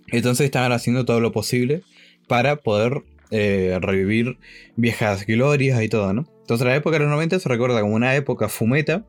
Entonces 0.08 0.46
estaban 0.46 0.72
haciendo 0.72 1.04
todo 1.04 1.20
lo 1.20 1.32
posible 1.32 1.82
para 2.28 2.56
poder 2.56 3.02
eh, 3.30 3.78
revivir 3.80 4.38
viejas 4.76 5.26
glorias 5.26 5.82
y 5.82 5.88
todo, 5.88 6.12
¿no? 6.12 6.26
Entonces 6.40 6.66
la 6.66 6.76
época 6.76 6.98
de 6.98 7.04
los 7.04 7.12
90 7.12 7.38
se 7.38 7.48
recuerda 7.48 7.80
como 7.80 7.94
una 7.94 8.14
época 8.14 8.48
fumeta 8.48 9.06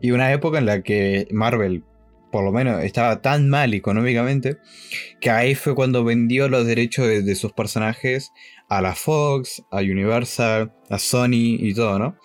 y 0.00 0.12
una 0.12 0.32
época 0.32 0.58
en 0.58 0.66
la 0.66 0.82
que 0.82 1.26
Marvel 1.32 1.82
por 2.30 2.44
lo 2.44 2.52
menos 2.52 2.84
estaba 2.84 3.22
tan 3.22 3.48
mal 3.48 3.74
económicamente, 3.74 4.58
que 5.20 5.30
ahí 5.30 5.54
fue 5.54 5.74
cuando 5.74 6.04
vendió 6.04 6.48
los 6.48 6.66
derechos 6.66 7.06
de, 7.06 7.34
sus 7.34 7.52
personajes 7.52 8.32
a 8.68 8.82
la 8.82 8.94
Fox, 8.94 9.64
a 9.70 9.78
Universal, 9.78 10.72
a 10.90 10.98
Sony 10.98 11.56
y 11.58 11.74
todo, 11.74 11.98
¿no? 11.98 12.16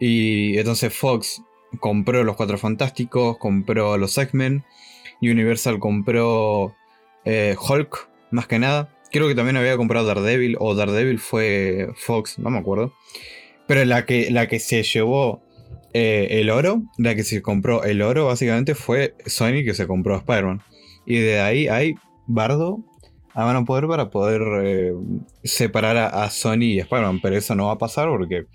Y 0.00 0.58
entonces 0.58 0.92
Fox 0.94 1.42
compró 1.80 2.24
los 2.24 2.36
Cuatro 2.36 2.58
Fantásticos, 2.58 3.38
compró 3.38 3.96
los 3.96 4.16
X-Men, 4.16 4.64
Universal 5.20 5.78
compró 5.78 6.74
eh, 7.24 7.56
Hulk, 7.58 8.08
más 8.30 8.46
que 8.46 8.58
nada. 8.58 8.94
Creo 9.10 9.28
que 9.28 9.34
también 9.34 9.56
había 9.56 9.76
comprado 9.76 10.06
Daredevil, 10.06 10.56
o 10.60 10.74
Daredevil 10.74 11.18
fue 11.18 11.88
Fox, 11.96 12.38
no 12.38 12.50
me 12.50 12.58
acuerdo. 12.58 12.92
Pero 13.66 13.84
la 13.84 14.04
que, 14.06 14.30
la 14.30 14.48
que 14.48 14.60
se 14.60 14.82
llevó 14.82 15.42
eh, 15.94 16.40
el 16.40 16.50
oro, 16.50 16.82
la 16.98 17.14
que 17.14 17.24
se 17.24 17.40
compró 17.42 17.84
el 17.84 18.02
oro 18.02 18.26
básicamente 18.26 18.74
fue 18.74 19.14
Sony 19.26 19.64
que 19.64 19.74
se 19.74 19.86
compró 19.86 20.14
a 20.14 20.18
Spider-Man. 20.18 20.62
Y 21.06 21.18
de 21.18 21.40
ahí 21.40 21.68
hay 21.68 21.94
bardo 22.26 22.84
a 23.34 23.44
mano 23.44 23.64
poder 23.64 23.86
para 23.86 24.10
poder 24.10 24.42
eh, 24.64 24.92
separar 25.44 25.96
a, 25.96 26.28
Sony 26.30 26.64
y 26.64 26.78
Spider-Man. 26.80 27.20
Pero 27.22 27.36
eso 27.36 27.54
no 27.54 27.66
va 27.66 27.72
a 27.72 27.78
pasar 27.78 28.08
porque 28.08 28.46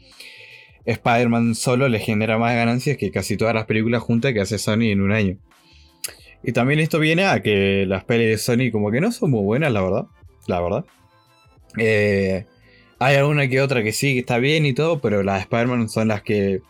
Spider-Man 0.85 1.55
solo 1.55 1.89
le 1.89 1.99
genera 1.99 2.37
más 2.37 2.55
ganancias 2.55 2.97
que 2.97 3.11
casi 3.11 3.37
todas 3.37 3.55
las 3.55 3.65
películas 3.65 4.03
juntas 4.03 4.33
que 4.33 4.41
hace 4.41 4.59
Sony 4.59 4.91
en 4.91 5.01
un 5.01 5.11
año. 5.11 5.37
Y 6.43 6.51
también 6.51 6.79
esto 6.79 6.99
viene 6.99 7.25
a 7.25 7.41
que 7.41 7.85
las 7.87 8.03
pelis 8.03 8.27
de 8.27 8.37
Sony 8.37 8.71
como 8.71 8.91
que 8.91 8.99
no 8.99 9.11
son 9.11 9.31
muy 9.31 9.41
buenas, 9.41 9.71
la 9.71 9.81
verdad. 9.81 10.05
La 10.47 10.61
verdad. 10.61 10.85
Eh, 11.77 12.45
hay 12.99 13.15
alguna 13.15 13.47
que 13.47 13.61
otra 13.61 13.81
que 13.81 13.93
sí, 13.93 14.13
que 14.13 14.19
está 14.19 14.37
bien 14.37 14.65
y 14.65 14.73
todo, 14.73 14.99
pero 14.99 15.23
las 15.23 15.35
de 15.35 15.41
Spider-Man 15.41 15.89
son 15.89 16.09
las 16.09 16.21
que 16.21 16.61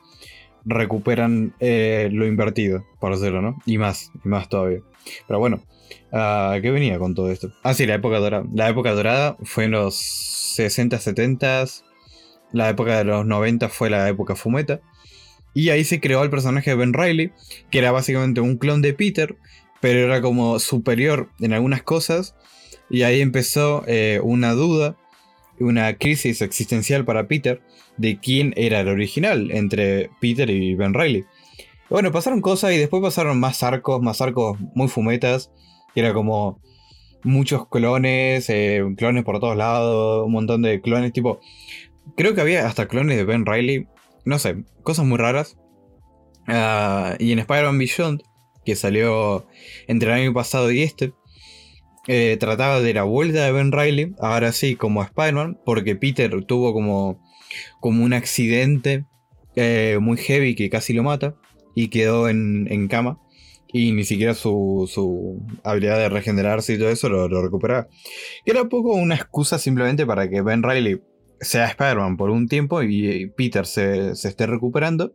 recuperan 0.66 1.54
eh, 1.60 2.10
lo 2.12 2.26
invertido, 2.26 2.86
por 3.00 3.14
hacerlo, 3.14 3.42
¿no? 3.42 3.60
Y 3.66 3.78
más, 3.78 4.12
y 4.24 4.28
más 4.28 4.50
todavía. 4.50 4.80
Pero 5.28 5.40
bueno, 5.40 5.64
uh, 6.12 6.62
¿qué 6.62 6.72
venía 6.72 7.00
con 7.00 7.16
todo 7.16 7.32
esto? 7.32 7.52
Ah, 7.64 7.74
sí, 7.74 7.86
la 7.86 7.96
época 7.96 8.20
dorada. 8.20 8.46
La 8.54 8.70
época 8.70 8.92
dorada 8.94 9.38
fue 9.44 9.66
en 9.66 9.72
los 9.72 9.96
60, 9.96 11.00
70. 11.00 11.66
La 12.52 12.70
época 12.70 12.98
de 12.98 13.04
los 13.04 13.26
90 13.26 13.70
fue 13.70 13.90
la 13.90 14.08
época 14.08 14.36
fumeta. 14.36 14.82
Y 15.54 15.70
ahí 15.70 15.84
se 15.84 16.00
creó 16.00 16.24
el 16.24 16.30
personaje 16.30 16.72
de 16.72 16.76
Ben 16.76 16.94
Riley, 16.94 17.32
que 17.70 17.80
era 17.80 17.92
básicamente 17.92 18.42
un 18.42 18.58
clon 18.58 18.82
de 18.82 18.94
Peter, 18.94 19.36
pero 19.82 20.00
era 20.00 20.22
como 20.22 20.60
superior 20.60 21.30
en 21.40 21.54
algunas 21.54 21.84
cosas. 21.84 22.36
Y 22.90 23.04
ahí 23.04 23.22
empezó 23.22 23.84
eh, 23.88 24.20
una 24.24 24.54
duda, 24.54 24.98
una 25.60 25.96
crisis 25.98 26.42
existencial 26.42 27.06
para 27.06 27.28
Peter, 27.28 27.62
de 27.98 28.20
quién 28.20 28.54
era 28.58 28.82
el 28.82 28.88
original 28.88 29.52
entre 29.52 30.10
Peter 30.20 30.50
y 30.50 30.76
Ben 30.76 30.94
Riley. 30.94 31.26
Bueno, 31.90 32.12
pasaron 32.12 32.42
cosas 32.42 32.74
y 32.74 32.78
después 32.78 33.04
pasaron 33.04 33.40
más 33.40 33.62
arcos, 33.64 34.02
más 34.02 34.22
arcos 34.22 34.58
muy 34.74 34.88
fumetas. 34.88 35.52
Era 35.96 36.14
como 36.14 36.60
muchos 37.24 37.68
clones, 37.68 38.50
eh, 38.50 38.84
clones 38.98 39.24
por 39.24 39.40
todos 39.40 39.56
lados, 39.56 40.26
un 40.26 40.32
montón 40.32 40.62
de 40.62 40.82
clones. 40.82 41.14
Tipo, 41.14 41.40
creo 42.16 42.34
que 42.34 42.42
había 42.42 42.68
hasta 42.68 42.88
clones 42.88 43.18
de 43.18 43.26
Ben 43.26 43.46
Riley. 43.46 43.88
No 44.26 44.40
sé, 44.40 44.64
cosas 44.84 45.06
muy 45.06 45.18
raras. 45.18 45.58
Ah, 46.48 47.16
y 47.20 47.32
en 47.32 47.40
Spider-Man 47.40 47.78
Beyond, 47.78 48.24
que 48.66 48.76
salió 48.76 49.46
entre 49.88 50.10
el 50.10 50.22
año 50.22 50.34
pasado 50.34 50.72
y 50.72 50.82
este, 50.82 51.14
eh, 52.08 52.38
trataba 52.40 52.82
de 52.82 52.94
la 52.94 53.04
vuelta 53.04 53.46
de 53.46 53.52
Ben 53.52 53.72
Riley, 53.72 54.14
ahora 54.20 54.52
sí, 54.52 54.76
como 54.76 55.04
Spider-Man, 55.04 55.60
porque 55.66 55.96
Peter 55.96 56.44
tuvo 56.46 56.74
como 56.74 57.22
como 57.80 58.04
un 58.04 58.14
accidente 58.14 59.06
eh, 59.56 59.98
muy 60.02 60.18
heavy 60.18 60.56
que 60.56 60.70
casi 60.70 60.94
lo 60.94 61.04
mata 61.04 61.36
y 61.76 61.90
quedó 61.90 62.30
en, 62.30 62.88
cama. 62.88 63.20
Y 63.76 63.92
ni 63.92 64.04
siquiera 64.04 64.36
su, 64.36 65.42
habilidad 65.64 65.98
de 65.98 66.10
regenerarse 66.10 66.74
y 66.74 66.78
todo 66.78 66.90
eso 66.90 67.10
lo, 67.10 67.28
lo 67.28 67.42
recuperaba. 67.42 67.88
Era 68.46 68.62
un 68.62 68.70
poco 68.70 68.94
una 68.94 69.16
excusa 69.16 69.58
simplemente 69.58 70.06
para 70.06 70.30
que 70.30 70.42
Ben 70.42 70.62
Riley 70.62 71.02
sea 71.44 71.66
Spider-Man 71.68 72.18
por 72.18 72.30
un 72.30 72.48
tiempo 72.48 72.82
y 72.84 73.32
Peter 73.36 73.66
se, 73.66 74.12
esté 74.12 74.48
recuperando 74.48 75.14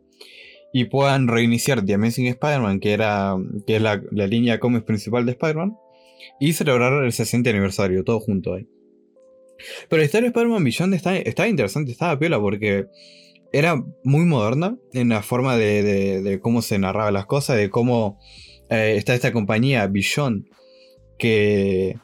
y 0.71 0.85
puedan 0.85 1.27
reiniciar 1.27 1.83
The 1.83 1.95
Amazing 1.95 2.27
Spider-Man, 2.27 2.79
que, 2.79 2.93
era, 2.93 3.35
que 3.65 3.77
es 3.77 3.81
la, 3.81 4.01
línea 4.11 4.53
de 4.53 4.59
cómics 4.59 4.85
principal 4.85 5.25
de 5.25 5.31
Spider-Man, 5.31 5.75
y 6.39 6.53
celebrar 6.53 7.03
el 7.03 7.11
60 7.11 7.49
aniversario, 7.49 8.03
todo 8.03 8.19
junto 8.19 8.53
ahí. 8.53 8.67
Pero 9.89 9.99
la 9.99 10.05
historia 10.05 10.23
de 10.23 10.27
Spider-Man 10.27 10.63
Beyond 10.63 10.93
estaba, 10.93 11.47
interesante, 11.47 11.91
estaba 11.91 12.17
piola 12.17 12.39
porque 12.39 12.85
era 13.51 13.83
muy 14.03 14.25
moderna 14.25 14.77
en 14.93 15.09
la 15.09 15.21
forma 15.21 15.57
de, 15.57 16.39
cómo 16.41 16.61
se 16.61 16.79
narraba 16.79 17.11
las 17.11 17.25
cosas, 17.25 17.57
de 17.57 17.69
cómo 17.69 18.19
eh, 18.69 18.95
está 18.97 19.13
esta 19.13 19.33
compañía 19.33 19.87
Beyond 19.87 20.45
que 21.17 21.97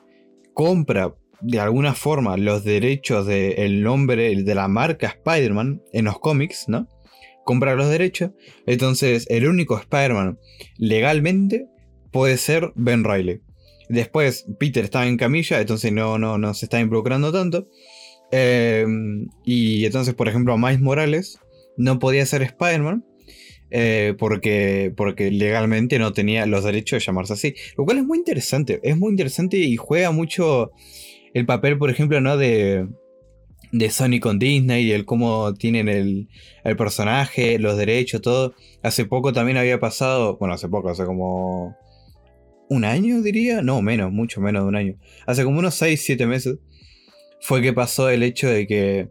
compra 0.53 1.15
de 1.41 1.59
alguna 1.59 1.93
forma 1.93 2.37
los 2.37 2.63
derechos 2.63 3.27
del 3.27 3.83
nombre 3.83 4.35
de 4.35 4.55
la 4.55 4.67
marca 4.67 5.07
Spider-Man 5.07 5.81
en 5.93 6.05
los 6.05 6.19
cómics, 6.19 6.65
¿no? 6.67 6.87
Compra 7.43 7.75
los 7.75 7.89
derechos. 7.89 8.31
Entonces, 8.65 9.27
el 9.29 9.47
único 9.47 9.77
Spider-Man 9.77 10.39
legalmente 10.77 11.67
puede 12.11 12.37
ser 12.37 12.71
Ben 12.75 13.03
Riley. 13.03 13.41
Después 13.89 14.45
Peter 14.59 14.83
estaba 14.83 15.07
en 15.07 15.17
camilla, 15.17 15.59
entonces 15.59 15.91
no, 15.91 16.17
no, 16.17 16.37
no 16.37 16.53
se 16.53 16.65
está 16.65 16.79
involucrando 16.79 17.31
tanto. 17.31 17.67
Em, 18.31 19.27
y 19.43 19.85
entonces, 19.85 20.13
por 20.13 20.27
ejemplo, 20.27 20.57
Miles 20.57 20.81
Morales 20.81 21.39
no 21.77 21.99
podía 21.99 22.25
ser 22.25 22.41
Spider-Man 22.41 23.05
eh, 23.71 24.15
porque, 24.17 24.93
porque 24.95 25.31
legalmente 25.31 25.99
no 25.99 26.13
tenía 26.13 26.45
los 26.45 26.63
derechos 26.63 26.99
de 26.99 27.05
llamarse 27.05 27.33
así. 27.33 27.55
Lo 27.77 27.85
cual 27.85 27.99
es 27.99 28.05
muy 28.05 28.17
interesante. 28.17 28.79
Es 28.83 28.97
muy 28.97 29.11
interesante 29.11 29.57
y 29.57 29.75
juega 29.75 30.11
mucho 30.11 30.71
el 31.33 31.45
papel, 31.45 31.77
por 31.77 31.89
ejemplo, 31.89 32.21
¿no? 32.21 32.37
De, 32.37 32.87
de 33.71 33.89
Sony 33.89 34.19
con 34.21 34.39
Disney 34.39 34.85
y 34.85 34.91
el 34.91 35.05
cómo 35.05 35.53
tienen 35.53 35.89
el, 35.89 36.29
el, 36.63 36.75
personaje, 36.77 37.59
los 37.59 37.77
derechos, 37.77 38.21
todo. 38.21 38.53
Hace 38.83 39.05
poco 39.05 39.33
también 39.33 39.57
había 39.57 39.79
pasado, 39.79 40.37
bueno, 40.37 40.55
hace 40.55 40.69
poco, 40.69 40.89
hace 40.89 41.05
como 41.05 41.75
un 42.69 42.85
año 42.85 43.21
diría, 43.21 43.61
no, 43.61 43.81
menos, 43.81 44.11
mucho 44.11 44.41
menos 44.41 44.63
de 44.63 44.69
un 44.69 44.75
año. 44.75 44.95
Hace 45.25 45.43
como 45.43 45.59
unos 45.59 45.75
6, 45.75 46.01
7 46.03 46.25
meses 46.25 46.57
fue 47.41 47.61
que 47.61 47.73
pasó 47.73 48.09
el 48.09 48.23
hecho 48.23 48.49
de 48.49 48.65
que 48.67 49.09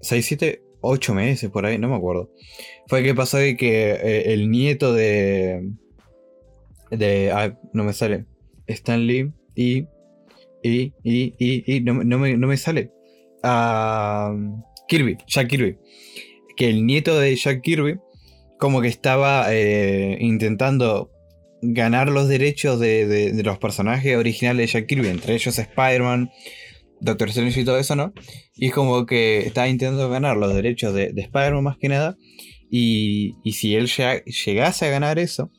6, 0.00 0.26
7, 0.26 0.62
8 0.80 1.14
meses 1.14 1.50
por 1.50 1.66
ahí, 1.66 1.78
no 1.78 1.88
me 1.88 1.96
acuerdo. 1.96 2.30
Fue 2.86 3.02
que 3.02 3.14
pasó 3.14 3.36
de 3.38 3.56
que 3.56 3.92
eh, 3.92 4.32
el 4.32 4.50
nieto 4.50 4.92
de... 4.92 5.70
de... 6.90 7.30
Ah, 7.32 7.58
no 7.72 7.84
me 7.84 7.92
sale. 7.92 8.26
Stanley 8.66 9.32
y... 9.54 9.86
Y, 10.60 10.92
y, 11.04 11.34
y, 11.38 11.76
y 11.76 11.80
no, 11.82 11.94
me, 11.94 12.36
no 12.36 12.46
me 12.48 12.56
sale. 12.56 12.90
Uh, 13.44 14.60
Kirby, 14.88 15.16
Jack 15.28 15.48
Kirby. 15.48 15.78
Que 16.56 16.68
el 16.68 16.84
nieto 16.84 17.16
de 17.16 17.36
Jack 17.36 17.62
Kirby 17.62 18.00
como 18.58 18.80
que 18.80 18.88
estaba 18.88 19.46
eh, 19.54 20.18
intentando 20.20 21.10
ganar 21.62 22.08
los 22.08 22.28
derechos 22.28 22.78
de, 22.80 23.06
de, 23.06 23.42
los 23.42 23.58
personajes 23.58 24.16
originales 24.16 24.72
de 24.72 24.80
Jack 24.80 24.86
Kirby, 24.88 25.08
entre 25.08 25.34
ellos 25.34 25.58
Spider-Man, 25.58 26.30
Doctor 27.00 27.28
Strange 27.28 27.60
y 27.60 27.64
todo 27.64 27.78
eso, 27.78 27.96
¿no? 27.96 28.12
Y 28.54 28.66
es 28.66 28.72
como 28.72 29.06
que 29.06 29.40
está 29.40 29.68
intentando 29.68 30.08
ganar 30.08 30.36
los 30.36 30.54
derechos 30.54 30.94
de, 30.94 31.12
de 31.12 31.22
Spider-Man 31.22 31.64
más 31.64 31.78
que 31.78 31.88
nada. 31.88 32.16
Y, 32.70 33.36
y 33.44 33.52
si 33.52 33.74
él 33.74 33.88
llegase 33.88 34.86
a 34.86 34.90
ganar 34.90 35.18
eso, 35.18 35.50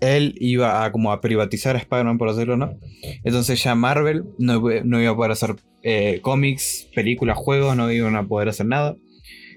él 0.00 0.34
iba 0.40 0.84
a 0.84 0.92
como 0.92 1.12
a 1.12 1.20
privatizar 1.20 1.76
a 1.76 1.78
Spider-Man, 1.78 2.18
por 2.18 2.30
decirlo, 2.30 2.56
¿no? 2.56 2.78
Entonces 3.24 3.62
ya 3.62 3.74
Marvel 3.74 4.24
no, 4.38 4.62
no 4.84 5.00
iba 5.00 5.10
a 5.10 5.16
poder 5.16 5.32
hacer 5.32 5.56
eh, 5.82 6.20
cómics, 6.22 6.88
películas, 6.94 7.36
juegos, 7.38 7.76
no 7.76 7.90
iban 7.90 8.16
a 8.16 8.26
poder 8.26 8.48
hacer 8.48 8.66
nada. 8.66 8.96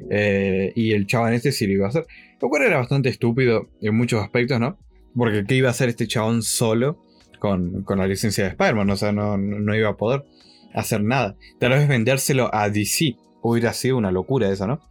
Eh, 0.09 0.71
y 0.75 0.93
el 0.93 1.07
chaval 1.07 1.33
este 1.33 1.51
sí 1.51 1.67
lo 1.67 1.73
iba 1.73 1.85
a 1.85 1.89
hacer. 1.89 2.05
Lo 2.41 2.49
cual 2.49 2.63
era 2.63 2.77
bastante 2.77 3.09
estúpido 3.09 3.69
en 3.81 3.95
muchos 3.95 4.23
aspectos, 4.23 4.59
¿no? 4.59 4.77
Porque 5.15 5.43
¿qué 5.45 5.55
iba 5.55 5.67
a 5.67 5.71
hacer 5.71 5.89
este 5.89 6.07
chabón 6.07 6.43
solo 6.43 7.01
con, 7.39 7.83
con 7.83 7.99
la 7.99 8.07
licencia 8.07 8.43
de 8.43 8.51
Spider-Man? 8.51 8.89
O 8.89 8.95
sea, 8.95 9.11
no, 9.11 9.37
no 9.37 9.75
iba 9.75 9.89
a 9.89 9.97
poder 9.97 10.25
hacer 10.73 11.03
nada. 11.03 11.35
Tal 11.59 11.71
vez 11.71 11.87
vendérselo 11.87 12.53
a 12.53 12.69
DC 12.69 13.15
hubiera 13.41 13.73
sido 13.73 13.97
una 13.97 14.11
locura 14.11 14.49
eso, 14.49 14.67
¿no? 14.67 14.81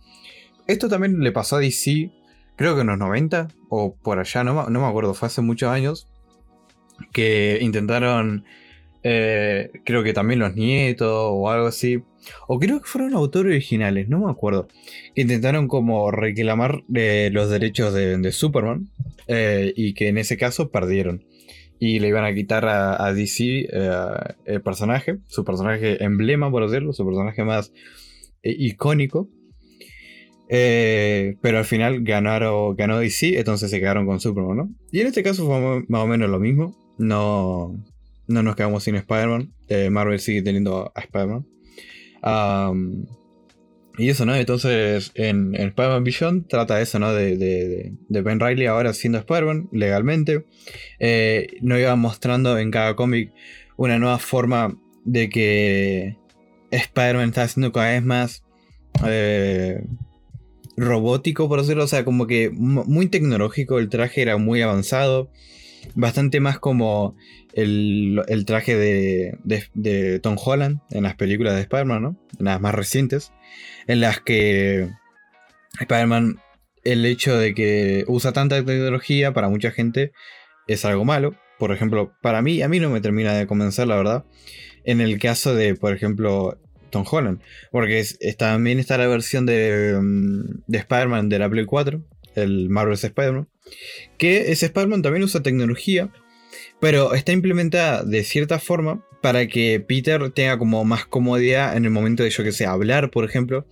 Esto 0.67 0.89
también 0.89 1.21
le 1.21 1.33
pasó 1.33 1.57
a 1.57 1.61
DC, 1.61 2.11
creo 2.57 2.75
que 2.75 2.83
en 2.83 2.89
los 2.89 2.99
90 2.99 3.49
o 3.69 3.95
por 3.95 4.19
allá, 4.19 4.45
no, 4.45 4.69
no 4.69 4.81
me 4.81 4.87
acuerdo, 4.87 5.15
fue 5.15 5.27
hace 5.27 5.41
muchos 5.41 5.71
años, 5.71 6.09
que 7.13 7.59
intentaron, 7.61 8.45
eh, 9.03 9.71
creo 9.85 10.03
que 10.03 10.13
también 10.13 10.41
los 10.41 10.55
nietos 10.55 11.11
o 11.11 11.51
algo 11.51 11.69
así, 11.69 12.03
o 12.47 12.59
creo 12.59 12.81
que 12.81 12.87
fueron 12.87 13.15
autores 13.15 13.51
originales, 13.51 14.09
no 14.09 14.21
me 14.21 14.31
acuerdo, 14.31 14.69
que 15.15 15.23
intentaron 15.23 15.69
como 15.69 16.11
reclamar 16.11 16.83
eh, 16.95 17.31
los 17.33 17.51
derechos 17.51 17.95
de, 17.95 18.33
Superman 18.33 18.89
eh, 19.27 19.73
y 19.77 19.95
que 19.95 20.09
en 20.09 20.19
ese 20.19 20.37
caso 20.37 20.71
perdieron 20.71 21.25
y 21.79 22.01
le 22.01 22.09
iban 22.09 22.25
a 22.25 22.35
quitar 22.35 22.65
a, 22.67 23.13
DC 23.13 23.69
eh, 23.71 23.91
el 24.47 24.63
personaje, 24.63 25.19
su 25.29 25.45
personaje 25.45 26.03
emblema, 26.03 26.51
por 26.51 26.69
decirlo, 26.69 26.93
su 26.93 27.05
personaje 27.05 27.45
más 27.45 27.73
icónico. 28.43 29.29
Pero 30.49 31.59
al 31.59 31.65
final 31.67 32.03
ganaron, 32.03 32.75
ganó 32.75 32.99
DC, 32.99 33.39
entonces 33.39 33.71
se 33.71 33.79
quedaron 33.79 34.07
con 34.07 34.19
Superman, 34.19 34.57
¿no? 34.57 34.71
Y 34.91 35.01
en 35.01 35.07
este 35.07 35.23
caso 35.23 35.47
fue 35.47 35.85
más 35.89 36.03
o 36.03 36.07
menos 36.07 36.31
lo 36.31 36.41
mismo. 36.41 36.75
No, 36.97 37.77
no 38.27 38.43
nos 38.43 38.57
quedamos 38.57 38.83
sin 38.83 38.97
Spider-Man. 38.97 39.53
Marvel 39.91 40.19
sigue 40.19 40.43
teniendo 40.43 40.91
a 40.95 41.01
Spider-Man. 41.01 41.45
Y 43.99 44.11
eso, 44.11 44.25
¿no? 44.25 44.35
Entonces, 44.37 45.11
en, 45.15 45.57
Spider-Man 45.57 46.05
Vision 46.05 46.47
trata 46.47 46.81
eso, 46.81 47.01
¿no? 47.01 47.13
De, 47.13 47.93
Ben 48.09 48.39
Riley 48.39 48.67
ahora 48.67 48.93
siendo 48.95 49.19
Spider-Man 49.19 49.69
legalmente. 49.73 50.47
Eh, 51.01 51.49
nos 51.63 51.81
iba 51.81 51.97
mostrando 51.97 52.59
en 52.59 52.71
cada 52.71 52.95
cómic 52.95 53.33
una 53.77 53.99
nueva 53.99 54.19
forma 54.19 54.79
de 55.05 55.29
que 55.29 56.17
Spider-Man 56.71 57.31
está 57.31 57.43
haciendo 57.43 57.73
cada 57.73 57.91
vez 57.91 58.05
más 58.05 58.45
eh, 59.05 59.83
robótico, 60.77 61.49
por 61.49 61.61
decirlo. 61.61 61.83
O 61.83 61.89
sea, 61.89 62.05
como 62.05 62.29
que 62.29 62.51
muy 62.51 63.09
tecnológico. 63.09 63.81
El 63.81 63.89
traje 63.89 64.23
era 64.23 64.37
muy 64.37 64.63
avanzado. 64.63 65.29
Bastante 65.97 66.39
más 66.39 66.61
como 66.61 67.17
el, 67.55 68.45
traje 68.47 68.77
de, 68.77 69.39
de, 69.75 70.19
Tom 70.21 70.37
Holland 70.43 70.81
en 70.91 71.03
las 71.03 71.17
películas 71.17 71.55
de 71.55 71.63
Spider-Man, 71.63 72.03
¿no? 72.03 72.17
En 72.39 72.45
las 72.45 72.61
más 72.61 72.75
recientes 72.75 73.33
en 73.89 74.01
las 74.01 74.21
que 74.21 74.91
Spider-Man, 75.81 76.39
el 76.85 77.05
hecho 77.05 77.37
de 77.37 77.55
que 77.55 78.05
usa 78.07 78.33
tanta 78.33 78.65
tecnología 78.65 79.33
para 79.33 79.49
mucha 79.49 79.73
gente 79.73 80.13
es 80.69 80.85
algo 80.85 81.05
malo. 81.05 81.35
Por 81.59 81.73
ejemplo, 81.73 82.13
para 82.23 82.41
mí, 82.41 82.63
a 82.63 82.69
mí 82.69 82.79
no 82.79 82.91
me 82.91 83.01
termina 83.01 83.35
de 83.35 83.49
convencer, 83.49 83.89
la 83.89 83.97
verdad. 83.97 84.25
En 84.85 85.01
el 85.01 85.19
caso 85.19 85.55
de, 85.55 85.75
por 85.75 85.93
ejemplo, 85.93 86.59
Tom 86.91 87.05
Holland. 87.11 87.41
Porque 87.73 88.05
también 88.37 88.79
está 88.79 88.97
la 88.99 89.09
versión 89.09 89.45
de, 89.45 89.99
mm, 90.01 90.63
de 90.67 90.79
Spider-Man 90.79 91.29
de 91.29 91.39
la 91.39 91.51
Play 91.51 91.65
4, 91.65 92.01
el 92.37 92.69
Marvel's 92.69 93.03
Spider-Man. 93.03 93.49
Que 94.19 94.53
ese 94.53 94.67
Spider-Man 94.67 95.03
también 95.03 95.25
usa 95.25 95.43
tecnología, 95.43 96.11
pero 96.81 97.15
está 97.15 97.33
implementada 97.33 98.05
de 98.05 98.25
cierta 98.25 98.59
forma 98.59 99.05
para 99.21 99.47
que 99.49 99.81
Peter 99.81 100.31
tenga 100.31 100.59
como 100.59 100.85
más 100.85 101.07
comodidad 101.07 101.77
en 101.77 101.85
el 101.85 101.91
momento 101.91 102.23
de, 102.23 102.31
yo 102.31 102.45
que 102.45 102.53
sé, 102.53 102.67
hablar, 102.67 103.11
por 103.11 103.25
ejemplo, 103.25 103.67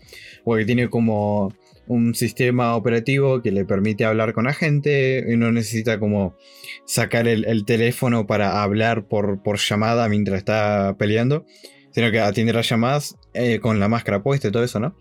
porque 0.44 0.64
tiene 0.64 0.90
como 0.90 1.52
un 1.86 2.14
sistema 2.14 2.74
operativo 2.74 3.42
que 3.42 3.52
le 3.52 3.64
permite 3.64 4.04
hablar 4.04 4.32
con 4.32 4.44
la 4.44 4.52
gente 4.52 5.24
y 5.28 5.36
no 5.36 5.52
necesita 5.52 6.00
como 6.00 6.36
sacar 6.84 7.28
el, 7.28 7.64
teléfono 7.64 8.26
para 8.26 8.62
hablar 8.62 9.06
por, 9.06 9.42
por, 9.42 9.58
llamada 9.58 10.08
mientras 10.08 10.38
está 10.38 10.96
peleando, 10.98 11.46
sino 11.92 12.10
que 12.10 12.20
atiende 12.20 12.52
las 12.52 12.68
llamadas 12.68 13.16
eh, 13.34 13.60
con 13.60 13.78
la 13.78 13.88
máscara 13.88 14.22
puesta 14.22 14.48
y 14.48 14.50
todo 14.50 14.64
eso, 14.64 14.80
¿no? 14.80 14.96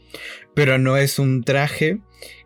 Pero 0.54 0.78
no 0.78 0.98
es 0.98 1.18
un 1.18 1.44
traje 1.44 2.00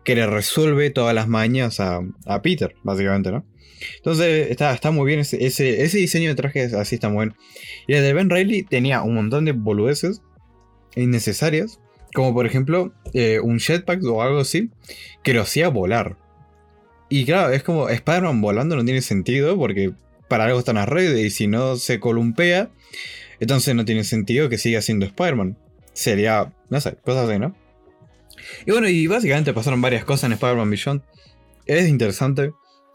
que 0.04 0.14
le 0.14 0.26
resuelve 0.26 0.90
todas 0.90 1.14
las 1.14 1.28
mañas 1.28 1.78
a, 1.80 2.00
a 2.26 2.42
Peter, 2.42 2.74
básicamente, 2.82 3.30
¿no? 3.30 3.44
Entonces 3.96 4.50
está, 4.50 4.72
está 4.72 4.90
muy 4.90 5.06
bien 5.06 5.20
ese, 5.20 5.44
ese, 5.44 5.98
diseño 5.98 6.28
de 6.30 6.34
trajes, 6.34 6.74
así 6.74 6.96
está 6.96 7.08
muy 7.08 7.16
bueno. 7.16 7.34
Y 7.86 7.94
el 7.94 8.02
de 8.02 8.12
Ben 8.12 8.30
Riley 8.30 8.62
tenía 8.62 9.02
un 9.02 9.14
montón 9.14 9.44
de 9.44 9.52
boludeces 9.52 10.22
innecesarias, 10.96 11.80
como 12.14 12.34
por 12.34 12.46
ejemplo 12.46 12.92
eh, 13.12 13.40
un 13.40 13.58
jetpack 13.58 14.04
o 14.04 14.22
algo 14.22 14.40
así, 14.40 14.70
que 15.22 15.34
lo 15.34 15.42
hacía 15.42 15.68
volar. 15.68 16.16
Y 17.08 17.24
claro, 17.24 17.52
es 17.52 17.62
como 17.62 17.88
Spider-Man 17.88 18.40
volando 18.40 18.76
no 18.76 18.84
tiene 18.84 19.02
sentido 19.02 19.56
porque 19.56 19.92
para 20.28 20.44
algo 20.44 20.60
están 20.60 20.76
las 20.76 20.88
redes 20.88 21.24
y 21.24 21.30
si 21.30 21.46
no 21.48 21.76
se 21.76 21.98
columpea, 21.98 22.70
entonces 23.40 23.74
no 23.74 23.84
tiene 23.84 24.04
sentido 24.04 24.48
que 24.48 24.58
siga 24.58 24.80
siendo 24.82 25.06
Spider-Man. 25.06 25.56
Sería, 25.92 26.52
no 26.68 26.80
sé, 26.80 26.94
cosas 27.02 27.28
así, 27.28 27.38
¿no? 27.38 27.54
Y 28.64 28.70
bueno, 28.70 28.88
y 28.88 29.06
básicamente 29.06 29.52
pasaron 29.52 29.80
varias 29.80 30.04
cosas 30.04 30.24
en 30.24 30.32
Spider-Man 30.34 30.70
Beyond. 30.70 31.02
Es 31.66 31.88
interesante. 31.88 32.52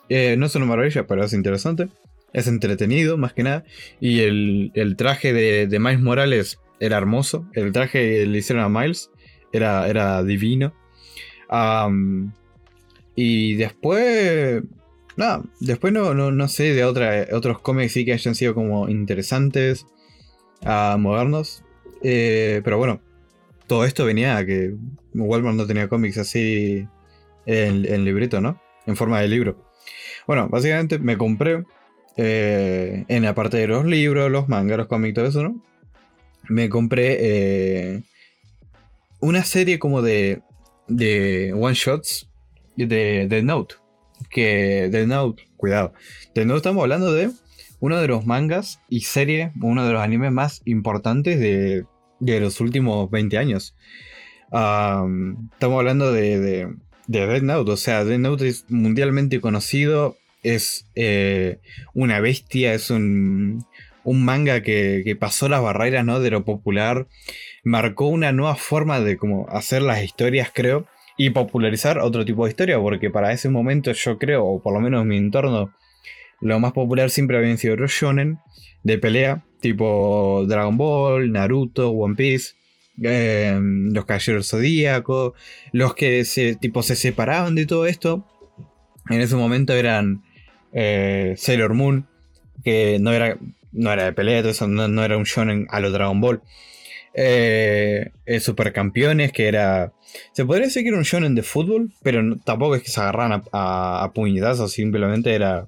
Eh, 0.10 0.36
no 0.38 0.46
es 0.46 0.56
una 0.56 0.65
maravilla, 0.65 1.08
pero 1.08 1.24
es 1.24 1.34
interesante. 1.34 1.89
Es 2.34 2.48
entretenido, 2.48 3.18
más 3.18 3.34
que 3.34 3.44
nada. 3.44 3.63
Y 4.00 4.22
el, 4.22 4.96
traje 4.98 5.34
de, 5.34 5.80
Miles 5.80 6.02
Morales 6.02 6.60
era 6.80 6.98
hermoso. 6.98 7.48
El 7.54 7.72
traje 7.72 8.02
que 8.02 8.26
le 8.26 8.38
hicieron 8.38 8.63
a 8.63 8.70
Miles 8.70 9.10
era, 9.52 9.88
era 9.88 10.24
divino. 10.24 10.74
y 13.15 13.56
después. 13.56 14.63
Nada, 15.18 15.44
después 15.62 15.94
no, 15.94 16.13
no, 16.13 16.48
sé 16.50 16.74
de 16.74 16.84
otra, 16.84 17.28
otros 17.32 17.60
cómics 17.60 17.94
sí 17.94 18.04
que 18.04 18.12
hayan 18.12 18.36
sido 18.36 18.54
como 18.54 18.89
interesantes, 18.89 19.86
uh, 20.65 20.98
modernos. 20.98 21.63
Eh, 22.04 22.62
pero 22.65 22.78
bueno, 22.78 23.00
todo 23.68 23.86
esto 23.86 24.04
venía 24.04 24.36
a 24.36 24.46
que 24.46 24.76
Walmart 25.13 25.56
no 25.56 25.65
tenía 25.65 25.88
cómics 25.88 26.18
así 26.18 26.86
en, 27.46 27.86
en 27.86 28.04
librito, 28.04 28.41
¿no? 28.41 28.62
En 28.86 28.98
forma 28.98 29.22
de 29.22 29.30
libro. 29.30 29.64
Bueno, 30.27 30.49
básicamente 30.49 30.99
me 30.99 31.17
compré 31.17 31.63
eh, 32.17 33.05
en 33.07 33.23
la 33.23 33.35
parte 33.35 33.57
de 33.57 33.67
los 33.67 33.85
libros, 33.85 34.31
los 34.31 34.47
mangas, 34.47 34.77
los 34.77 34.88
cómics, 34.88 35.15
todo 35.15 35.27
eso, 35.27 35.43
¿no? 35.43 35.61
Me 36.47 36.69
compré 36.69 37.17
eh, 37.19 38.03
una 39.19 39.43
serie 39.43 39.79
como 39.79 40.01
de, 40.01 40.41
de 40.88 41.53
one 41.53 41.73
shots 41.73 42.29
de 42.75 43.27
The 43.29 43.43
Note. 43.43 43.75
Que 44.29 44.89
The 44.91 45.05
Note, 45.07 45.43
cuidado. 45.57 45.93
The 46.33 46.45
Note 46.45 46.57
estamos 46.57 46.83
hablando 46.83 47.11
de 47.13 47.31
uno 47.79 47.99
de 47.99 48.07
los 48.07 48.25
mangas 48.25 48.79
y 48.89 49.01
serie, 49.01 49.51
uno 49.61 49.85
de 49.85 49.93
los 49.93 50.01
animes 50.01 50.31
más 50.31 50.61
importantes 50.65 51.39
de, 51.39 51.85
de 52.19 52.39
los 52.39 52.61
últimos 52.61 53.09
20 53.11 53.38
años. 53.38 53.75
estamos 54.47 55.79
hablando 55.79 56.11
de, 56.11 56.39
de, 56.39 56.75
de 57.08 57.41
Note, 57.41 57.72
o 57.72 57.78
sea, 57.78 58.04
Note 58.04 58.48
es 58.48 58.65
mundialmente 58.70 59.39
conocido, 59.41 60.18
es 60.44 60.88
eh, 60.96 61.60
una 61.94 62.20
bestia, 62.20 62.74
es 62.74 62.89
un, 62.89 63.65
un 64.04 64.24
manga 64.24 64.62
que, 64.62 65.02
que, 65.04 65.15
pasó 65.15 65.50
las 65.50 65.62
barreras 65.62 66.06
¿no? 66.06 66.20
de 66.20 66.32
lo 66.32 66.46
popular, 66.46 67.08
marcó 67.63 68.08
una 68.08 68.32
nueva 68.32 68.56
forma 68.56 69.00
de 69.00 69.18
cómo 69.18 69.48
hacer 69.50 69.82
las 69.82 70.04
historias, 70.04 70.52
creo, 70.54 70.88
y 71.18 71.32
popularizar 71.32 72.00
otro 72.00 72.26
tipo 72.26 72.46
de 72.46 72.52
historia, 72.52 72.80
porque 72.80 73.10
para 73.10 73.32
ese 73.32 73.50
momento 73.50 73.91
yo 73.91 74.18
creo, 74.18 74.46
o 74.46 74.62
por 74.62 74.74
lo 74.74 74.80
menos 74.80 75.02
en 75.02 75.08
mi 75.08 75.18
entorno, 75.18 75.74
lo 76.41 76.60
más 76.60 76.74
popular 76.74 77.10
siempre 77.10 77.38
habían 77.38 77.58
sido 77.58 77.76
los 77.76 77.91
shonen 77.91 78.39
de 78.84 78.98
pelea, 78.98 79.44
tipo 79.62 80.46
Dragon 80.48 80.78
Ball, 80.78 81.32
Naruto, 81.32 81.89
One 81.89 82.15
Piece, 82.15 82.54
em, 83.01 83.93
los 83.93 84.05
Caballeros 84.05 84.49
Zodíaco, 84.49 85.34
los 85.71 85.95
que 85.95 86.25
se, 86.25 86.55
tipo, 86.55 86.84
se 86.84 86.95
separaban 86.95 87.55
de 87.55 87.65
todo 87.65 87.86
esto. 87.86 88.25
En 89.10 89.21
ese 89.21 89.36
momento 89.36 89.73
eran 89.73 90.23
eh, 90.73 91.36
Sailor 91.38 91.73
Moon, 91.73 92.08
que 92.63 92.97
no 92.99 93.13
era, 93.13 93.38
no 93.71 93.91
era 93.91 94.05
de 94.05 94.13
pelea, 94.13 94.43
no, 94.67 95.03
era 95.03 95.17
un 95.17 95.23
shonen 95.23 95.67
a 95.69 95.79
lo 95.79 95.91
Dragon 95.91 96.19
Ball. 96.19 96.41
Eh, 97.13 98.12
eh, 98.25 98.39
Supercampeones, 98.41 99.31
que 99.31 99.47
era. 99.47 99.93
Se 100.34 100.45
podría 100.45 100.65
decir 100.65 100.84
que 100.84 100.89
era 100.89 100.97
un 100.97 101.03
shonen 101.03 101.36
de 101.36 101.43
fútbol, 101.43 101.91
pero 102.03 102.21
tampoco 102.43 102.75
es 102.75 102.84
que 102.84 102.89
se 102.89 102.99
agarran 102.99 103.43
a, 103.51 104.03
a, 104.03 104.13
puñetazos, 104.13 104.71
simplemente 104.71 105.34
era 105.34 105.67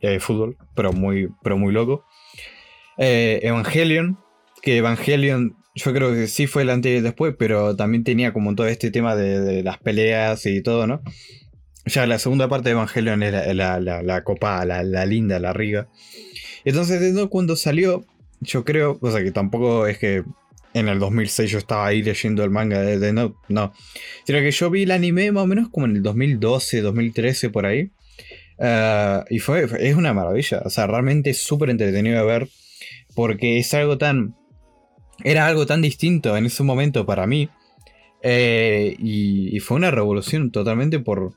de 0.00 0.20
fútbol, 0.20 0.56
pero 0.74 0.92
muy, 0.92 1.28
pero 1.42 1.58
muy 1.58 1.72
loco. 1.72 2.04
Eh, 2.98 3.40
Evangelion, 3.42 4.18
que 4.62 4.78
Evangelion 4.78 5.56
yo 5.76 5.92
creo 5.92 6.12
que 6.14 6.26
sí 6.26 6.46
fue 6.46 6.62
el 6.62 6.70
antes 6.70 6.98
y 6.98 7.02
después, 7.02 7.34
pero 7.38 7.76
también 7.76 8.02
tenía 8.02 8.32
como 8.32 8.54
todo 8.54 8.66
este 8.66 8.90
tema 8.90 9.14
de, 9.14 9.62
las 9.62 9.78
peleas 9.78 10.46
y 10.46 10.62
todo, 10.62 10.86
¿no? 10.86 11.02
Ya 11.84 12.06
la 12.06 12.18
segunda 12.18 12.48
parte 12.48 12.70
de 12.70 12.72
Evangelion 12.72 13.22
era 13.22 13.52
la, 13.52 13.78
la, 13.78 14.02
la 14.02 14.24
copa, 14.24 14.64
la, 14.64 14.82
linda, 15.06 15.38
la 15.38 15.52
riga. 15.52 15.88
Entonces, 16.64 17.14
cuando 17.28 17.56
salió, 17.56 18.06
yo 18.40 18.64
creo, 18.64 18.98
o 19.00 19.10
sea 19.10 19.22
que 19.22 19.30
tampoco 19.30 19.86
es 19.86 19.98
que 19.98 20.24
en 20.72 20.88
el 20.88 20.98
2006 20.98 21.50
yo 21.50 21.58
estaba 21.58 21.86
ahí 21.86 22.02
leyendo 22.02 22.42
el 22.42 22.50
manga 22.50 22.80
de 22.80 22.98
The 22.98 23.12
Note, 23.12 23.36
no. 23.48 23.72
Sino 24.24 24.38
que 24.40 24.50
yo 24.50 24.70
vi 24.70 24.82
el 24.84 24.90
anime 24.90 25.30
más 25.30 25.44
o 25.44 25.46
menos 25.46 25.68
como 25.68 25.86
en 25.86 25.96
el 25.96 26.02
2012, 26.02 26.80
2013, 26.80 27.50
por 27.50 27.66
ahí. 27.66 27.90
Eh, 28.58 29.20
y 29.28 29.38
fue, 29.40 29.68
es 29.78 29.94
una 29.94 30.14
maravilla, 30.14 30.62
o 30.64 30.70
sea, 30.70 30.86
realmente 30.86 31.30
es 31.30 31.42
súper 31.42 31.68
entretenido 31.68 32.18
de 32.18 32.26
ver 32.26 32.48
porque 33.14 33.58
es 33.58 33.74
algo 33.74 33.98
tan... 33.98 34.34
Era 35.24 35.46
algo 35.46 35.66
tan 35.66 35.82
distinto 35.82 36.36
en 36.36 36.46
ese 36.46 36.62
momento 36.62 37.06
para 37.06 37.26
mí. 37.26 37.48
Eh, 38.22 38.96
y, 38.98 39.60
fue 39.60 39.76
una 39.76 39.90
revolución 39.90 40.50
totalmente 40.50 40.98
por, 40.98 41.34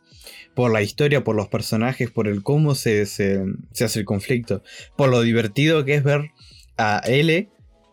por 0.56 0.72
la 0.72 0.82
historia, 0.82 1.24
por 1.24 1.36
los 1.36 1.48
personajes, 1.48 2.10
por 2.10 2.28
el 2.28 2.42
cómo 2.42 2.74
se, 2.74 3.06
se, 3.06 3.44
hace 3.80 4.00
el 4.00 4.06
conflicto, 4.06 4.64
por 4.96 5.10
lo 5.10 5.22
divertido 5.22 5.86
que 5.86 5.96
es 5.96 6.04
ver 6.04 6.32
a 6.78 7.02
L 7.06 7.50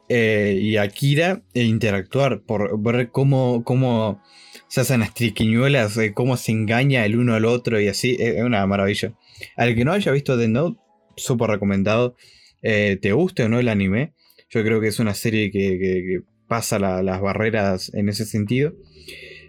eh, 0.09 0.59
y 0.63 0.77
a 0.77 0.89
Kira 0.89 1.43
e 1.53 1.65
interactuar, 1.65 2.43
por 2.43 2.81
ver 2.81 3.11
cómo, 3.11 3.65
cómo 3.65 4.23
se 4.69 4.81
hacen 4.81 5.01
las 5.01 5.13
triquiñuelas, 5.15 5.99
cómo 6.15 6.37
se 6.37 6.53
engaña 6.53 7.05
el 7.05 7.17
uno 7.17 7.35
al 7.35 7.45
otro 7.45 7.81
y 7.81 7.89
así, 7.89 8.17
es 8.19 8.43
una 8.43 8.67
maravilla. 8.67 9.15
Al 9.57 9.75
que 9.75 9.85
no 9.85 9.93
haya 9.93 10.13
visto 10.13 10.39
The 10.39 10.49
Note, 10.49 10.81
súper 11.17 11.51
recomendado. 11.51 12.17
Eh, 12.63 12.99
te 13.01 13.13
guste 13.13 13.45
o 13.45 13.49
no 13.49 13.59
el 13.59 13.69
anime, 13.69 14.15
creo 14.63 14.81
que 14.81 14.89
es 14.89 14.99
una 14.99 15.15
serie 15.15 15.51
que, 15.51 16.21
pasa 16.49 16.79
las 16.79 17.21
barreras 17.21 17.93
en 17.93 18.09
ese 18.09 18.25
sentido 18.25 18.73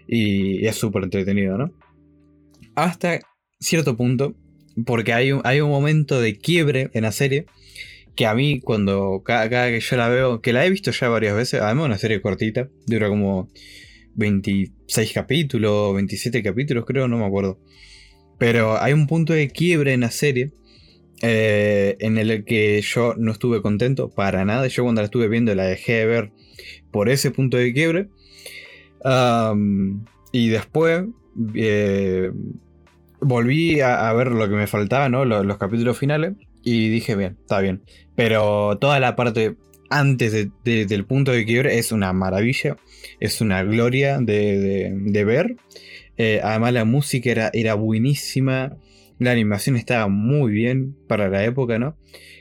y, 0.08 0.66
es 0.66 0.74
súper 0.74 1.04
entretenido, 1.04 1.56
¿no? 1.56 1.72
Hasta 2.74 3.20
cierto 3.60 3.96
punto, 3.96 4.34
porque 4.84 5.12
hay 5.12 5.30
un, 5.32 5.40
hay 5.44 5.60
un 5.60 5.70
momento 5.70 6.20
de 6.20 6.38
quiebre 6.38 6.90
en 6.94 7.02
la 7.02 7.12
serie 7.12 7.46
que 8.16 8.26
a 8.26 8.34
mí 8.34 8.60
cuando 8.60 9.22
cada, 9.24 9.48
que 9.48 9.78
yo 9.78 9.96
la 9.96 10.08
veo, 10.08 10.40
que 10.40 10.52
la 10.52 10.66
he 10.66 10.70
visto 10.70 10.90
ya 10.90 11.08
varias 11.08 11.36
veces, 11.36 11.60
además 11.60 11.86
una 11.86 11.98
serie 11.98 12.20
cortita, 12.20 12.68
dura 12.86 13.08
como 13.08 13.48
26 14.16 15.12
capítulos, 15.12 15.94
27 15.94 16.42
capítulos 16.42 16.84
creo, 16.84 17.06
no 17.06 17.18
me 17.18 17.26
acuerdo. 17.26 17.60
Pero 18.36 18.80
hay 18.80 18.92
un 18.92 19.06
punto 19.06 19.32
de 19.32 19.50
quiebre 19.50 19.92
en 19.92 20.00
la 20.00 20.10
serie 20.10 20.50
eh, 21.22 21.96
en 22.00 22.18
el 22.18 22.44
que 22.44 22.80
yo 22.80 23.14
no 23.16 23.32
estuve 23.32 23.62
contento 23.62 24.10
para 24.10 24.44
nada. 24.44 24.66
Yo 24.68 24.84
cuando 24.84 25.00
la 25.00 25.06
estuve 25.06 25.28
viendo 25.28 25.54
la 25.54 25.64
dejé 25.64 25.94
de 25.94 26.06
ver 26.06 26.32
por 26.90 27.08
ese 27.08 27.30
punto 27.30 27.56
de 27.56 27.72
quiebre. 27.72 28.08
y 30.32 30.48
después 30.48 31.04
eh, 31.54 32.30
volví 33.20 33.80
a, 33.80 34.12
ver 34.12 34.28
lo 34.28 34.48
que 34.48 34.54
me 34.54 34.66
faltaba, 34.66 35.08
¿no? 35.08 35.24
Los, 35.24 35.58
capítulos 35.58 35.98
finales. 35.98 36.34
Y 36.62 36.88
dije, 36.88 37.16
bien, 37.16 37.36
está 37.40 37.60
bien. 37.60 37.82
Pero 38.14 38.78
toda 38.78 39.00
la 39.00 39.16
parte 39.16 39.56
antes 39.90 40.48
del 40.64 41.04
punto 41.06 41.32
de 41.32 41.44
quiebre 41.44 41.78
es 41.78 41.92
una 41.92 42.12
maravilla. 42.12 42.76
Es 43.20 43.40
una 43.40 43.62
gloria 43.62 44.18
de, 44.18 45.24
ver. 45.24 45.56
Eh, 46.16 46.40
además 46.42 46.72
la 46.72 46.84
música 46.84 47.30
era, 47.30 47.50
era 47.52 47.74
buenísima. 47.74 48.76
La 49.18 49.32
animación 49.32 49.76
estaba 49.76 50.08
muy 50.08 50.52
bien 50.52 50.96
para 51.08 51.28
la 51.28 51.44
época, 51.44 51.78
¿no? 51.78 51.96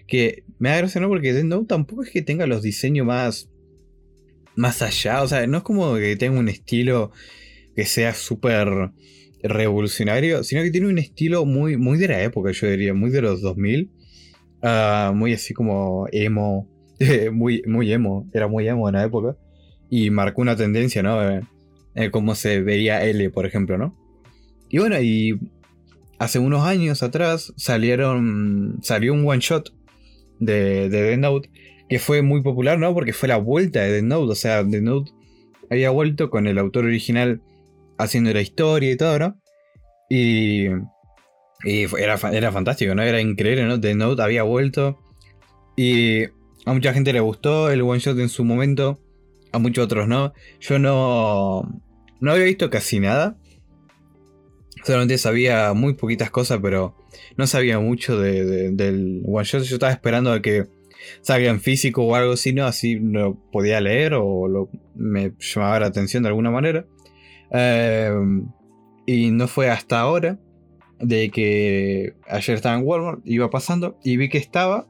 Que 0.07 0.43
me 0.59 0.69
da 0.69 0.77
gracia, 0.77 1.01
¿no? 1.01 1.07
Porque 1.07 1.33
Death 1.33 1.67
tampoco 1.67 2.03
es 2.03 2.11
que 2.11 2.21
tenga 2.21 2.47
los 2.47 2.61
diseños 2.61 3.05
más. 3.05 3.49
más 4.55 4.81
allá. 4.81 5.23
O 5.23 5.27
sea, 5.27 5.45
no 5.47 5.57
es 5.57 5.63
como 5.63 5.95
que 5.95 6.15
tenga 6.15 6.39
un 6.39 6.49
estilo 6.49 7.11
que 7.75 7.85
sea 7.85 8.13
súper 8.13 8.91
revolucionario, 9.43 10.43
sino 10.43 10.63
que 10.63 10.71
tiene 10.71 10.87
un 10.87 10.97
estilo 10.97 11.45
muy, 11.45 11.77
muy 11.77 11.97
de 11.97 12.07
la 12.07 12.23
época, 12.23 12.51
yo 12.51 12.67
diría, 12.69 12.93
muy 12.93 13.11
de 13.11 13.21
los 13.21 13.41
2000. 13.41 13.91
Ah, 14.61 15.11
muy 15.15 15.33
así 15.33 15.53
como 15.53 16.07
emo. 16.11 16.69
muy, 17.31 17.63
muy 17.65 17.91
emo. 17.91 18.29
Era 18.33 18.47
muy 18.47 18.67
emo 18.67 18.89
en 18.89 18.95
la 18.95 19.03
época. 19.03 19.37
Y 19.89 20.09
marcó 20.09 20.41
una 20.41 20.55
tendencia, 20.55 21.03
¿no? 21.03 21.21
Eh, 21.95 22.11
como 22.11 22.35
se 22.35 22.61
veía 22.61 23.03
L, 23.03 23.29
por 23.31 23.45
ejemplo, 23.45 23.77
¿no? 23.77 23.95
Y 24.69 24.79
bueno, 24.79 24.99
y 25.01 25.39
hace 26.19 26.39
unos 26.39 26.63
años 26.63 27.03
atrás 27.03 27.53
salieron, 27.57 28.79
salió 28.81 29.13
un 29.13 29.27
one 29.27 29.39
shot 29.39 29.73
de, 30.39 30.89
de 30.89 31.17
Note 31.17 31.49
que 31.89 31.99
fue 31.99 32.21
muy 32.21 32.41
popular, 32.41 32.79
¿no? 32.79 32.93
Porque 32.93 33.13
fue 33.13 33.29
la 33.29 33.37
vuelta 33.37 33.81
de 33.81 33.91
Dead 33.91 34.03
Note, 34.03 34.31
o 34.31 34.35
sea, 34.35 34.63
Dead 34.63 34.81
Note 34.81 35.11
había 35.69 35.89
vuelto 35.89 36.29
con 36.29 36.47
el 36.47 36.57
autor 36.57 36.85
original 36.85 37.41
haciendo 37.97 38.33
la 38.33 38.41
historia 38.41 38.91
y 38.91 38.97
todo, 38.97 39.19
¿no? 39.19 39.41
Y, 40.09 40.67
y 41.63 41.85
era, 41.97 42.19
era 42.31 42.51
fantástico, 42.51 42.93
¿no? 42.93 43.03
Era 43.03 43.21
increíble, 43.21 43.65
¿no? 43.65 43.77
Dead 43.77 43.95
Note 43.95 44.21
había 44.21 44.43
vuelto 44.43 44.99
y 45.75 46.25
a 46.65 46.73
mucha 46.73 46.93
gente 46.93 47.13
le 47.13 47.19
gustó 47.19 47.69
el 47.69 47.81
one 47.81 47.99
shot 47.99 48.17
en 48.19 48.29
su 48.29 48.43
momento, 48.43 48.99
a 49.53 49.59
muchos 49.59 49.85
otros 49.85 50.07
no. 50.07 50.33
Yo 50.59 50.79
no, 50.79 51.81
no 52.19 52.31
había 52.31 52.45
visto 52.45 52.69
casi 52.69 52.99
nada. 52.99 53.37
Solamente 54.83 55.17
sabía 55.17 55.73
muy 55.73 55.93
poquitas 55.93 56.29
cosas, 56.29 56.59
pero 56.61 56.95
no 57.35 57.47
sabía 57.47 57.79
mucho 57.79 58.19
del 58.19 59.21
one 59.25 59.45
shot. 59.45 59.63
Yo 59.63 59.75
estaba 59.75 59.91
esperando 59.91 60.31
a 60.31 60.41
que 60.41 60.67
salga 61.21 61.49
en 61.49 61.59
físico 61.59 62.03
o 62.03 62.15
algo 62.15 62.33
así, 62.33 62.53
¿no? 62.53 62.65
Así 62.65 62.95
lo 62.95 63.35
podía 63.51 63.81
leer 63.81 64.13
o 64.13 64.47
lo, 64.47 64.69
me 64.95 65.33
llamaba 65.39 65.79
la 65.81 65.85
atención 65.87 66.23
de 66.23 66.29
alguna 66.29 66.51
manera. 66.51 66.85
Em, 67.51 68.47
y 69.05 69.31
no 69.31 69.47
fue 69.47 69.69
hasta 69.69 69.99
ahora 69.99 70.39
de 70.99 71.29
que 71.29 72.15
ayer 72.27 72.55
estaba 72.55 72.75
en 72.75 72.85
Walmart, 72.85 73.21
iba 73.25 73.49
pasando 73.49 73.97
y 74.03 74.17
vi 74.17 74.29
que 74.29 74.37
estaba 74.37 74.87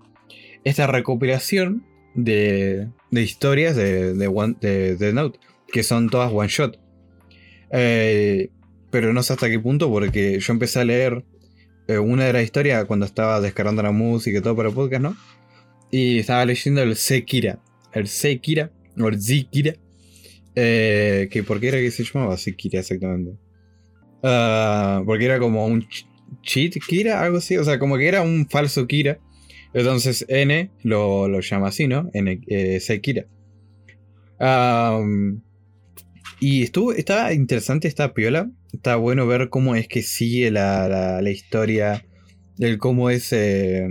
esta 0.64 0.88
recopilación 0.88 1.86
de, 2.16 2.88
de 3.12 3.22
historias 3.22 3.76
de, 3.76 4.14
de, 4.14 4.96
de, 4.96 5.14
Note, 5.14 5.40
que 5.68 5.84
son 5.84 6.10
todas 6.10 6.32
one 6.34 6.48
shot. 6.48 6.80
Eh, 7.72 8.50
pero 8.90 9.14
no 9.14 9.24
sé 9.24 9.34
hasta 9.34 9.50
qué 9.50 9.60
punto, 9.60 9.90
porque 9.90 10.40
yo 10.40 10.54
empecé 10.54 10.80
a 10.80 10.86
leer 10.86 11.24
eh, 11.88 12.00
una 12.00 12.26
de 12.26 12.34
las 12.34 12.44
historias 12.44 12.86
cuando 12.86 13.06
estaba 13.06 13.40
descargando 13.42 13.82
la 13.84 13.92
música 13.92 14.38
y 14.38 14.42
todo 14.42 14.56
para 14.56 14.72
podcast, 14.72 15.02
¿no? 15.02 15.18
Y 15.92 16.20
estaba 16.20 16.46
leyendo 16.46 16.82
el 16.82 16.96
Sekira. 16.96 17.60
El 17.94 18.08
Sekira, 18.08 18.72
o 19.00 19.08
el 19.08 19.22
Zikira. 19.22 19.76
Eh, 20.56 21.30
que 21.32 21.44
¿Por 21.44 21.60
qué 21.60 21.70
era 21.70 21.78
que 21.78 21.92
se 21.92 22.04
llamaba 22.04 22.38
Sekira 22.38 22.80
exactamente? 22.80 23.38
Ah, 24.24 25.04
porque 25.06 25.26
era 25.26 25.40
como 25.40 25.66
un 25.66 25.88
cheat 26.42 26.74
Kira, 26.86 27.22
algo 27.22 27.38
así. 27.38 27.58
O 27.58 27.64
sea, 27.64 27.80
como 27.80 27.98
que 27.98 28.08
era 28.08 28.22
un 28.22 28.48
falso 28.50 28.88
Kira. 28.88 29.20
Entonces 29.74 30.26
N 30.28 30.72
lo, 30.84 31.28
lo 31.28 31.40
llama 31.42 31.68
así, 31.68 31.88
¿no? 31.88 32.10
N, 32.14 32.42
eh, 32.48 32.80
Sekira. 32.80 33.26
Y 36.40 36.64
estuvo, 36.64 36.94
estaba 36.94 37.34
interesante 37.34 37.88
esta 37.88 38.14
piola 38.14 38.52
está 38.78 38.96
bueno 38.96 39.28
ver 39.28 39.50
cómo 39.50 39.76
es 39.76 39.88
que 39.88 40.02
sigue 40.02 40.52
la, 40.52 41.22
historia, 41.30 42.06
del 42.58 42.78
cómo 42.78 43.10
es, 43.10 43.34
eh, 43.34 43.88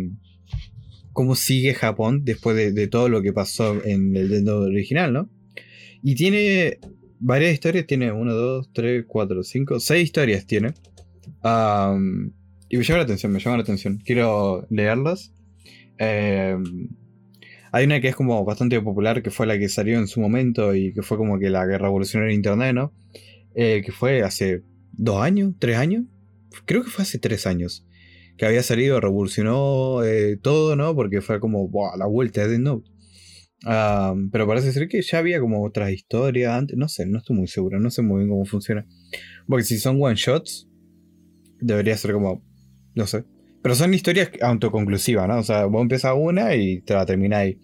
cómo 1.12 1.34
sigue 1.34 1.74
Japón 1.74 2.24
después 2.24 2.56
de, 2.74 2.86
todo 2.86 3.08
lo 3.08 3.22
que 3.22 3.32
pasó 3.32 3.74
en 3.84 4.16
el 4.16 4.28
Nintendo 4.28 4.60
original, 4.60 5.12
¿no? 5.12 5.30
Y 6.02 6.14
tiene 6.14 6.78
varias 7.18 7.52
historias, 7.52 7.86
tiene 7.86 8.12
1, 8.12 8.32
2, 8.32 8.70
3, 8.72 9.04
4, 9.06 9.42
5, 9.42 9.80
6 9.80 10.04
historias 10.04 10.46
tiene. 10.46 10.74
y 12.68 12.76
me 12.76 12.84
llama 12.84 12.98
la 12.98 13.04
atención, 13.04 13.32
me 13.32 13.40
llama 13.40 13.56
la 13.56 13.62
atención. 13.62 13.98
Quiero 14.04 14.66
leerlas. 14.70 15.32
Em, 15.98 16.88
hay 17.72 17.84
una 17.84 18.00
que 18.00 18.08
es 18.08 18.16
como 18.16 18.44
bastante 18.44 18.80
popular, 18.80 19.22
que 19.22 19.30
fue 19.30 19.46
la 19.46 19.58
que 19.58 19.68
salió 19.68 19.98
en 19.98 20.06
su 20.06 20.20
momento 20.20 20.74
y 20.74 20.92
que 20.92 21.02
fue 21.02 21.16
como 21.16 21.38
que 21.38 21.50
la 21.50 21.66
que 21.66 21.78
revolucionó 21.78 22.26
el 22.26 22.32
internet, 22.32 22.74
¿no? 22.74 22.92
Eh, 23.54 23.82
que 23.84 23.92
fue 23.92 24.22
hace 24.22 24.62
dos 24.92 25.22
años, 25.22 25.54
tres 25.58 25.76
años. 25.76 26.04
Creo 26.64 26.82
que 26.82 26.90
fue 26.90 27.02
hace 27.02 27.18
tres 27.18 27.46
años. 27.46 27.86
Que 28.36 28.46
había 28.46 28.62
salido, 28.62 29.00
revolucionó 29.00 30.04
eh, 30.04 30.36
todo, 30.36 30.76
¿no? 30.76 30.94
Porque 30.94 31.20
fue 31.20 31.40
como 31.40 31.70
la 31.96 32.06
vuelta 32.06 32.46
de 32.46 32.58
Note. 32.58 32.90
pero 34.30 34.46
parece 34.46 34.72
ser 34.72 34.88
que 34.88 35.00
ya 35.02 35.18
había 35.18 35.40
como 35.40 35.64
otras 35.64 35.90
historias 35.90 36.52
antes. 36.52 36.76
No 36.76 36.88
sé, 36.88 37.06
no 37.06 37.18
estoy 37.18 37.36
muy 37.36 37.48
seguro. 37.48 37.80
No 37.80 37.90
sé 37.90 38.02
muy 38.02 38.18
bien 38.18 38.30
cómo 38.30 38.44
funciona. 38.44 38.86
Porque 39.46 39.64
si 39.64 39.78
son 39.78 39.98
one 40.00 40.16
shots, 40.16 40.68
debería 41.60 41.96
ser 41.96 42.12
como. 42.12 42.42
No 42.94 43.06
sé. 43.06 43.24
Pero 43.66 43.74
son 43.74 43.94
historias 43.94 44.30
autoconclusivas, 44.42 45.26
¿no? 45.26 45.38
O 45.38 45.42
sea, 45.42 45.64
vos 45.64 45.82
empiezas 45.82 46.14
una 46.16 46.54
y 46.54 46.82
te 46.82 46.94
la 46.94 47.04
termináis. 47.04 47.56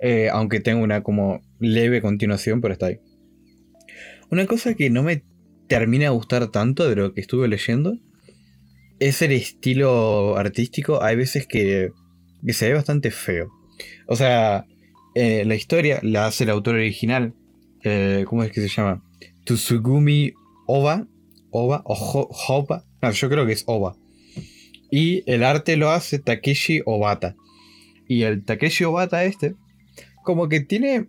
Eh, 0.00 0.30
aunque 0.32 0.60
tenga 0.60 0.82
una 0.82 1.02
como 1.02 1.42
leve 1.60 2.00
continuación, 2.00 2.62
pero 2.62 2.72
está 2.72 2.86
ahí. 2.86 3.00
Una 4.30 4.46
cosa 4.46 4.72
que 4.72 4.88
no 4.88 5.02
me 5.02 5.24
termina 5.66 6.04
de 6.04 6.10
gustar 6.12 6.50
tanto 6.50 6.88
de 6.88 6.96
lo 6.96 7.12
que 7.12 7.20
estuve 7.20 7.48
leyendo 7.48 7.98
es 8.98 9.20
el 9.20 9.32
estilo 9.32 10.38
artístico. 10.38 11.02
Hay 11.02 11.16
veces 11.16 11.46
que, 11.46 11.90
que 12.42 12.52
se 12.54 12.68
ve 12.68 12.74
bastante 12.74 13.10
feo. 13.10 13.50
O 14.08 14.16
sea, 14.16 14.64
eh, 15.14 15.44
la 15.44 15.54
historia 15.54 16.00
la 16.02 16.28
hace 16.28 16.44
el 16.44 16.50
autor 16.50 16.76
original. 16.76 17.34
Eh, 17.84 18.24
¿Cómo 18.26 18.42
es 18.42 18.52
que 18.52 18.62
se 18.62 18.68
llama? 18.68 19.04
Tsugumi 19.44 20.32
Oba. 20.66 21.06
Oba 21.50 21.82
o. 21.84 22.66
No, 23.02 23.10
yo 23.10 23.28
creo 23.28 23.44
que 23.44 23.52
es 23.52 23.64
Oba. 23.66 23.96
Y 24.90 25.22
el 25.30 25.44
arte 25.44 25.76
lo 25.76 25.90
hace 25.90 26.18
Takeshi 26.18 26.82
Obata. 26.84 27.36
Y 28.08 28.22
el 28.22 28.44
Takeshi 28.44 28.84
Obata 28.84 29.24
este, 29.24 29.54
como 30.22 30.48
que 30.48 30.60
tiene, 30.60 31.08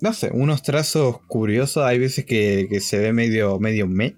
no 0.00 0.12
sé, 0.12 0.30
unos 0.32 0.62
trazos 0.62 1.20
curiosos. 1.26 1.84
Hay 1.84 1.98
veces 1.98 2.24
que, 2.24 2.68
se 2.80 2.98
ve 2.98 3.12
medio, 3.12 3.58
medio 3.58 3.86
me. 3.86 4.16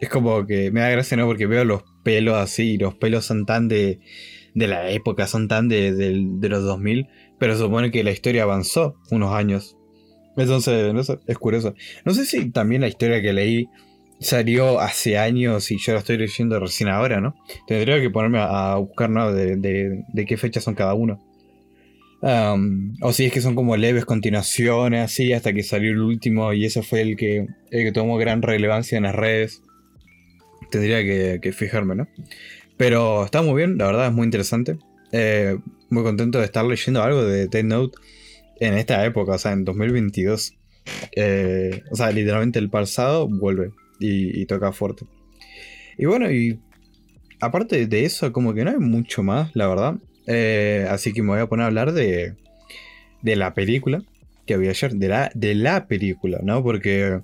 es 0.00 0.08
como 0.08 0.46
que 0.46 0.70
me 0.70 0.80
da 0.80 0.90
gracia, 0.90 1.16
¿no? 1.16 1.26
Porque 1.26 1.46
veo 1.46 1.64
los 1.64 1.82
pelos 2.02 2.36
así, 2.36 2.72
y 2.72 2.78
los 2.78 2.94
pelos 2.94 3.24
son 3.24 3.46
tan 3.46 3.68
de, 3.68 4.00
de 4.54 4.68
la 4.68 4.90
época, 4.90 5.26
son 5.26 5.48
tan 5.48 5.68
de, 5.68 5.92
de, 5.92 6.48
los 6.48 6.62
2000. 6.62 7.08
Pero 7.38 7.58
supone 7.58 7.90
que 7.90 8.04
la 8.04 8.12
historia 8.12 8.44
avanzó 8.44 8.96
unos 9.10 9.32
años. 9.34 9.76
Entonces, 10.36 10.92
no 10.94 11.02
sé, 11.04 11.18
es 11.26 11.38
curioso. 11.38 11.74
No 12.04 12.14
sé 12.14 12.24
si 12.24 12.50
también 12.50 12.80
la 12.80 12.88
historia 12.88 13.20
que 13.20 13.32
leí 13.32 13.68
salió 14.20 14.80
hace 14.80 15.18
años 15.18 15.70
y 15.70 15.78
yo 15.78 15.92
la 15.92 15.98
estoy 15.98 16.16
leyendo 16.18 16.58
recién 16.60 16.88
ahora, 16.88 17.20
¿no? 17.20 17.34
Tendría 17.66 18.00
que 18.00 18.10
ponerme 18.10 18.38
a, 18.40 18.76
buscar, 18.76 19.10
¿no? 19.10 19.32
De, 19.32 19.56
de, 19.56 20.26
qué 20.26 20.36
fechas 20.36 20.64
son 20.64 20.74
cada 20.74 20.94
uno. 20.94 21.20
o 22.22 23.12
si 23.12 23.26
es 23.26 23.32
que 23.32 23.40
son 23.40 23.54
como 23.54 23.76
leves 23.76 24.04
continuaciones, 24.04 25.04
así, 25.04 25.32
hasta 25.32 25.52
que 25.52 25.62
salió 25.62 25.90
el 25.90 26.00
último 26.00 26.52
y 26.52 26.64
ese 26.64 26.82
fue 26.82 27.02
el 27.02 27.16
que, 27.16 27.46
el 27.70 27.84
que 27.84 27.92
tomó 27.92 28.16
gran 28.16 28.42
relevancia 28.42 28.96
en 28.96 29.04
las 29.04 29.14
redes. 29.14 29.62
Tendría 30.70 31.02
que, 31.40 31.52
fijarme, 31.52 31.94
¿no? 31.94 32.08
Pero 32.76 33.24
está 33.24 33.42
muy 33.42 33.54
bien, 33.54 33.78
la 33.78 33.86
verdad 33.86 34.06
es 34.08 34.12
muy 34.12 34.24
interesante. 34.24 34.78
Eh, 35.12 35.58
muy 35.90 36.02
contento 36.02 36.40
de 36.40 36.46
estar 36.46 36.64
leyendo 36.64 37.02
algo 37.02 37.22
de 37.24 37.46
Dead 37.46 37.90
en 38.60 38.74
esta 38.74 39.04
época, 39.04 39.32
o 39.32 39.38
sea, 39.38 39.52
en 39.52 39.64
2022. 39.64 40.54
Eh, 41.14 41.82
o 41.90 41.96
sea, 41.96 42.10
literalmente 42.10 42.58
el 42.58 42.70
pasado 42.70 43.28
vuelve 43.28 43.70
y, 43.98 44.44
toca 44.46 44.72
fuerte. 44.72 45.06
Y 45.96 46.06
bueno, 46.06 46.30
y 46.30 46.60
aparte 47.40 47.86
de 47.86 48.04
eso, 48.04 48.32
como 48.32 48.54
que 48.54 48.64
no 48.64 48.70
hay 48.70 48.78
mucho 48.78 49.22
más, 49.22 49.54
la 49.54 49.68
verdad. 49.68 49.96
Eh, 50.26 50.86
así 50.88 51.12
que 51.12 51.22
me 51.22 51.30
voy 51.30 51.40
a 51.40 51.46
poner 51.46 51.64
a 51.64 51.66
hablar 51.66 51.92
de, 51.92 52.34
de 53.22 53.36
la 53.36 53.54
película 53.54 54.02
que 54.46 54.54
había 54.54 54.70
ayer, 54.70 54.94
de 54.94 55.08
la, 55.08 55.30
de 55.34 55.54
la 55.54 55.86
película, 55.86 56.40
¿no? 56.42 56.62
Porque 56.62 57.20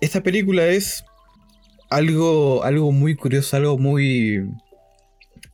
esta 0.00 0.22
película 0.22 0.66
es 0.68 1.04
algo, 1.90 2.62
algo 2.64 2.92
muy 2.92 3.16
curioso, 3.16 3.56
algo 3.56 3.78
muy, 3.78 4.44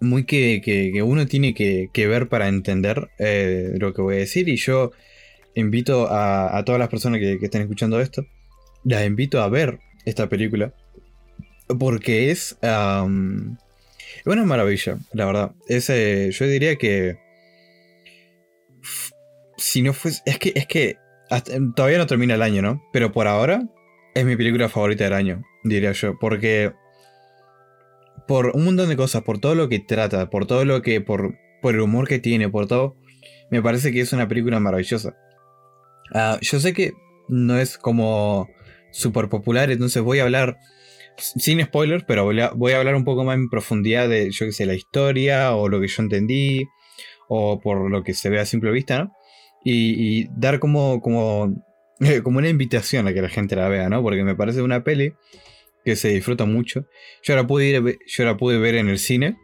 muy 0.01 0.25
que, 0.25 0.61
que, 0.63 1.03
uno 1.03 1.27
tiene 1.27 1.55
que, 1.55 1.89
ver 1.95 2.29
para 2.29 2.49
entender 2.49 3.11
eh, 3.19 3.73
lo 3.79 3.95
que 3.95 4.03
voy 4.03 4.17
a 4.17 4.19
decir. 4.19 4.49
Y 4.49 4.57
yo 4.57 4.93
invito 5.55 6.09
a, 6.11 6.57
a 6.57 6.65
todas 6.65 6.79
las 6.79 6.89
personas 6.89 7.21
que, 7.21 7.39
que 7.39 7.47
estén 7.47 7.63
escuchando 7.63 8.01
esto 8.01 8.25
las 8.85 9.07
invito 9.07 9.41
a 9.41 9.49
ver 9.49 9.81
esta 10.05 10.29
película. 10.29 10.73
Porque 11.79 12.31
es. 12.31 12.59
una 12.63 14.45
maravilla, 14.45 14.99
la 15.13 15.27
verdad. 15.27 15.53
Es, 15.69 15.87
yo 15.87 16.47
diría 16.47 16.77
que. 16.77 17.19
Si 19.57 19.83
no 19.83 19.93
fuese. 19.93 20.23
Es 20.27 20.39
que. 20.39 20.53
Es 20.55 20.67
que. 20.67 20.97
todavía 21.77 21.99
no 21.99 22.07
termina 22.07 22.35
el 22.35 22.43
año, 22.43 22.63
¿no? 22.63 22.83
Pero 22.93 23.13
por 23.13 23.27
ahora. 23.27 23.63
Es 24.13 24.25
mi 24.25 24.37
película 24.37 24.69
favorita 24.69 25.05
del 25.05 25.13
año, 25.13 25.45
diría 25.63 25.93
yo. 25.93 26.19
Porque. 26.19 26.73
Por 28.27 28.53
un 28.55 28.65
montón 28.65 28.89
de 28.89 28.97
cosas, 28.97 29.23
por 29.23 29.39
todo 29.39 29.55
lo 29.55 29.69
que 29.69 29.81
trata, 29.81 30.31
por 30.31 30.47
todo 30.47 30.65
lo 30.65 30.83
que. 30.83 31.01
Por, 31.01 31.37
por 31.63 31.75
el 31.75 31.81
humor 31.81 32.09
que 32.09 32.19
tiene, 32.19 32.49
por 32.49 32.67
todo. 32.67 32.97
Me 33.51 33.63
parece 33.63 33.93
que 33.93 34.01
es 34.01 34.13
una 34.13 34.29
película 34.29 34.59
maravillosa. 34.61 35.17
Ah, 36.13 36.39
yo 36.41 36.59
sé 36.59 36.73
que 36.73 36.93
no 37.29 37.59
es 37.59 37.79
como 37.79 38.49
súper 38.93 39.29
popular, 39.29 39.71
entonces 39.71 40.03
voy 40.03 40.19
a 40.19 40.25
hablar 40.25 40.59
sin 41.21 41.63
spoilers, 41.63 42.05
pero 42.05 42.25
voy 42.25 42.73
a, 42.73 42.79
hablar 42.79 42.95
un 42.95 43.05
poco 43.05 43.25
más 43.25 43.37
en 43.37 43.49
profundidad 43.49 44.09
de, 44.09 44.31
yo 44.31 44.47
qué 44.47 44.53
sé, 44.53 44.67
la 44.67 44.75
historia 44.75 45.55
o 45.55 45.69
lo 45.69 45.81
que 45.81 45.89
yo 45.89 46.03
entendí 46.03 46.67
o 47.29 47.61
por 47.61 47.91
lo 47.91 48.03
que 48.03 48.15
se 48.15 48.31
ve 48.31 48.41
a 48.41 48.47
simple 48.47 48.71
vista. 48.71 49.11
Y, 49.65 50.27
dar 50.39 50.59
como, 50.59 51.01
como, 51.01 51.55
como 52.25 52.39
una 52.39 52.49
invitación 52.49 53.07
a 53.07 53.13
que 53.13 53.23
la 53.23 53.29
gente 53.29 53.57
la 53.57 53.69
vea, 53.69 53.89
¿no? 53.89 54.03
Porque 54.03 54.25
me 54.25 54.35
parece 54.35 54.63
una 54.63 54.83
peli 54.83 55.13
que 55.85 55.97
se 55.97 56.09
disfruta 56.09 56.45
mucho. 56.47 56.87
Yo 57.23 57.37
la 57.37 57.47
pude, 57.47 57.69
ir, 57.69 57.99
yo 58.07 58.25
la 58.25 58.37
pude 58.37 58.59
ver 58.59 58.75
en 58.75 58.89
el 58.89 58.99
cine 58.99 59.37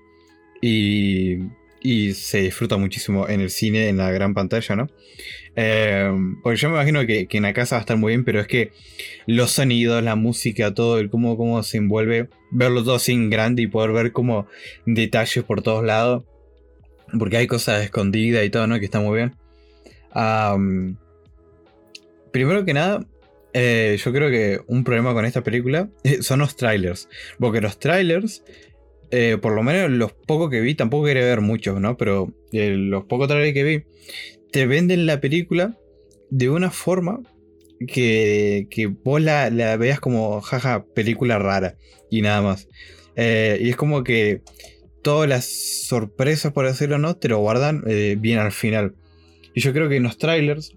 y, 0.63 1.37
y 1.81 2.15
se 2.15 2.39
disfruta 2.39 2.77
muchísimo 2.77 3.29
en 3.29 3.41
el 3.41 3.51
cine, 3.51 3.89
en 3.89 3.99
la 3.99 4.11
gran 4.11 4.35
pantalla, 4.35 4.77
¿no? 4.77 4.89
Eh, 5.57 6.11
porque 6.43 6.59
yo 6.59 6.69
me 6.69 6.75
imagino 6.75 7.07
que, 7.07 7.27
en 7.31 7.43
la 7.43 7.55
casa 7.55 7.77
va 7.77 7.79
a 7.79 7.81
estar 7.81 7.97
muy 7.97 8.12
bien, 8.12 8.25
pero 8.25 8.41
es 8.41 8.47
que 8.47 8.73
los 9.27 9.53
sonidos, 9.53 10.03
la 10.03 10.15
música, 10.15 10.75
todo, 10.75 10.99
el 10.99 11.09
cómo, 11.11 11.37
cómo 11.37 11.62
se 11.62 11.79
envuelve, 11.79 12.29
verlo 12.51 12.85
todo 12.85 12.97
así 12.97 13.12
en 13.12 13.31
grande 13.31 13.62
y 13.62 13.67
poder 13.67 13.93
ver 13.93 14.12
como 14.12 14.47
detalles 14.85 15.45
por 15.45 15.62
todos 15.62 15.85
lados. 15.85 16.25
Porque 17.19 17.37
hay 17.37 17.47
cosas 17.47 17.85
escondidas 17.85 18.45
y 18.45 18.51
todo, 18.51 18.67
¿no? 18.67 18.79
Que 18.79 18.85
está 18.85 19.01
muy 19.01 19.17
bien. 19.17 19.35
primero 22.33 22.65
que 22.65 22.75
nada, 22.75 23.07
eh, 23.55 23.97
yo 24.05 24.12
creo 24.12 24.29
que 24.29 24.61
un 24.67 24.85
problema 24.85 25.15
con 25.15 25.25
esta 25.25 25.43
película 25.43 25.89
son 26.21 26.41
los 26.41 26.57
trailers. 26.57 27.09
Porque 27.39 27.61
los 27.61 27.79
trailers, 27.79 28.43
eh, 29.11 29.38
por 29.40 29.55
lo 29.55 29.62
menos 29.62 29.90
los 29.90 30.12
pocos 30.12 30.51
que 30.51 30.61
vi, 30.61 30.75
tampoco 30.75 31.07
quería 31.07 31.25
ver 31.25 31.40
muchos, 31.40 31.81
¿no? 31.81 31.97
Pero 31.97 32.33
los 32.53 33.05
pocos 33.05 33.29
trailers 33.29 33.55
que 33.55 33.64
vi, 33.64 33.83
te 34.51 34.66
venden 34.66 35.07
la 35.07 35.21
película 35.21 35.77
de 36.31 36.51
una 36.51 36.71
forma 36.71 37.21
que, 37.87 38.66
que 38.70 38.87
vos 38.87 39.20
la, 39.20 39.51
veas 39.76 40.01
como, 40.01 40.41
jaja, 40.41 40.85
película 40.95 41.39
rara 41.39 41.76
y 42.11 42.22
nada 42.22 42.43
más. 42.43 42.68
Eh, 43.16 43.59
y 43.61 43.70
es 43.70 43.76
como 43.76 44.05
que 44.05 44.43
todas 45.03 45.28
las 45.28 45.45
sorpresas, 45.87 46.53
por 46.53 46.66
decirlo 46.66 46.99
no, 46.99 47.16
te 47.16 47.28
lo 47.28 47.39
guardan 47.39 47.85
eh, 47.87 48.16
bien 48.18 48.39
al 48.39 48.53
final. 48.53 48.95
Y 49.55 49.61
yo 49.61 49.72
creo 49.72 49.89
que 49.89 49.97
en 49.97 50.03
los 50.03 50.18
trailers 50.18 50.76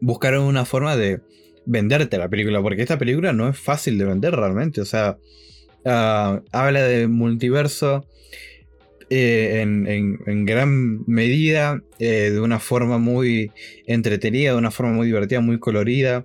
buscaron 0.00 0.44
una 0.44 0.64
forma 0.64 0.96
de 0.96 1.20
venderte 1.66 2.18
la 2.18 2.28
película, 2.28 2.60
porque 2.62 2.82
esta 2.82 2.98
película 2.98 3.32
no 3.32 3.48
es 3.48 3.58
fácil 3.58 3.98
de 3.98 4.04
vender 4.04 4.34
realmente. 4.34 4.80
O 4.80 4.84
sea, 4.84 5.18
ah, 5.84 6.40
habla 6.52 6.82
de 6.82 7.08
multiverso, 7.08 8.06
eh, 9.10 9.60
en, 9.60 10.44
gran 10.46 11.04
medida, 11.06 11.82
eh, 11.98 12.30
de 12.30 12.40
una 12.40 12.58
forma 12.58 12.98
muy 12.98 13.52
entretenida, 13.86 14.52
de 14.52 14.58
una 14.58 14.70
forma 14.70 14.92
muy 14.92 15.06
divertida, 15.06 15.40
muy 15.40 15.58
colorida, 15.58 16.24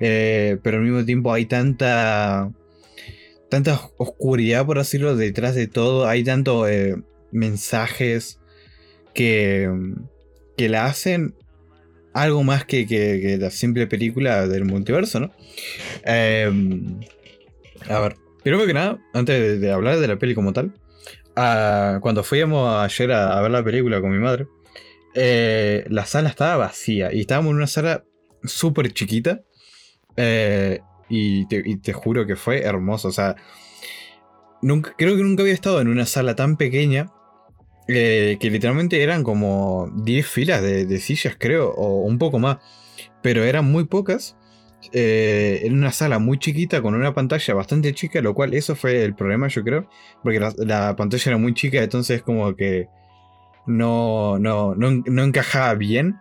eh, 0.00 0.58
pero 0.62 0.78
al 0.78 0.84
mismo 0.84 1.04
tiempo 1.04 1.32
hay 1.32 1.46
tanta, 1.46 2.50
tanta 3.50 3.80
oscuridad, 3.98 4.64
por 4.66 4.78
decirlo, 4.78 5.14
detrás 5.14 5.54
de 5.54 5.66
todo, 5.68 6.08
hay 6.08 6.24
tantos 6.24 6.68
mensajes 7.32 8.40
que, 9.14 9.70
que 10.56 10.68
la 10.68 10.86
hacen 10.86 11.34
algo 12.12 12.42
más 12.42 12.64
que, 12.64 13.36
la 13.38 13.50
simple 13.50 13.86
película 13.86 14.48
del 14.48 14.64
multiverso, 14.64 15.20
¿no? 15.20 15.32
Em, 16.02 16.98
a 17.88 18.00
ver, 18.00 18.16
primero 18.50 18.64
que 18.64 18.74
nada, 18.74 18.98
antes 19.12 19.60
de 19.60 19.72
hablar 19.72 19.98
de 19.98 20.06
la 20.06 20.20
peli 20.20 20.32
como 20.32 20.52
tal, 20.52 20.72
cuando 21.34 22.22
fuimos 22.22 22.78
ayer 22.78 23.10
a, 23.10 23.40
ver 23.40 23.50
la 23.50 23.64
película 23.64 24.00
con 24.00 24.12
mi 24.12 24.18
madre, 24.18 24.46
eh, 25.16 25.84
la 25.88 26.06
sala 26.06 26.28
estaba 26.28 26.56
vacía 26.56 27.12
y 27.12 27.22
estábamos 27.22 27.50
en 27.50 27.56
una 27.56 27.66
sala 27.66 28.04
súper 28.44 28.92
chiquita. 28.92 29.42
Eh, 30.16 30.78
y, 31.08 31.46
te, 31.48 31.92
juro 31.92 32.24
que 32.24 32.36
fue 32.36 32.62
hermoso. 32.62 33.08
O 33.08 33.12
sea, 33.12 33.34
creo 34.96 35.16
que 35.16 35.22
nunca 35.24 35.42
había 35.42 35.52
estado 35.52 35.80
en 35.80 35.88
una 35.88 36.06
sala 36.06 36.36
tan 36.36 36.56
pequeña. 36.56 37.08
Eh, 37.88 38.36
que 38.38 38.48
literalmente 38.48 39.02
eran 39.02 39.24
como 39.24 39.90
10 40.04 40.24
filas 40.24 40.62
de, 40.62 40.98
sillas, 41.00 41.34
creo, 41.36 41.72
o 41.72 42.02
un 42.02 42.18
poco 42.18 42.38
más. 42.38 42.58
Pero 43.22 43.42
eran 43.42 43.64
muy 43.64 43.86
pocas. 43.86 44.36
En 44.92 45.74
una 45.74 45.92
sala 45.92 46.18
muy 46.18 46.38
chiquita 46.38 46.82
con 46.82 46.94
una 46.94 47.14
pantalla 47.14 47.54
bastante 47.54 47.92
chica, 47.94 48.20
lo 48.20 48.34
cual 48.34 48.54
eso 48.54 48.76
fue 48.76 49.02
el 49.04 49.14
problema, 49.14 49.48
yo 49.48 49.62
creo. 49.64 49.88
Porque 50.22 50.40
la, 50.40 50.52
la 50.58 50.96
pantalla 50.96 51.30
era 51.30 51.38
muy 51.38 51.54
chica, 51.54 51.82
entonces 51.82 52.22
como 52.22 52.54
que 52.56 52.88
no, 53.66 54.38
no, 54.38 54.74
no, 54.74 55.24
encajaba 55.24 55.74
bien. 55.74 56.18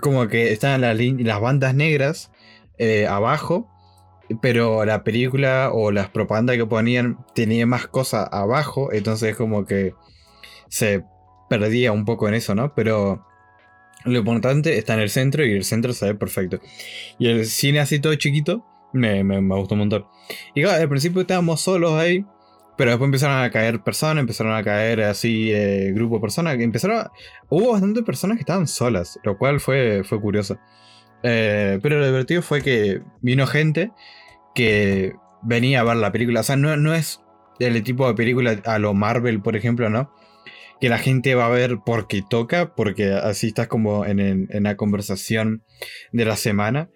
Como 0.00 0.28
que 0.28 0.52
estaban 0.52 0.80
las, 0.80 0.98
las 0.98 1.40
bandas 1.40 1.74
negras 1.74 2.30
eh, 2.78 3.06
abajo, 3.06 3.70
pero 4.42 4.84
la 4.84 5.04
película 5.04 5.70
o 5.72 5.92
las 5.92 6.08
propagandas 6.10 6.56
que 6.56 6.66
ponían 6.66 7.24
tenía 7.34 7.66
más 7.66 7.86
cosas 7.86 8.28
abajo, 8.32 8.92
entonces 8.92 9.36
como 9.36 9.64
que 9.66 9.94
se 10.68 11.04
perdía 11.48 11.92
un 11.92 12.04
poco 12.04 12.28
en 12.28 12.34
eso, 12.34 12.54
¿no? 12.54 12.74
Pero 12.74 13.24
lo 14.04 14.18
importante 14.18 14.78
está 14.78 14.94
en 14.94 15.00
el 15.00 15.10
centro 15.10 15.44
y 15.44 15.52
el 15.52 15.64
centro 15.64 15.92
se 15.92 16.06
ve 16.06 16.14
perfecto. 16.14 16.60
Y 17.18 17.28
el 17.28 17.46
cine 17.46 17.80
así 17.80 17.98
todo 18.00 18.14
chiquito 18.14 18.64
me, 18.92 19.24
me, 19.24 19.40
me 19.40 19.54
gustó 19.56 19.74
un 19.74 19.80
montón. 19.80 20.06
Y 20.54 20.62
claro, 20.62 20.82
al 20.82 20.88
principio 20.88 21.22
estábamos 21.22 21.60
solos 21.60 21.92
ahí 21.92 22.24
pero 22.76 22.90
después 22.90 23.06
empezaron 23.06 23.42
a 23.42 23.50
caer 23.50 23.80
personas, 23.82 24.20
empezaron 24.20 24.54
a 24.54 24.62
caer 24.62 25.02
así 25.02 25.50
eh, 25.52 25.92
grupo 25.94 26.16
de 26.16 26.22
personas. 26.22 26.58
Empezaron 26.58 27.06
Hubo 27.48 27.72
bastantes 27.72 28.02
personas 28.02 28.36
que 28.36 28.42
estaban 28.42 28.66
solas, 28.66 29.18
lo 29.22 29.38
cual 29.38 29.60
fue, 29.60 30.02
fue 30.04 30.20
curioso. 30.20 30.58
Eh, 31.22 31.78
pero 31.82 31.98
lo 31.98 32.06
divertido 32.06 32.42
fue 32.42 32.62
que 32.62 33.00
vino 33.22 33.46
gente 33.46 33.92
que 34.54 35.14
venía 35.42 35.80
a 35.80 35.84
ver 35.84 35.96
la 35.96 36.10
película. 36.10 36.40
O 36.40 36.42
sea, 36.42 36.56
no, 36.56 36.76
no 36.76 36.94
es 36.94 37.20
el 37.60 37.80
tipo 37.84 38.08
de 38.08 38.14
película 38.14 38.60
a 38.64 38.78
lo 38.78 38.92
Marvel, 38.92 39.40
por 39.40 39.56
ejemplo, 39.56 39.88
¿no? 39.88 40.12
Que 40.84 40.90
la 40.90 40.98
gente 40.98 41.34
va 41.34 41.46
a 41.46 41.48
ver 41.48 41.78
porque 41.82 42.20
toca, 42.28 42.74
porque 42.74 43.12
así 43.12 43.46
estás 43.46 43.68
como 43.68 44.04
en, 44.04 44.48
la 44.50 44.76
conversación 44.76 45.62
de 46.12 46.26
la 46.26 46.36
semana. 46.36 46.90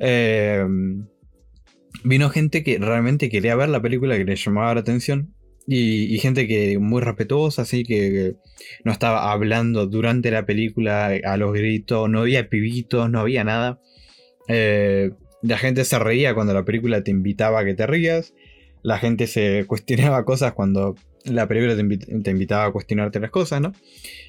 Eh, 0.00 0.66
vino 2.02 2.30
gente 2.30 2.64
que 2.64 2.78
realmente 2.80 3.28
quería 3.28 3.54
ver 3.54 3.68
la 3.68 3.80
película, 3.80 4.16
que 4.16 4.24
le 4.24 4.34
llamaba 4.34 4.74
la 4.74 4.80
atención. 4.80 5.36
Y, 5.68 6.18
gente 6.18 6.48
que 6.48 6.80
muy 6.80 7.00
respetuosa, 7.00 7.62
así 7.62 7.84
que, 7.84 8.34
no 8.82 8.90
estaba 8.90 9.30
hablando 9.30 9.86
durante 9.86 10.32
la 10.32 10.44
película 10.44 11.06
a 11.06 11.36
los 11.36 11.52
gritos, 11.52 12.10
no 12.10 12.22
había 12.22 12.48
pibitos, 12.48 13.08
no 13.08 13.20
había 13.20 13.44
nada. 13.44 13.80
Eh, 14.48 15.12
la 15.42 15.58
gente 15.58 15.84
se 15.84 16.00
reía 16.00 16.34
cuando 16.34 16.54
la 16.54 16.64
película 16.64 17.04
te 17.04 17.12
invitaba 17.12 17.60
a 17.60 17.64
que 17.64 17.74
te 17.74 17.86
rías. 17.86 18.34
La 18.82 18.98
gente 18.98 19.28
se 19.28 19.64
cuestionaba 19.68 20.24
cosas 20.24 20.54
cuando 20.54 20.96
la 21.26 21.46
película 21.46 21.76
te, 21.76 22.30
invitaba 22.30 22.66
a 22.66 22.72
cuestionarte 22.72 23.20
las 23.20 23.30
cosas, 23.30 23.60
¿no? 23.60 23.72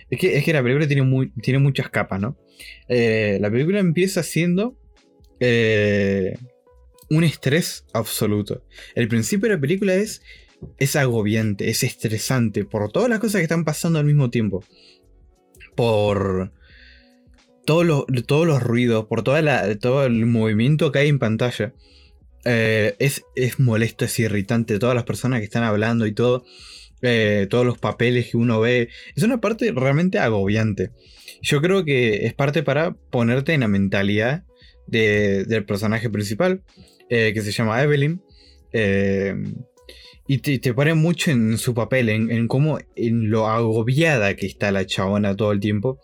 Es 0.09 0.19
que, 0.19 0.37
es 0.37 0.43
que 0.43 0.53
la 0.53 0.63
película 0.63 0.87
tiene, 0.87 1.31
tiene 1.41 1.59
muchas 1.59 1.89
capas, 1.89 2.19
¿no? 2.19 2.37
Eh, 2.87 3.37
la 3.41 3.49
película 3.51 3.79
empieza 3.79 4.23
siendo 4.23 4.77
eh, 5.39 6.37
un 7.09 7.23
estrés 7.23 7.85
absoluto. 7.93 8.63
El 8.95 9.07
principio 9.07 9.49
de 9.49 9.55
la 9.55 9.61
película 9.61 9.95
es, 9.95 10.21
es 10.77 10.95
agobiante, 10.95 11.69
es 11.69 11.83
estresante 11.83 12.65
por 12.65 12.91
todas 12.91 13.09
las 13.09 13.19
cosas 13.19 13.39
que 13.39 13.43
están 13.43 13.65
pasando 13.65 13.99
al 13.99 14.05
mismo 14.05 14.29
tiempo. 14.29 14.63
Por 15.75 16.51
todos 17.65 17.85
los, 17.85 18.05
todos 18.25 18.47
los 18.47 18.63
ruidos, 18.63 19.05
por 19.05 19.23
toda 19.23 19.41
la, 19.41 19.77
todo 19.77 20.05
el 20.05 20.25
movimiento 20.25 20.91
que 20.91 20.99
hay 20.99 21.09
en 21.09 21.19
pantalla. 21.19 21.73
Eh, 22.45 22.95
es, 22.99 23.23
es, 23.35 23.59
molesto, 23.59 24.05
es 24.05 24.17
irritante. 24.19 24.79
Todas 24.79 24.95
las 24.95 25.03
personas 25.03 25.39
que 25.39 25.45
están 25.45 25.63
hablando 25.63 26.07
y 26.07 26.13
todo. 26.13 26.45
Eh, 27.01 27.47
todos 27.49 27.65
los 27.65 27.77
papeles 27.77 28.31
que 28.31 28.37
uno 28.37 28.59
ve. 28.59 28.89
Es 29.15 29.23
una 29.23 29.39
parte 29.39 29.71
realmente 29.71 30.19
agobiante. 30.19 30.91
Yo 31.41 31.61
creo 31.61 31.85
que 31.85 32.25
es 32.25 32.33
parte 32.33 32.63
para 32.63 32.93
ponerte 32.93 33.53
en 33.53 33.61
la 33.61 33.67
mentalidad 33.67 34.43
del 34.87 35.65
personaje 35.65 36.09
principal. 36.09 36.63
Eh, 37.09 37.31
que 37.33 37.41
se 37.41 37.51
llama 37.51 37.81
Evelyn. 37.81 38.21
Eh, 38.73 39.35
y 40.29 40.39
te, 40.39 40.73
pone 40.73 40.93
mucho 40.93 41.31
en 41.31 41.57
su 41.57 41.73
papel, 41.73 42.09
en, 42.09 42.47
cómo, 42.49 42.79
en 42.97 43.29
lo 43.29 43.47
agobiada 43.47 44.35
que 44.35 44.45
está 44.45 44.73
la 44.73 44.85
chabona 44.85 45.37
todo 45.37 45.53
el 45.53 45.61
tiempo. 45.61 46.01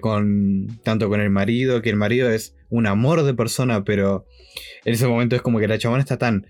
Con, 0.00 0.80
tanto 0.82 1.08
con 1.08 1.20
el 1.20 1.30
marido, 1.30 1.80
que 1.80 1.88
el 1.88 1.96
marido 1.96 2.28
es 2.28 2.54
un 2.68 2.86
amor 2.86 3.22
de 3.22 3.32
persona, 3.32 3.82
pero 3.84 4.26
en 4.84 4.92
ese 4.92 5.06
momento 5.06 5.36
es 5.36 5.42
como 5.42 5.58
que 5.58 5.68
la 5.68 5.78
chabona 5.78 6.02
está 6.02 6.18
tan 6.18 6.46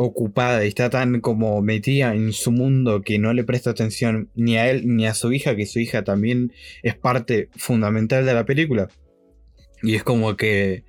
ocupada 0.00 0.64
y 0.64 0.68
está 0.68 0.90
tan 0.90 1.20
como 1.20 1.60
metida 1.60 2.14
en 2.14 2.32
su 2.32 2.52
mundo 2.52 3.02
que 3.02 3.18
no 3.18 3.32
le 3.32 3.42
presta 3.42 3.70
atención 3.70 4.30
ni 4.36 4.56
a 4.56 4.70
él 4.70 4.82
ni 4.86 5.06
a 5.06 5.14
su 5.14 5.32
hija, 5.32 5.56
que 5.56 5.66
su 5.66 5.80
hija 5.80 6.04
también 6.04 6.52
es 6.84 6.94
parte 6.94 7.48
fundamental 7.56 8.24
de 8.24 8.32
la 8.32 8.44
película. 8.44 8.88
Y 9.82 9.96
es 9.96 10.04
como 10.04 10.36
que 10.36 10.84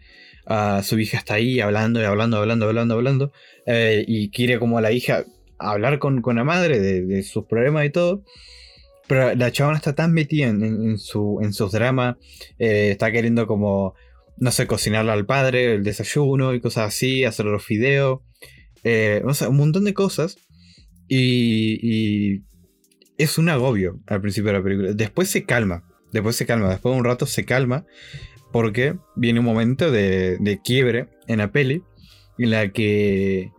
su 0.84 0.99
hija 0.99 1.18
está 1.18 1.36
ahí 1.36 1.60
hablando 1.60 1.99
y 1.99 2.03
hablando, 2.03 2.38
hablando, 2.38 2.68
hablando, 2.68 2.93
hablando. 2.93 3.32
Eh, 3.66 4.05
y 4.07 4.30
quiere 4.30 4.60
como 4.60 4.78
a 4.78 4.82
la 4.82 4.91
hija 4.91 5.26
hablar 5.57 5.97
con, 5.97 6.22
la 6.24 6.43
madre 6.43 6.80
de, 6.80 7.24
sus 7.24 7.45
problemas 7.45 7.86
y 7.88 7.89
todo. 7.89 8.24
Pero 9.07 9.34
la 9.34 9.51
chavana 9.51 9.78
está 9.78 9.95
tan 9.95 10.14
metida 10.14 10.49
en, 10.49 10.99
su, 10.99 11.39
en 11.41 11.51
sus 11.53 11.72
dramas. 11.72 12.18
Eh, 12.60 12.91
está 12.91 13.12
queriendo 13.12 13.47
como, 13.47 13.95
no 14.38 14.51
sé, 14.51 14.68
cocinarle 14.68 15.12
al 15.12 15.26
padre, 15.26 15.74
el 15.74 15.84
desayuno 15.84 16.53
y 16.53 16.62
cosas 16.62 16.89
así, 16.89 17.26
hacer 17.26 17.47
los 17.47 17.68
videos. 17.68 18.20
Eh, 18.84 19.23
un 19.47 19.57
montón 19.57 19.86
de 19.86 19.93
cosas. 19.93 20.38
Y, 21.07 22.43
es 23.17 23.38
un 23.38 23.49
agobio 23.49 23.99
al 24.07 24.21
principio 24.21 24.51
de 24.51 24.57
la 24.57 24.63
película. 24.63 24.93
Después 24.93 25.30
se 25.30 25.43
calma. 25.43 25.84
Después 26.11 26.36
se 26.36 26.45
calma. 26.45 26.69
Después 26.69 26.93
de 26.93 26.99
un 26.99 27.05
rato 27.05 27.25
se 27.25 27.45
calma 27.45 27.86
porque 28.51 28.95
viene 29.15 29.39
un 29.39 29.45
momento 29.45 29.91
de, 29.91 30.59
quiebre 30.63 31.07
en 31.27 31.39
la 31.39 31.51
peli 31.51 31.84
en 32.38 32.51
la 32.51 32.71
que 32.71 33.51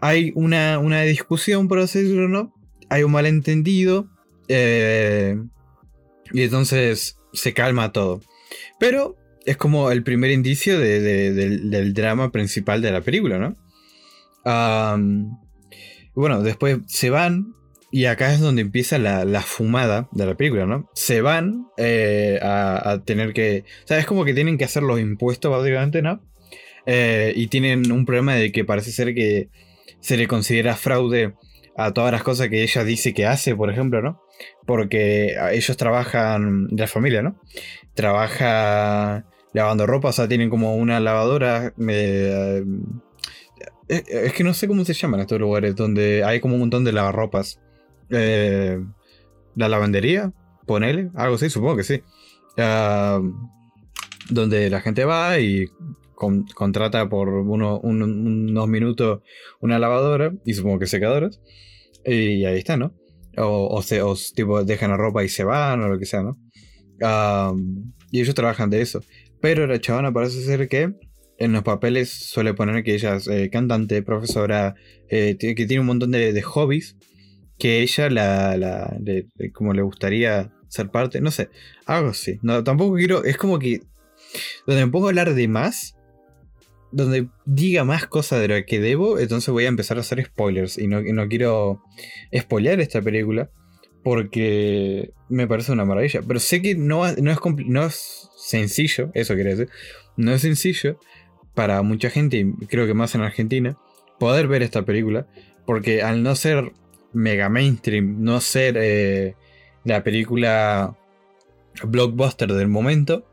hay 0.00 0.32
una, 0.34 1.02
discusión, 1.02 1.68
por 1.68 1.80
decirlo, 1.80 2.28
¿no? 2.28 2.54
Hay 2.88 3.02
un 3.02 3.12
malentendido 3.12 4.08
eh, 4.48 5.36
y 6.32 6.42
entonces 6.42 7.18
se 7.32 7.52
calma 7.52 7.92
todo. 7.92 8.20
Pero 8.78 9.16
es 9.44 9.56
como 9.56 9.90
el 9.90 10.02
primer 10.02 10.30
indicio 10.30 10.78
del, 10.78 11.94
drama 11.94 12.32
principal 12.32 12.82
de 12.82 12.90
la 12.90 13.02
película, 13.02 13.38
¿no? 13.38 13.56
Bueno, 14.44 16.42
después 16.42 16.78
se 16.86 17.10
van 17.10 17.54
y 17.94 18.06
acá 18.06 18.32
es 18.34 18.40
donde 18.40 18.60
empieza 18.60 18.98
la, 18.98 19.40
fumada 19.42 20.08
de 20.10 20.26
la 20.26 20.34
película, 20.34 20.66
¿no? 20.66 20.90
Se 20.94 21.20
van 21.20 21.68
eh, 21.76 22.40
a, 22.42 23.00
tener 23.04 23.32
que. 23.32 23.62
O 23.84 23.86
sea, 23.86 23.98
es 23.98 24.04
como 24.04 24.24
que 24.24 24.34
tienen 24.34 24.58
que 24.58 24.64
hacer 24.64 24.82
los 24.82 24.98
impuestos, 24.98 25.48
básicamente, 25.48 26.02
¿no? 26.02 26.20
Eh, 26.86 27.32
y 27.36 27.46
tienen 27.46 27.92
un 27.92 28.04
problema 28.04 28.34
de 28.34 28.50
que 28.50 28.64
parece 28.64 28.90
ser 28.90 29.14
que 29.14 29.48
se 30.00 30.16
le 30.16 30.26
considera 30.26 30.74
fraude 30.74 31.34
a 31.76 31.92
todas 31.92 32.10
las 32.10 32.24
cosas 32.24 32.48
que 32.48 32.64
ella 32.64 32.82
dice 32.82 33.14
que 33.14 33.26
hace, 33.26 33.54
por 33.54 33.70
ejemplo, 33.70 34.02
¿no? 34.02 34.20
Porque 34.66 35.36
ellos 35.52 35.76
trabajan, 35.76 36.66
la 36.72 36.88
familia, 36.88 37.22
¿no? 37.22 37.40
Trabaja 37.94 39.24
lavando 39.52 39.86
ropa, 39.86 40.08
o 40.08 40.12
sea, 40.12 40.26
tienen 40.26 40.50
como 40.50 40.74
una 40.74 40.98
lavadora. 40.98 41.72
Eh, 41.88 42.64
es 44.06 44.32
que 44.32 44.44
no 44.44 44.54
sé 44.54 44.66
cómo 44.68 44.84
se 44.84 44.94
llaman 44.94 45.20
estos 45.20 45.40
lugares, 45.40 45.76
donde 45.76 46.24
hay 46.24 46.40
como 46.40 46.54
un 46.54 46.60
montón 46.60 46.84
de 46.84 46.92
lavarropas. 46.92 47.60
Eh, 48.10 48.80
la 49.54 49.68
lavandería, 49.68 50.32
ponele, 50.66 51.10
algo 51.14 51.36
así, 51.36 51.50
supongo 51.50 51.76
que 51.76 51.84
sí. 51.84 52.02
Ah, 52.56 53.20
donde 54.30 54.70
la 54.70 54.80
gente 54.80 55.04
va 55.04 55.38
y 55.38 55.66
contrata 56.14 57.08
por 57.08 57.28
unos 57.28 58.68
minutos 58.68 59.20
una 59.60 59.78
lavadora 59.78 60.32
y 60.44 60.54
supongo 60.54 60.78
que 60.78 60.86
secadoras. 60.86 61.40
Y 62.04 62.44
ahí 62.44 62.58
está, 62.58 62.76
¿no? 62.76 62.94
O, 63.36 63.82
se, 63.82 64.00
tipo 64.34 64.62
dejan 64.64 64.90
la 64.90 64.96
ropa 64.96 65.24
y 65.24 65.28
se 65.28 65.44
van 65.44 65.80
o 65.82 65.88
lo 65.88 65.98
que 65.98 66.06
sea, 66.06 66.22
¿no? 66.22 66.38
Ah, 67.02 67.52
y 68.10 68.20
ellos 68.20 68.34
trabajan 68.34 68.70
de 68.70 68.80
eso. 68.80 69.02
Pero 69.40 69.66
la 69.66 69.80
chavana 69.80 70.12
parece 70.12 70.42
ser 70.42 70.68
que 70.68 70.94
en 71.38 71.52
los 71.52 71.62
papeles 71.62 72.10
suele 72.10 72.54
poner 72.54 72.84
que 72.84 72.94
ella 72.94 73.16
es 73.16 73.28
eh, 73.28 73.50
cantante, 73.50 74.02
profesora, 74.02 74.74
eh, 75.08 75.36
que 75.38 75.66
tiene 75.66 75.80
un 75.80 75.86
montón 75.86 76.12
de 76.12 76.42
hobbies 76.42 76.96
que 77.58 77.80
ella 77.82 78.10
la, 78.10 78.56
la 78.56 78.96
como 79.52 79.72
le 79.72 79.82
gustaría 79.82 80.52
ser 80.68 80.90
parte, 80.90 81.20
no 81.20 81.30
sé, 81.30 81.50
algo 81.86 82.10
así. 82.10 82.38
No, 82.42 82.64
tampoco 82.64 82.96
quiero, 82.96 83.24
es 83.24 83.36
como 83.36 83.58
que 83.58 83.82
donde 84.66 84.84
me 84.84 84.90
pongo 84.90 85.06
a 85.06 85.10
hablar 85.10 85.34
de 85.34 85.48
más, 85.48 85.96
donde 86.90 87.28
diga 87.44 87.84
más 87.84 88.06
cosas 88.06 88.40
de 88.40 88.48
lo 88.48 88.66
que 88.66 88.80
debo, 88.80 89.18
entonces 89.18 89.50
voy 89.50 89.64
a 89.64 89.68
empezar 89.68 89.96
a 89.96 90.00
hacer 90.00 90.24
spoilers 90.24 90.78
y 90.78 90.86
no, 90.86 91.00
no 91.00 91.28
quiero 91.28 91.82
spoilear 92.36 92.80
esta 92.80 93.00
película, 93.02 93.50
porque 94.02 95.12
me 95.28 95.46
parece 95.46 95.72
una 95.72 95.84
maravilla. 95.84 96.20
Pero 96.26 96.40
sé 96.40 96.60
que 96.60 96.74
no, 96.74 97.04
no, 97.12 97.30
es, 97.30 97.38
no 97.66 97.86
es 97.86 98.28
sencillo, 98.36 99.10
eso 99.14 99.34
quiere 99.34 99.50
decir, 99.50 99.68
no 100.16 100.32
es 100.32 100.42
sencillo 100.42 100.98
para 101.54 101.82
mucha 101.82 102.10
gente, 102.10 102.38
y 102.38 102.66
creo 102.66 102.86
que 102.86 102.94
más 102.94 103.14
en 103.14 103.22
Argentina, 103.22 103.76
poder 104.18 104.48
ver 104.48 104.62
esta 104.62 104.82
película, 104.82 105.26
porque 105.66 106.02
al 106.02 106.22
no 106.22 106.34
ser 106.34 106.72
mega 107.12 107.48
mainstream, 107.48 108.22
no 108.22 108.40
ser 108.40 108.76
eh, 108.76 109.36
la 109.84 110.02
película 110.02 110.96
blockbuster 111.82 112.52
del 112.52 112.68
momento, 112.68 113.24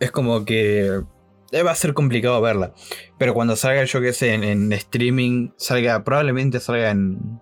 es 0.00 0.10
como 0.10 0.44
que 0.44 1.02
va 1.60 1.70
a 1.70 1.76
ser 1.76 1.94
complicado 1.94 2.40
verla. 2.40 2.72
Pero 3.18 3.34
cuando 3.34 3.56
salga, 3.56 3.84
yo 3.84 4.00
que 4.00 4.12
sé, 4.12 4.34
en, 4.34 4.72
streaming, 4.72 5.50
salga, 5.56 6.02
probablemente 6.04 6.60
salga 6.60 6.90
en, 6.90 7.40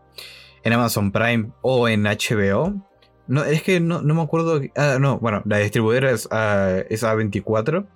en, 0.64 0.72
Amazon 0.72 1.12
Prime 1.12 1.52
o 1.62 1.88
en 1.88 2.04
HBO. 2.04 2.86
No, 3.28 3.44
es 3.44 3.62
que 3.62 3.78
no, 3.78 4.02
me 4.02 4.22
acuerdo. 4.22 4.60
Ah, 4.76 4.98
no, 5.00 5.18
bueno, 5.18 5.42
la 5.44 5.58
distribuidora 5.58 6.10
es, 6.10 6.28
ah, 6.32 6.78
es 6.88 7.04
A24. 7.04 7.86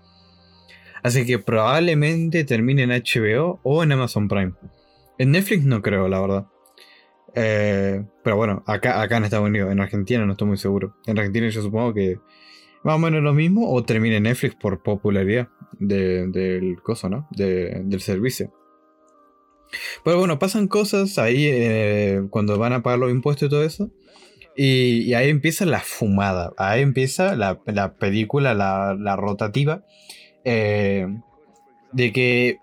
Así 1.05 1.25
que 1.25 1.39
probablemente 1.39 2.43
termine 2.43 2.83
en 2.83 2.91
HBO 2.91 3.61
o 3.63 3.85
en 3.85 3.93
Amazon 3.93 4.27
Prime. 4.27 4.55
En 5.19 5.31
Netflix 5.31 5.65
no 5.65 5.83
creo, 5.83 6.09
la 6.09 6.21
verdad. 6.21 6.47
Eh, 7.37 8.05
pero 8.25 8.37
bueno, 8.37 8.65
acá, 8.67 9.05
en 9.05 9.25
Estados 9.25 9.47
Unidos, 9.47 9.71
en 9.71 9.81
Argentina 9.81 10.27
no 10.27 10.33
estoy 10.33 10.49
muy 10.49 10.57
seguro. 10.57 10.97
En 11.07 11.17
Argentina 11.19 11.49
yo 11.49 11.63
supongo 11.63 11.95
que 11.95 12.19
más 12.83 12.97
o 12.97 12.99
menos 12.99 13.23
lo 13.23 13.33
mismo 13.33 13.71
o 13.71 13.85
termine 13.85 14.19
Netflix 14.19 14.57
por 14.57 14.83
popularidad 14.83 15.49
del 15.79 16.77
coso, 16.83 17.09
¿no? 17.09 17.29
del 17.31 18.01
servicio. 18.01 18.53
Pero 20.05 20.19
bueno, 20.19 20.39
pasan 20.39 20.69
cosas 20.69 21.19
ahí 21.19 21.47
eh, 21.47 22.23
cuando 22.31 22.59
van 22.59 22.73
a 22.73 22.83
pagar 22.83 22.99
los 22.99 23.11
impuestos 23.11 23.47
y 23.47 23.51
todo 23.51 23.65
eso. 23.65 23.91
Y, 24.57 25.13
ahí 25.15 25.31
empieza 25.31 25.67
la 25.67 25.81
fumada. 25.81 26.53
Ahí 26.57 26.83
empieza 26.83 27.35
la, 27.35 27.59
película, 27.99 28.55
la, 28.55 29.17
rotativa. 29.17 29.85
Eh, 30.45 31.07
de 31.93 32.13
que 32.13 32.59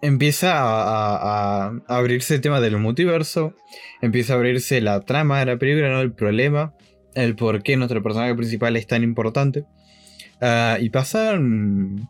empieza 0.00 0.52
a, 0.54 1.72
abrirse 1.88 2.34
el 2.34 2.40
tema 2.40 2.60
del 2.60 2.78
multiverso, 2.78 3.54
empieza 4.00 4.32
a 4.32 4.36
abrirse 4.36 4.80
la 4.80 5.00
trama 5.00 5.40
de 5.40 5.46
la 5.46 5.58
película, 5.58 5.90
¿no? 5.90 6.00
el 6.00 6.12
problema, 6.12 6.74
el 7.14 7.36
por 7.36 7.62
qué 7.62 7.76
nuestro 7.76 8.02
personaje 8.02 8.34
principal 8.34 8.76
es 8.76 8.86
tan 8.86 9.02
importante. 9.02 9.64
Ah, 10.40 10.78
y 10.80 10.90
pasan, 10.90 12.08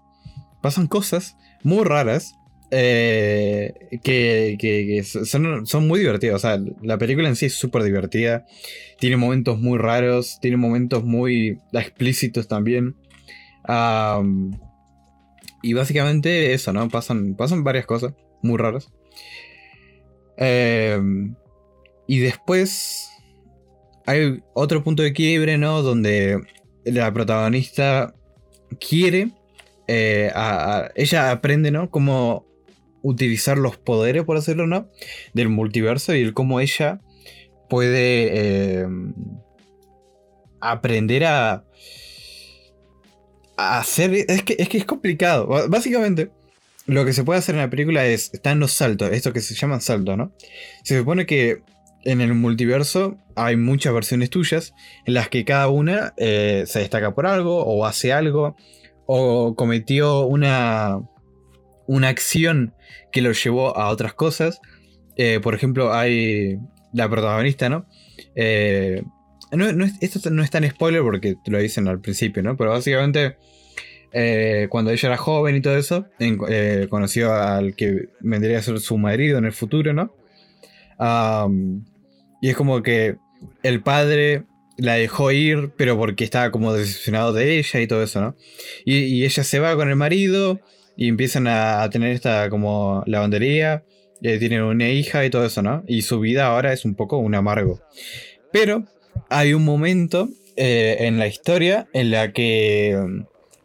pasan 0.63 0.87
cosas 0.87 1.37
muy 1.63 1.85
raras 1.85 2.35
eh, 2.71 3.75
que, 4.03 5.05
son, 5.05 5.67
son, 5.67 5.87
muy 5.87 6.01
divertidas. 6.01 6.37
O 6.37 6.39
sea, 6.39 6.59
la 6.83 6.97
película 6.97 7.29
en 7.29 7.37
sí 7.37 7.47
es 7.47 7.55
súper 7.55 7.83
divertida. 7.83 8.47
Tiene 8.99 9.19
momentos 9.19 9.61
muy 9.61 9.79
raros, 9.79 10.39
tiene 10.41 10.57
momentos 10.57 11.05
muy 11.05 11.59
explícitos 11.73 12.49
también. 12.49 12.97
Y 15.63 15.75
básicamente 15.75 16.53
eso, 16.53 16.73
¿no? 16.73 16.89
Pasan, 16.89 17.35
pasan 17.35 17.65
varias 17.65 17.87
cosas 17.87 18.15
muy 18.43 18.59
raras. 18.59 18.91
Em, 20.37 21.35
y 22.07 22.19
después 22.19 23.09
hay 24.07 24.43
otro 24.55 24.83
punto 24.83 25.03
de 25.03 25.13
quiebre, 25.13 25.59
¿no? 25.59 25.83
Donde 25.83 26.41
la 26.85 27.13
protagonista 27.13 28.15
quiere, 28.81 29.31
eh, 29.87 30.33
ella 30.95 31.31
aprende, 31.31 31.71
¿no? 31.71 31.91
Cómo 31.91 32.47
utilizar 33.03 33.59
los 33.59 33.77
poderes, 33.77 34.25
por 34.25 34.37
decirlo, 34.37 34.67
¿no? 34.67 34.89
Del 35.35 35.49
multiverso 35.49 36.15
y 36.15 36.23
el 36.23 36.35
cómo 36.35 36.61
ella 36.61 37.01
puede 37.69 38.81
em, 38.81 39.15
aprender 40.61 41.25
a 41.25 41.65
hacer. 43.79 44.13
Es 44.15 44.43
que, 44.43 44.57
es 44.59 44.69
que 44.69 44.79
es 44.79 44.85
complicado. 44.85 45.47
Básicamente, 45.69 46.31
lo 46.87 47.05
que 47.05 47.13
se 47.13 47.25
puede 47.25 47.39
hacer 47.39 47.55
en 47.55 47.61
la 47.61 47.71
película 47.71 48.07
es. 48.07 48.33
Están 48.33 48.61
los 48.61 48.73
saltos, 48.73 49.13
esto 49.13 49.33
que 49.33 49.41
se 49.41 49.55
llaman 49.55 49.81
saltos, 49.81 50.17
¿no? 50.17 50.33
Se 50.85 50.99
supone 50.99 51.27
que 51.27 51.63
en 52.05 52.21
el 52.21 52.35
multiverso 52.35 53.17
hay 53.37 53.57
muchas 53.57 53.95
versiones 53.95 54.31
tuyas 54.31 54.75
en 55.07 55.15
las 55.15 55.29
que 55.29 55.45
cada 55.45 55.69
una 55.69 56.15
eh, 56.17 56.65
se 56.67 56.81
destaca 56.81 57.15
por 57.15 57.27
algo, 57.27 57.65
o 57.65 57.87
hace 57.87 58.13
algo, 58.13 58.57
o 59.07 59.55
cometió 59.57 60.23
una. 60.27 61.01
una 61.87 62.09
acción 62.09 62.75
que 63.13 63.23
lo 63.23 63.33
llevó 63.33 63.77
a 63.77 63.89
otras 63.91 64.15
cosas. 64.15 64.61
Eh, 65.17 65.41
por 65.43 65.55
ejemplo, 65.55 65.93
hay 65.93 66.59
la 66.93 67.09
protagonista, 67.09 67.69
¿no? 67.69 67.87
Eh, 68.35 69.03
esto 70.01 70.31
no 70.31 70.43
es 70.43 70.51
tan 70.51 70.69
spoiler 70.69 71.03
porque 71.03 71.37
te 71.45 71.51
lo 71.51 71.59
dicen 71.59 71.87
al 71.89 72.01
principio, 72.01 72.43
¿no? 72.43 72.57
Pero 72.57 72.71
básicamente, 72.71 73.37
eh, 74.13 74.67
cuando 74.71 74.91
ella 74.91 75.09
era 75.09 75.17
joven 75.17 75.57
y 75.57 75.61
todo 75.61 75.77
eso, 75.77 76.07
eh, 76.19 76.87
conoció 76.91 77.33
al 77.35 77.75
que 77.75 78.09
vendría 78.21 78.59
a 78.59 78.63
ser 78.63 78.79
su 78.81 78.99
marido 78.99 79.39
en 79.39 79.45
el 79.45 79.53
futuro, 79.53 79.93
¿no? 79.93 80.15
y 82.41 82.49
es 82.49 82.57
como 82.57 82.81
que 82.81 83.17
el 83.65 83.83
padre 83.83 84.45
la 84.77 84.95
dejó 84.95 85.31
ir, 85.33 85.71
pero 85.77 85.97
porque 85.97 86.25
estaba 86.25 86.51
como 86.51 86.73
decepcionado 86.73 87.33
de 87.33 87.59
ella 87.59 87.81
y 87.81 87.87
todo 87.87 88.03
eso, 88.03 88.21
¿no? 88.21 88.37
Y, 88.85 89.25
ella 89.25 89.45
se 89.45 89.59
va 89.59 89.77
con 89.77 89.89
el 89.89 89.97
marido 89.97 90.61
y 90.97 91.09
empiezan 91.09 91.47
a, 91.47 91.89
tener 91.91 92.13
esta 92.13 92.51
como 92.51 93.03
lavandería, 93.07 93.85
y 94.21 94.39
tienen 94.39 94.63
una 94.63 94.89
hija 94.89 95.25
y 95.25 95.31
todo 95.31 95.45
eso, 95.45 95.63
¿no? 95.63 95.83
Y 95.87 96.03
su 96.03 96.21
vida 96.21 96.47
ahora 96.47 96.73
es 96.73 96.85
un 96.85 96.95
poco 96.95 97.19
un 97.19 97.35
amargo. 97.35 97.81
Pero 98.53 98.85
hay 99.29 99.53
un 99.55 99.65
momento 99.65 100.29
eh, 100.57 100.97
en 101.01 101.19
la 101.19 101.27
historia 101.27 101.89
en 101.93 102.11
la 102.11 102.33
que, 102.33 102.99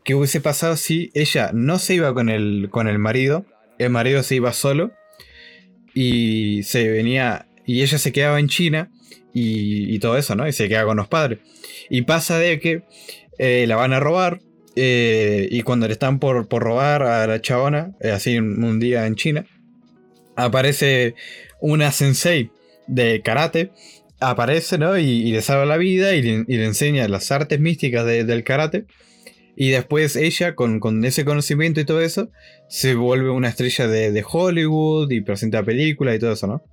que 0.07 0.15
hubiese 0.15 0.39
pasado 0.39 0.77
si 0.77 1.11
ella 1.13 1.51
no 1.53 1.79
se 1.79 1.95
iba 1.95 2.13
con 2.13 2.29
el, 2.29 2.69
con 2.71 2.87
el 2.87 2.97
marido, 2.97 3.45
el 3.77 3.89
marido 3.89 4.23
se 4.23 4.35
iba 4.35 4.53
solo 4.53 4.93
y 5.93 6.63
se 6.63 6.89
venía 6.89 7.49
y 7.65 7.81
ella 7.81 7.97
se 7.97 8.13
quedaba 8.13 8.39
en 8.39 8.47
China 8.47 8.89
y, 9.33 9.99
todo 9.99 10.17
eso, 10.17 10.33
¿no? 10.33 10.47
Y 10.47 10.53
se 10.53 10.69
queda 10.69 10.85
con 10.85 10.95
los 10.95 11.09
padres. 11.09 11.39
Y 11.89 12.03
pasa 12.03 12.39
de 12.39 12.59
que 12.61 12.83
eh, 13.37 13.65
la 13.67 13.75
van 13.75 13.91
a 13.91 13.99
robar 13.99 14.39
eh, 14.77 15.49
y 15.51 15.63
cuando 15.63 15.87
le 15.87 15.93
están 15.93 16.19
por, 16.19 16.47
por, 16.47 16.63
robar 16.63 17.03
a 17.03 17.27
la 17.27 17.41
chabona, 17.41 17.91
así 18.01 18.39
un 18.39 18.79
día 18.79 19.07
en 19.07 19.15
China, 19.15 19.45
aparece 20.37 21.15
una 21.59 21.91
sensei 21.91 22.49
de 22.87 23.21
karate 23.21 23.71
aparece, 24.21 24.77
¿no? 24.77 24.97
Y, 24.97 25.31
le 25.33 25.41
salva 25.41 25.65
la 25.65 25.77
vida 25.77 26.15
y 26.15 26.21
le, 26.21 26.65
enseña 26.65 27.07
las 27.09 27.29
artes 27.29 27.59
místicas 27.59 28.05
del 28.05 28.43
karate. 28.45 28.85
Y 29.59 29.71
después 29.71 30.15
ella, 30.15 30.53
con, 30.53 31.03
ese 31.03 31.25
conocimiento 31.25 31.79
y 31.79 31.85
todo 31.85 31.99
eso, 31.99 32.29
se 32.69 32.93
vuelve 32.93 33.31
una 33.31 33.49
estrella 33.49 33.87
de, 33.87 34.23
Hollywood 34.25 35.09
y 35.09 35.21
presenta 35.21 35.63
películas 35.63 36.15
y 36.15 36.19
todo 36.19 36.33
eso, 36.33 36.45
¿no? 36.45 36.63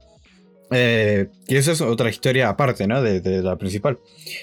Eh, 0.70 1.28
y 1.48 1.56
eso 1.56 1.72
es 1.72 1.80
otra 1.80 2.10
historia 2.10 2.50
aparte, 2.50 2.86
¿no? 2.86 3.00
De, 3.00 3.42
la 3.42 3.56
principal. 3.56 3.98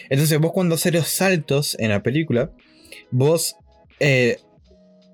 Entonces, 0.10 0.40
vos 0.40 0.54
cuando 0.54 0.74
haces 0.74 0.92
los 0.92 1.08
saltos 1.08 1.78
en 1.80 1.90
la 1.90 2.02
película, 2.02 2.52
vos 3.12 3.58
eh, 4.00 4.40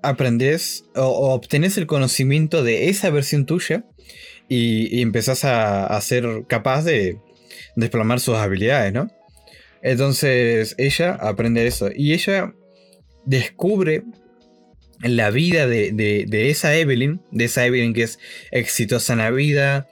aprendés 0.01 0.85
o, 0.95 1.33
obtenés 1.33 1.77
el 1.77 1.85
conocimiento 1.85 2.63
de 2.63 2.87
esa 2.87 3.09
versión 3.09 3.45
tuya 3.45 3.83
y, 4.47 5.01
empezás 5.01 5.43
a, 5.43 5.85
a, 5.85 5.99
ser 5.99 6.45
capaz 6.47 6.83
de, 6.83 7.17
desplomar 7.75 8.21
sus 8.21 8.35
habilidades, 8.35 8.93
¿no? 8.93 9.09
Entonces 9.81 10.75
ella 10.77 11.13
aprende 11.13 11.67
eso 11.67 11.89
y 11.93 12.13
ella 12.13 12.53
descubre 13.27 14.03
la 15.01 15.29
vida 15.29 15.67
de, 15.67 16.25
esa 16.49 16.75
Evelyn, 16.75 17.21
de 17.31 17.45
esa 17.45 17.65
Evelyn 17.65 17.93
que 17.93 18.03
es 18.03 18.19
exitosa 18.51 19.13
en 19.13 19.19
la 19.19 19.29
vida, 19.29 19.87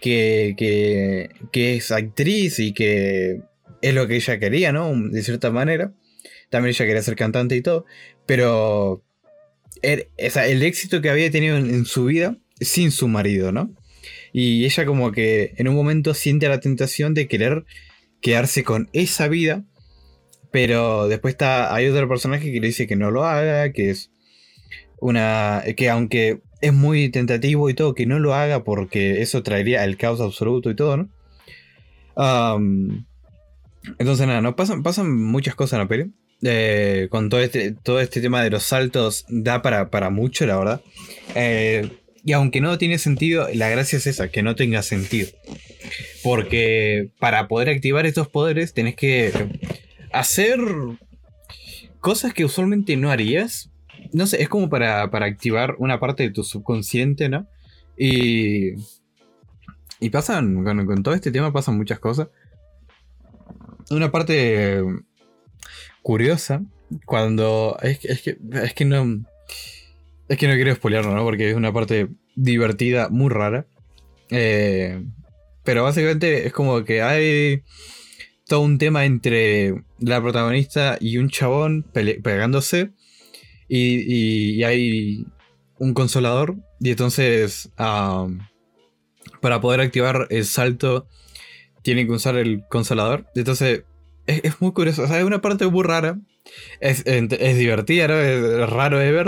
que, 0.00 0.54
que, 0.56 1.76
es 1.76 1.90
actriz 1.90 2.58
y 2.58 2.72
que 2.72 3.40
es 3.82 3.94
lo 3.94 4.06
que 4.06 4.16
ella 4.16 4.38
quería, 4.38 4.72
¿no? 4.72 4.92
De 5.10 5.22
cierta 5.22 5.50
manera. 5.50 5.92
También 6.50 6.70
ella 6.70 6.86
quería 6.86 7.02
ser 7.02 7.16
cantante 7.16 7.56
y 7.56 7.62
todo, 7.62 7.84
pero 8.26 9.02
er, 9.82 10.10
el 10.16 10.62
éxito 10.62 11.00
que 11.00 11.10
había 11.10 11.30
tenido 11.30 11.56
en 11.56 11.84
su 11.84 12.04
vida 12.04 12.36
sin 12.60 12.92
su 12.92 13.08
marido, 13.08 13.50
¿no? 13.50 13.74
Y 14.32 14.64
ella 14.64 14.84
como 14.84 15.12
que 15.12 15.54
en 15.56 15.68
un 15.68 15.74
momento 15.74 16.14
siente 16.14 16.48
la 16.48 16.60
tentación 16.60 17.14
de 17.14 17.28
querer 17.28 17.64
quedarse 18.20 18.64
con 18.64 18.88
esa 18.92 19.28
vida. 19.28 19.64
Pero 20.54 21.08
después 21.08 21.34
está, 21.34 21.74
hay 21.74 21.88
otro 21.88 22.08
personaje 22.08 22.52
que 22.52 22.60
le 22.60 22.68
dice 22.68 22.86
que 22.86 22.94
no 22.94 23.10
lo 23.10 23.24
haga, 23.24 23.72
que 23.72 23.90
es 23.90 24.12
una... 25.00 25.64
que 25.76 25.90
aunque 25.90 26.42
es 26.60 26.72
muy 26.72 27.08
tentativo 27.08 27.68
y 27.68 27.74
todo, 27.74 27.92
que 27.96 28.06
no 28.06 28.20
lo 28.20 28.34
haga 28.34 28.62
porque 28.62 29.20
eso 29.20 29.42
traería 29.42 29.82
el 29.82 29.96
caos 29.96 30.20
absoluto 30.20 30.70
y 30.70 30.76
todo, 30.76 30.96
¿no? 30.96 31.08
entonces 33.98 34.28
nada, 34.28 34.42
¿no? 34.42 34.54
pasan, 34.54 34.84
pasan 34.84 35.12
muchas 35.12 35.56
cosas 35.56 35.72
en 35.72 35.78
la 35.80 35.88
peli. 35.88 36.12
Eh, 36.44 37.08
con 37.10 37.30
todo 37.30 37.40
este, 37.40 37.72
todo 37.72 37.98
este 38.00 38.20
tema 38.20 38.40
de 38.44 38.50
los 38.50 38.62
saltos 38.62 39.24
da 39.28 39.60
para, 39.60 39.90
para 39.90 40.10
mucho, 40.10 40.46
la 40.46 40.56
verdad. 40.56 40.80
Eh, 41.34 41.88
Y 42.24 42.32
aunque 42.32 42.60
no 42.60 42.78
tiene 42.78 42.98
sentido, 42.98 43.48
la 43.54 43.70
gracia 43.70 43.98
es 43.98 44.06
esa, 44.06 44.28
que 44.28 44.44
no 44.44 44.54
tenga 44.54 44.82
sentido. 44.82 45.30
Porque 46.22 47.10
para 47.18 47.48
poder 47.48 47.70
activar 47.70 48.06
estos 48.06 48.28
poderes 48.28 48.72
tenés 48.72 48.94
que 48.94 49.32
hacer 50.14 50.60
cosas 52.00 52.32
que 52.32 52.44
usualmente 52.44 52.96
no 52.96 53.10
harías. 53.10 53.70
No 54.12 54.26
sé, 54.26 54.42
es 54.42 54.48
como 54.48 54.68
para, 54.68 55.10
para 55.10 55.26
activar 55.26 55.76
una 55.78 55.98
parte 56.00 56.22
de 56.22 56.30
tu 56.30 56.44
subconsciente, 56.44 57.28
¿no? 57.28 57.46
Y. 57.96 58.74
Y 60.00 60.10
pasan, 60.10 60.64
con, 60.64 61.02
todo 61.02 61.14
este 61.14 61.32
tema 61.32 61.52
pasan 61.52 61.76
muchas 61.76 61.98
cosas. 61.98 62.28
Una 63.90 64.10
parte 64.10 64.82
curiosa, 66.02 66.62
cuando. 67.06 67.78
Es, 67.82 68.04
es, 68.04 68.22
que, 68.22 68.38
es 68.62 68.74
que 68.74 68.84
no. 68.84 69.24
Es 70.28 70.38
que 70.38 70.48
no 70.48 70.54
quiero 70.54 70.74
spoilearlo, 70.74 71.14
¿no? 71.14 71.22
Porque 71.24 71.50
es 71.50 71.56
una 71.56 71.72
parte 71.72 72.08
divertida, 72.34 73.08
muy 73.08 73.30
rara. 73.30 73.66
Eh, 74.30 75.02
pero 75.64 75.84
básicamente 75.84 76.46
es 76.46 76.52
como 76.52 76.84
que 76.84 77.02
hay 77.02 77.62
todo 78.46 78.60
un 78.60 78.78
tema 78.78 79.04
entre 79.04 79.84
la 79.98 80.20
protagonista 80.20 80.98
y 81.00 81.18
un 81.18 81.30
chabón 81.30 81.84
pegándose. 81.92 82.90
Y, 83.68 84.62
hay 84.62 85.26
un 85.78 85.94
consolador. 85.94 86.56
Y 86.80 86.90
entonces, 86.90 87.70
para 87.76 89.60
poder 89.60 89.80
activar 89.80 90.26
el 90.30 90.44
salto, 90.44 91.08
tienen 91.82 92.06
que 92.06 92.12
usar 92.12 92.36
el 92.36 92.64
consolador. 92.68 93.26
Entonces, 93.34 93.84
es, 94.26 94.60
muy 94.60 94.72
curioso. 94.72 95.02
O 95.02 95.06
sea, 95.06 95.18
es 95.18 95.24
una 95.24 95.40
parte 95.40 95.66
muy 95.66 95.82
rara. 95.82 96.18
Es, 96.80 97.04
divertida, 97.04 98.08
¿no? 98.08 98.18
Es 98.18 98.70
raro 98.70 98.98
de 98.98 99.12
ver. 99.12 99.26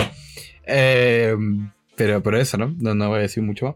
Eh, 0.66 1.36
pero, 1.96 2.22
pero 2.22 2.38
eso, 2.38 2.58
¿no? 2.58 2.74
¿no? 2.78 2.94
¿no? 2.94 3.08
voy 3.08 3.18
a 3.18 3.22
decir 3.22 3.42
mucho 3.42 3.66
más. 3.66 3.74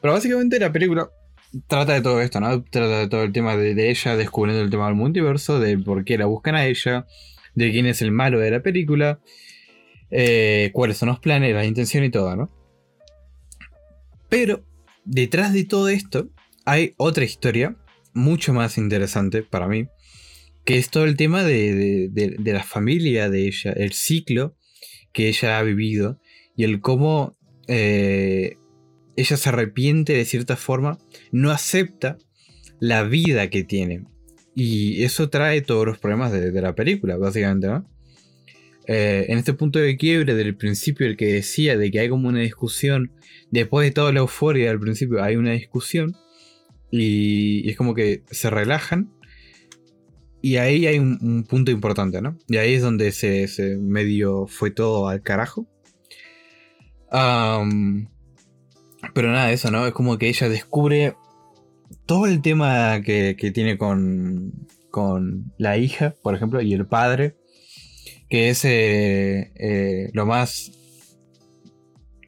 Pero 0.00 0.12
básicamente 0.12 0.58
la 0.58 0.72
película 0.72 1.08
trata 1.66 1.94
de 1.94 2.00
todo 2.00 2.20
esto, 2.20 2.40
¿no? 2.40 2.62
Trata 2.64 3.00
de 3.00 3.08
todo 3.08 3.22
el 3.22 3.32
tema 3.32 3.56
de, 3.56 3.90
ella 3.90 4.16
descubriendo 4.16 4.62
el 4.62 4.70
tema 4.70 4.86
del 4.86 4.94
multiverso, 4.94 5.60
de 5.60 5.78
por 5.78 6.04
qué 6.04 6.18
la 6.18 6.26
buscan 6.26 6.54
a 6.54 6.66
ella, 6.66 7.06
de 7.54 7.70
quién 7.70 7.86
es 7.86 8.02
el 8.02 8.12
malo 8.12 8.38
de 8.38 8.50
la 8.50 8.62
película, 8.62 9.20
eh, 10.10 10.70
cuáles 10.72 10.98
son 10.98 11.08
los 11.08 11.20
planes, 11.20 11.54
la 11.54 11.64
intención 11.64 12.04
y 12.04 12.10
todo, 12.10 12.34
¿no? 12.36 12.50
Pero 14.28 14.64
detrás 15.04 15.52
de 15.52 15.64
todo 15.64 15.88
esto 15.88 16.30
hay 16.64 16.94
otra 16.96 17.24
historia 17.24 17.76
mucho 18.14 18.52
más 18.52 18.78
interesante 18.78 19.42
para 19.42 19.68
mí, 19.68 19.88
que 20.64 20.78
es 20.78 20.90
todo 20.90 21.04
el 21.04 21.16
tema 21.16 21.42
de, 21.42 22.08
de 22.10 22.52
la 22.52 22.62
familia 22.62 23.28
de 23.28 23.46
ella, 23.46 23.72
el 23.72 23.92
ciclo 23.92 24.56
que 25.12 25.28
ella 25.28 25.58
ha 25.58 25.62
vivido 25.62 26.20
y 26.56 26.64
el 26.64 26.80
cómo 26.80 27.36
eh, 27.68 28.56
ella 29.16 29.36
se 29.36 29.48
arrepiente 29.48 30.14
de 30.14 30.24
cierta 30.24 30.56
forma, 30.56 30.98
no 31.30 31.50
acepta 31.50 32.18
la 32.80 33.02
vida 33.04 33.48
que 33.50 33.64
tiene. 33.64 34.04
Y 34.54 35.02
eso 35.04 35.30
trae 35.30 35.62
todos 35.62 35.86
los 35.86 35.98
problemas 35.98 36.32
de, 36.32 36.52
la 36.60 36.74
película, 36.74 37.16
básicamente, 37.16 37.68
¿no? 37.68 37.88
Eh, 38.88 39.26
en 39.28 39.38
este 39.38 39.54
punto 39.54 39.78
de 39.78 39.96
quiebre 39.96 40.34
del 40.34 40.56
principio, 40.56 41.06
el 41.06 41.16
que 41.16 41.32
decía 41.32 41.78
de 41.78 41.90
que 41.90 42.00
hay 42.00 42.08
como 42.08 42.28
una 42.28 42.40
discusión, 42.40 43.12
después 43.50 43.86
de 43.86 43.92
toda 43.92 44.12
la 44.12 44.20
euforia 44.20 44.68
del 44.68 44.80
principio, 44.80 45.22
hay 45.22 45.36
una 45.36 45.52
discusión, 45.52 46.16
y, 46.90 47.68
es 47.70 47.76
como 47.76 47.94
que 47.94 48.24
se 48.30 48.50
relajan, 48.50 49.12
y 50.42 50.56
ahí 50.56 50.86
hay 50.86 50.98
un, 50.98 51.44
punto 51.48 51.70
importante, 51.70 52.20
¿no? 52.20 52.36
Y 52.48 52.56
ahí 52.56 52.74
es 52.74 52.82
donde 52.82 53.12
se, 53.12 53.46
medio 53.78 54.48
fue 54.48 54.72
todo 54.72 55.08
al 55.08 55.22
carajo 55.22 55.68
pero 59.14 59.30
nada, 59.30 59.52
eso, 59.52 59.70
¿no? 59.70 59.86
Es 59.86 59.92
como 59.92 60.18
que 60.18 60.28
ella 60.28 60.48
descubre 60.48 61.16
todo 62.06 62.26
el 62.26 62.42
tema 62.42 63.00
que, 63.02 63.34
tiene 63.54 63.78
con, 63.78 64.66
con 64.90 65.52
la 65.58 65.76
hija, 65.76 66.14
por 66.22 66.34
ejemplo, 66.34 66.60
y 66.60 66.72
el 66.74 66.86
padre, 66.86 67.36
que 68.28 68.50
es 68.50 68.64
eh, 68.64 69.52
eh, 69.56 70.10
lo 70.12 70.26
más, 70.26 70.72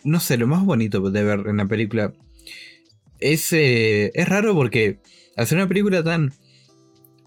no 0.05 0.20
sé, 0.20 0.37
lo 0.37 0.47
más 0.47 0.64
bonito 0.64 1.01
de 1.11 1.25
ver 1.25 1.47
en 1.47 1.57
la 1.57 1.66
película. 1.66 2.12
Es, 3.20 3.53
eh, 3.53 4.11
es 4.14 4.29
raro 4.29 4.55
porque 4.55 4.99
hacer 5.37 5.57
una 5.57 5.68
película 5.68 6.03
tan 6.03 6.33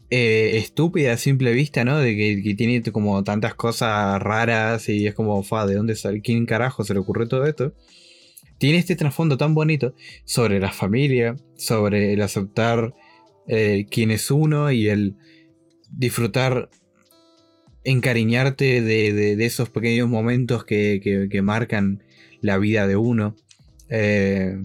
eh, 0.10 0.58
estúpida 0.58 1.14
a 1.14 1.18
simple 1.18 1.52
vista, 1.52 1.84
¿no? 1.84 1.98
De 1.98 2.16
que, 2.16 2.56
tiene 2.56 2.82
como 2.92 3.24
tantas 3.26 3.56
cosas 3.56 4.22
raras 4.22 4.88
y 4.88 5.06
es 5.06 5.14
como, 5.14 5.44
fa, 5.44 5.66
¿de 5.66 5.76
dónde 5.76 5.96
sale? 5.96 6.22
¿Quién 6.22 6.46
carajo 6.46 6.86
se 6.86 6.94
le 6.94 7.02
ocurrió 7.02 7.28
todo 7.28 7.46
esto? 7.46 7.74
Tiene 8.58 8.80
este 8.80 8.96
trasfondo 8.96 9.38
tan 9.38 9.54
bonito 9.54 9.94
sobre 10.26 10.60
la 10.60 10.72
familia, 10.72 11.36
sobre 11.56 12.14
el 12.14 12.22
aceptar 12.22 12.94
eh, 13.48 13.86
quién 13.90 14.12
es 14.12 14.32
uno 14.32 14.72
y 14.72 14.90
el 14.90 15.16
disfrutar, 15.92 16.70
encariñarte 17.84 18.82
de, 18.82 19.46
esos 19.46 19.70
pequeños 19.70 20.10
momentos 20.10 20.66
que, 20.66 21.40
marcan 21.44 22.04
la 22.42 22.58
vida 22.58 22.88
de 22.88 22.96
uno. 22.96 23.36
Eh, 23.90 24.60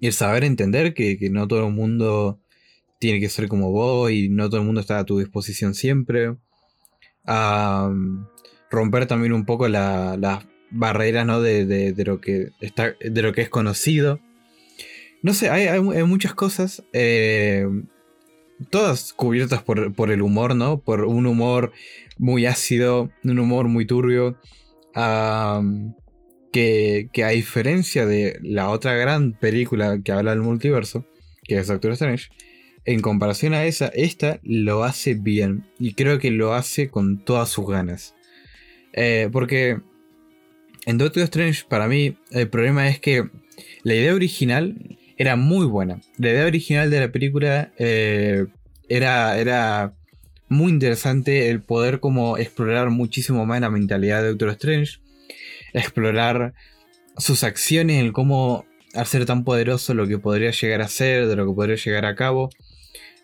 y 0.00 0.06
el 0.06 0.12
saber 0.12 0.44
entender 0.44 0.94
que, 0.94 1.18
que 1.18 1.28
no 1.30 1.46
todo 1.46 1.66
el 1.66 1.72
mundo 1.72 2.40
tiene 3.02 3.18
que 3.18 3.28
ser 3.28 3.48
como 3.48 3.72
vos 3.72 4.12
y 4.12 4.28
no 4.28 4.48
todo 4.48 4.60
el 4.60 4.66
mundo 4.66 4.80
está 4.80 5.00
a 5.00 5.04
tu 5.04 5.18
disposición 5.18 5.74
siempre. 5.74 6.36
romper 8.70 9.06
también 9.06 9.32
un 9.32 9.44
poco 9.44 9.66
las 9.66 10.44
barreras 10.72 11.26
¿no? 11.26 11.40
de, 11.40 11.94
lo 12.04 12.20
que 12.20 12.50
está, 12.60 12.94
de 13.00 13.22
lo 13.22 13.32
que 13.32 13.42
es 13.42 13.48
conocido. 13.48 14.20
No 15.22 15.34
sé, 15.34 15.50
hay, 15.50 15.80
muchas 15.80 16.34
cosas. 16.34 16.82
Eh, 16.92 17.66
todas 18.70 19.12
cubiertas 19.12 19.62
por, 19.62 20.10
el 20.10 20.22
humor, 20.22 20.56
¿no? 20.56 20.80
Por 20.80 21.04
un 21.04 21.26
humor 21.26 21.72
muy 22.18 22.46
ácido, 22.46 23.10
un 23.22 23.38
humor 23.38 23.68
muy 23.68 23.86
turbio. 23.86 24.38
que, 26.52 27.08
que, 27.12 27.24
a 27.24 27.28
diferencia 27.28 28.06
de 28.06 28.38
la 28.42 28.70
otra 28.70 28.94
gran 28.94 29.32
película 29.32 30.00
que 30.02 30.12
habla 30.12 30.32
del 30.32 30.40
multiverso, 30.40 31.06
que 31.44 31.58
es 31.58 31.68
Doctor 31.68 31.92
Strange, 31.92 32.28
en 32.84 33.00
comparación 33.00 33.54
a 33.54 33.64
esa, 33.64 33.88
esta 33.88 34.40
lo 34.42 34.84
hace 34.84 35.14
bien. 35.14 35.64
Y 35.78 35.94
creo 35.94 36.18
que 36.18 36.30
lo 36.30 36.54
hace 36.54 36.88
con 36.88 37.24
todas 37.24 37.48
sus 37.48 37.68
ganas. 37.68 38.14
Eh, 38.92 39.28
porque 39.32 39.80
en 40.86 40.98
Doctor 40.98 41.22
Strange, 41.24 41.64
para 41.68 41.88
mí, 41.88 42.16
el 42.30 42.48
problema 42.48 42.88
es 42.88 42.98
que 42.98 43.28
la 43.82 43.94
idea 43.94 44.14
original 44.14 44.76
era 45.16 45.36
muy 45.36 45.66
buena. 45.66 46.00
La 46.18 46.30
idea 46.30 46.46
original 46.46 46.90
de 46.90 47.00
la 47.00 47.12
película 47.12 47.72
eh, 47.78 48.46
era, 48.88 49.38
era 49.38 49.94
muy 50.48 50.72
interesante 50.72 51.48
el 51.50 51.60
poder 51.62 52.00
como 52.00 52.38
explorar 52.38 52.90
muchísimo 52.90 53.46
más 53.46 53.60
la 53.60 53.70
mentalidad 53.70 54.22
de 54.22 54.28
Doctor 54.28 54.50
Strange. 54.50 54.98
Explorar 55.72 56.54
sus 57.16 57.44
acciones, 57.44 58.02
el 58.02 58.12
cómo 58.12 58.66
hacer 58.94 59.24
tan 59.24 59.44
poderoso 59.44 59.94
lo 59.94 60.06
que 60.06 60.18
podría 60.18 60.50
llegar 60.50 60.82
a 60.82 60.88
ser, 60.88 61.26
de 61.26 61.36
lo 61.36 61.46
que 61.46 61.54
podría 61.54 61.76
llegar 61.76 62.04
a 62.04 62.14
cabo. 62.14 62.50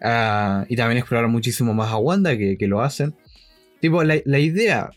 Ah, 0.01 0.65
y 0.69 0.77
también 0.77 0.99
explorar 0.99 1.29
muchísimo 1.29 1.75
más 1.75 1.93
a 1.93 1.97
Wanda 1.97 2.37
que, 2.37 2.57
lo 2.61 2.81
hacen. 2.81 3.15
Tipo, 3.81 4.03
la, 4.05 4.39
idea 4.39 4.91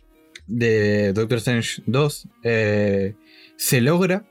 de 0.47 1.13
Doctor 1.13 1.37
Strange 1.39 1.83
2 1.85 2.27
eh, 2.43 3.15
se 3.57 3.81
logra, 3.81 4.25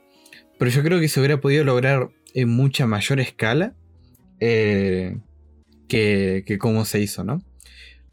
pero 0.59 0.71
yo 0.71 0.83
creo 0.83 0.99
que 0.99 1.07
se 1.07 1.19
hubiera 1.19 1.39
podido 1.41 1.63
lograr 1.63 2.09
en 2.33 2.49
mucha 2.49 2.85
mayor 2.85 3.19
escala 3.19 3.73
eh, 4.39 5.17
que, 5.87 6.43
que 6.45 6.57
como 6.57 6.85
se 6.85 6.99
hizo, 6.99 7.23
¿no? 7.23 7.43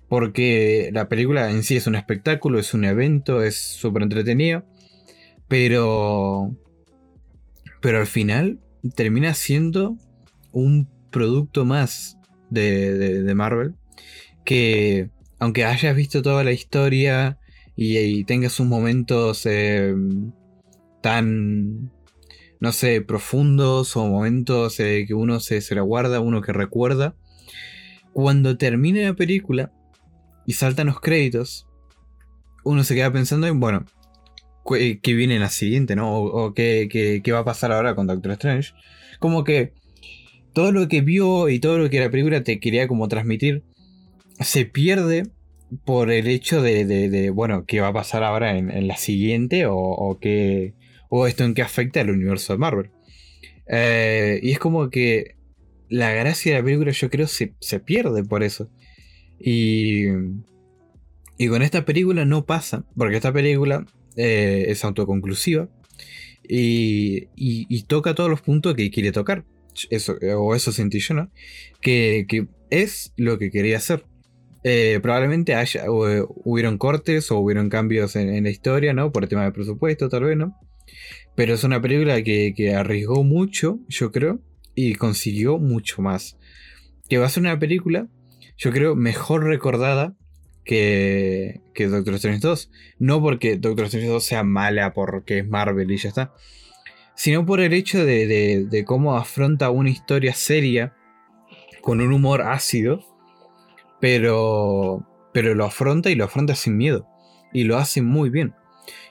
Porque 0.08 0.90
la 0.92 1.08
película 1.08 1.50
en 1.50 1.62
sí 1.62 1.76
es 1.76 1.86
un 1.86 1.94
espectáculo, 1.94 2.58
es 2.58 2.72
un 2.72 2.84
evento, 2.84 3.42
es 3.42 3.56
súper 3.56 4.02
entretenido, 4.02 4.64
pero, 5.48 6.54
pero 7.80 7.98
al 7.98 8.06
final 8.06 8.58
termina 8.94 9.34
siendo 9.34 9.96
un 10.52 10.88
producto 11.10 11.64
más 11.64 12.18
de, 12.50 13.32
Marvel, 13.34 13.74
que 14.44 15.10
aunque 15.38 15.64
hayas 15.64 15.94
visto 15.94 16.22
toda 16.22 16.44
la 16.44 16.52
historia 16.52 17.38
y, 17.80 18.24
tengas 18.24 18.54
sus 18.54 18.66
momentos 18.66 19.46
eh, 19.46 19.94
tan, 21.00 21.92
no 22.58 22.72
sé, 22.72 23.02
profundos 23.02 23.96
o 23.96 24.08
momentos 24.08 24.80
eh, 24.80 25.04
que 25.06 25.14
uno 25.14 25.38
se, 25.38 25.60
se 25.60 25.78
guarda, 25.78 26.18
uno 26.18 26.42
que 26.42 26.52
recuerda, 26.52 27.14
cuando 28.12 28.58
termine 28.58 29.04
la 29.04 29.14
película 29.14 29.72
y 30.44 30.54
saltan 30.54 30.88
los 30.88 31.00
créditos, 31.00 31.68
uno 32.64 32.82
se 32.82 32.96
queda 32.96 33.12
pensando 33.12 33.46
en, 33.46 33.60
bueno, 33.60 33.86
¿qué 34.66 35.14
viene 35.14 35.36
en 35.36 35.42
la 35.42 35.48
siguiente, 35.48 35.94
no? 35.94 36.18
O, 36.18 36.46
o 36.46 36.54
qué, 36.54 36.88
qué, 36.90 37.32
va 37.32 37.38
a 37.38 37.44
pasar 37.44 37.70
ahora 37.70 37.94
con 37.94 38.08
Doctor 38.08 38.32
Strange. 38.32 38.72
Como 39.20 39.44
que 39.44 39.72
todo 40.52 40.72
lo 40.72 40.88
que 40.88 41.00
vio 41.00 41.48
y 41.48 41.60
todo 41.60 41.78
lo 41.78 41.88
que 41.90 42.00
la 42.00 42.10
película 42.10 42.42
te 42.42 42.58
quería 42.58 42.88
como 42.88 43.06
transmitir 43.06 43.62
se 44.40 44.64
pierde 44.64 45.30
por 45.84 46.10
el 46.10 46.28
hecho 46.28 46.62
de, 46.62 47.30
bueno, 47.30 47.64
qué 47.66 47.80
va 47.80 47.88
a 47.88 47.92
pasar 47.92 48.22
ahora 48.22 48.56
en, 48.56 48.86
la 48.86 48.96
siguiente 48.96 49.64
o, 49.66 50.18
qué, 50.20 50.74
o 51.08 51.26
esto 51.26 51.44
en 51.44 51.54
qué 51.54 51.62
afecta 51.62 52.00
al 52.00 52.10
universo 52.10 52.52
de 52.52 52.58
Marvel. 52.58 52.90
Eh, 53.66 54.40
y 54.42 54.52
es 54.52 54.58
como 54.58 54.88
que 54.90 55.36
la 55.88 56.12
gracia 56.12 56.52
de 56.52 56.58
la 56.58 56.64
película 56.64 56.92
yo 56.92 57.10
creo 57.10 57.26
se, 57.26 57.54
se 57.60 57.80
pierde 57.80 58.24
por 58.24 58.42
eso. 58.42 58.70
Y, 59.38 60.06
y 61.36 61.48
con 61.48 61.62
esta 61.62 61.84
película 61.84 62.24
no 62.24 62.44
pasa, 62.44 62.84
porque 62.96 63.16
esta 63.16 63.32
película 63.32 63.86
eh, 64.16 64.66
es 64.68 64.84
autoconclusiva 64.84 65.68
y, 66.48 67.28
y, 67.36 67.82
toca 67.84 68.14
todos 68.14 68.30
los 68.30 68.40
puntos 68.40 68.74
que 68.74 68.90
quiere 68.90 69.12
tocar. 69.12 69.44
Eso, 69.90 70.16
o 70.38 70.54
eso 70.56 70.72
sentí 70.72 70.98
yo, 70.98 71.14
¿no? 71.14 71.30
Que, 71.80 72.26
que 72.28 72.48
es 72.70 73.12
lo 73.16 73.38
que 73.38 73.50
quería 73.50 73.76
hacer. 73.76 74.04
Eh, 74.64 74.98
probablemente 75.00 75.54
haya, 75.54 75.84
hubieron 75.88 76.78
cortes 76.78 77.30
o 77.30 77.38
hubieron 77.38 77.68
cambios 77.68 78.16
en, 78.16 78.42
la 78.42 78.50
historia, 78.50 78.92
¿no? 78.92 79.12
Por 79.12 79.22
el 79.22 79.28
tema 79.28 79.44
de 79.44 79.52
presupuesto, 79.52 80.08
tal 80.08 80.24
vez, 80.24 80.36
¿no? 80.36 80.58
Pero 81.34 81.54
es 81.54 81.62
una 81.62 81.80
película 81.80 82.22
que, 82.22 82.74
arriesgó 82.74 83.22
mucho, 83.22 83.78
yo 83.88 84.10
creo, 84.10 84.40
y 84.74 84.94
consiguió 84.94 85.58
mucho 85.58 86.02
más. 86.02 86.36
Que 87.08 87.18
va 87.18 87.26
a 87.26 87.30
ser 87.30 87.42
una 87.42 87.58
película, 87.58 88.08
yo 88.56 88.72
creo, 88.72 88.96
mejor 88.96 89.44
recordada 89.44 90.16
que, 90.64 91.60
Doctor 91.76 92.14
Strange 92.14 92.40
2. 92.40 92.70
No 92.98 93.22
porque 93.22 93.56
Doctor 93.56 93.86
Strange 93.86 94.08
2 94.08 94.24
sea 94.24 94.42
mala 94.42 94.92
porque 94.92 95.38
es 95.38 95.48
Marvel 95.48 95.90
y 95.90 95.96
ya 95.96 96.08
está. 96.08 96.34
Sino 97.14 97.46
por 97.46 97.60
el 97.60 97.72
hecho 97.72 98.04
de 98.04 98.84
cómo 98.86 99.16
afronta 99.16 99.70
una 99.70 99.90
historia 99.90 100.34
seria 100.34 100.94
con 101.80 102.00
un 102.00 102.12
humor 102.12 102.42
ácido 102.42 103.07
pero, 104.00 105.06
pero 105.32 105.54
lo 105.54 105.64
afronta 105.64 106.10
y 106.10 106.14
lo 106.14 106.24
afronta 106.24 106.54
sin 106.54 106.76
miedo. 106.76 107.06
Y 107.52 107.64
lo 107.64 107.76
hace 107.76 108.02
muy 108.02 108.30
bien. 108.30 108.54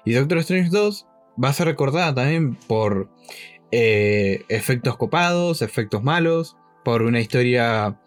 Y 0.06 0.14
Doctor 0.14 0.40
Strange 0.40 0.70
2 0.70 1.08
va 1.44 1.50
a 1.50 1.54
ser 1.54 1.68
recordada 1.68 2.14
también 2.14 2.56
por 2.56 3.10
eh, 3.72 4.44
efectos 4.50 4.98
copados, 4.98 5.62
efectos 5.62 6.04
malos, 6.04 6.56
por 6.84 7.02
una 7.02 7.20
historia 7.20 8.00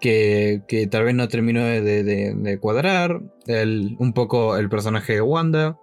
que, 0.00 0.62
que 0.68 0.86
tal 0.86 1.04
vez 1.04 1.14
no 1.14 1.28
terminó 1.28 1.64
de, 1.64 2.58
cuadrar, 2.60 3.20
un 3.98 4.12
poco 4.14 4.56
el 4.56 4.68
personaje 4.68 5.14
de 5.14 5.20
Wanda, 5.20 5.78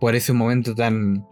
por 0.00 0.14
ese 0.14 0.32
momento 0.32 0.74
tan, 0.74 1.26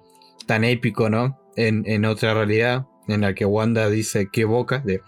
tan 0.46 0.64
épico, 0.64 1.08
¿no? 1.08 1.40
En, 1.56 1.84
en 1.86 2.04
otra 2.04 2.34
realidad, 2.34 2.86
en 3.08 3.22
la 3.22 3.34
que 3.34 3.44
Wanda 3.44 3.88
dice 3.88 4.28
qué 4.30 4.44
boca, 4.44 4.80
de... 4.84 5.00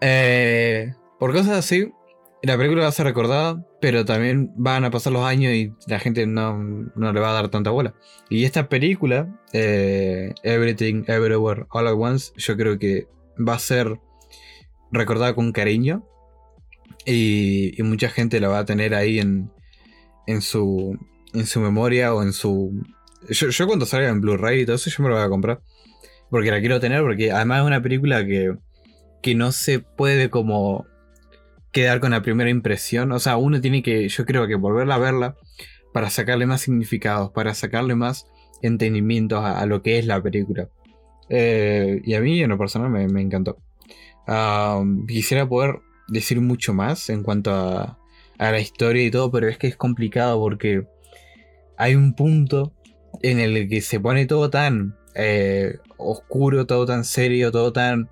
Eh, 0.00 0.94
por 1.18 1.32
cosas 1.32 1.58
así, 1.58 1.92
la 2.42 2.56
película 2.56 2.82
va 2.82 2.88
a 2.88 2.92
ser 2.92 3.06
recordada, 3.06 3.62
pero 3.80 4.04
también 4.04 4.52
van 4.56 4.84
a 4.84 4.90
pasar 4.90 5.12
los 5.12 5.24
años 5.24 5.52
y 5.52 5.74
la 5.86 5.98
gente 5.98 6.26
no, 6.26 6.58
le 6.96 7.20
va 7.20 7.30
a 7.30 7.34
dar 7.34 7.48
tanta 7.50 7.70
bola. 7.70 7.94
Y 8.30 8.44
esta 8.44 8.68
película, 8.68 9.40
eh, 9.52 10.32
Everything, 10.42 11.04
Everywhere, 11.06 11.66
All 11.70 11.88
at 11.88 11.94
Once, 11.94 12.32
yo 12.36 12.56
creo 12.56 12.78
que 12.78 13.08
va 13.36 13.54
a 13.54 13.58
ser 13.58 14.00
recordada 14.90 15.34
con 15.34 15.52
cariño. 15.52 16.06
Y, 17.04 17.76
mucha 17.82 18.08
gente 18.08 18.40
la 18.40 18.48
va 18.48 18.60
a 18.60 18.64
tener 18.64 18.94
ahí 18.94 19.18
en, 19.18 19.50
en, 20.26 20.42
su, 20.42 20.98
en 21.34 21.46
su 21.46 21.60
memoria 21.60 22.14
o 22.14 22.22
en 22.22 22.32
su... 22.32 22.82
Yo, 23.28 23.66
cuando 23.66 23.86
salga 23.86 24.08
en 24.08 24.20
Blu-ray 24.20 24.60
y 24.60 24.66
todo 24.66 24.76
eso, 24.76 24.90
yo 24.90 25.02
me 25.02 25.10
lo 25.10 25.16
voy 25.16 25.24
a 25.24 25.28
comprar. 25.28 25.60
Porque 26.30 26.50
la 26.50 26.60
quiero 26.60 26.80
tener, 26.80 27.02
porque 27.02 27.32
además 27.32 27.60
es 27.60 27.66
una 27.66 27.82
película 27.82 28.24
que, 28.24 28.54
que 29.22 29.34
no 29.34 29.52
se 29.52 29.80
puede 29.80 30.30
como 30.30 30.86
quedar 31.72 32.00
con 32.00 32.10
la 32.10 32.22
primera 32.22 32.50
impresión. 32.50 33.12
O 33.12 33.18
sea, 33.18 33.36
uno 33.36 33.60
tiene 33.60 33.82
que, 33.82 34.08
yo 34.08 34.26
creo 34.26 34.46
que 34.46 34.54
volverla 34.54 34.96
a 34.96 34.98
verla 34.98 35.36
para 35.92 36.10
sacarle 36.10 36.46
más 36.46 36.62
significados, 36.62 37.30
para 37.30 37.54
sacarle 37.54 37.94
más 37.94 38.26
entendimiento 38.62 39.38
a, 39.38 39.64
lo 39.66 39.82
que 39.82 39.98
es 39.98 40.06
la 40.06 40.22
película. 40.22 40.68
Eh, 41.28 42.00
y 42.04 42.14
a 42.14 42.20
mí 42.20 42.40
en 42.42 42.50
lo 42.50 42.58
personal 42.58 42.90
me, 42.90 43.20
encantó. 43.20 43.58
quisiera 45.08 45.48
poder 45.48 45.80
decir 46.08 46.40
mucho 46.40 46.74
más 46.74 47.08
en 47.08 47.22
cuanto 47.22 47.52
a, 47.52 47.98
a, 48.38 48.50
la 48.50 48.60
historia 48.60 49.04
y 49.04 49.10
todo, 49.10 49.30
pero 49.30 49.48
es 49.48 49.58
que 49.58 49.68
es 49.68 49.76
complicado 49.76 50.38
porque 50.38 50.86
hay 51.76 51.94
un 51.94 52.14
punto 52.14 52.74
en 53.22 53.38
el 53.38 53.68
que 53.68 53.80
se 53.80 54.00
pone 54.00 54.26
todo 54.26 54.50
tan 54.50 54.96
eh, 55.14 55.78
oscuro, 55.96 56.66
todo 56.66 56.86
tan 56.86 57.04
serio, 57.04 57.50
todo 57.50 57.72
tan 57.72 58.10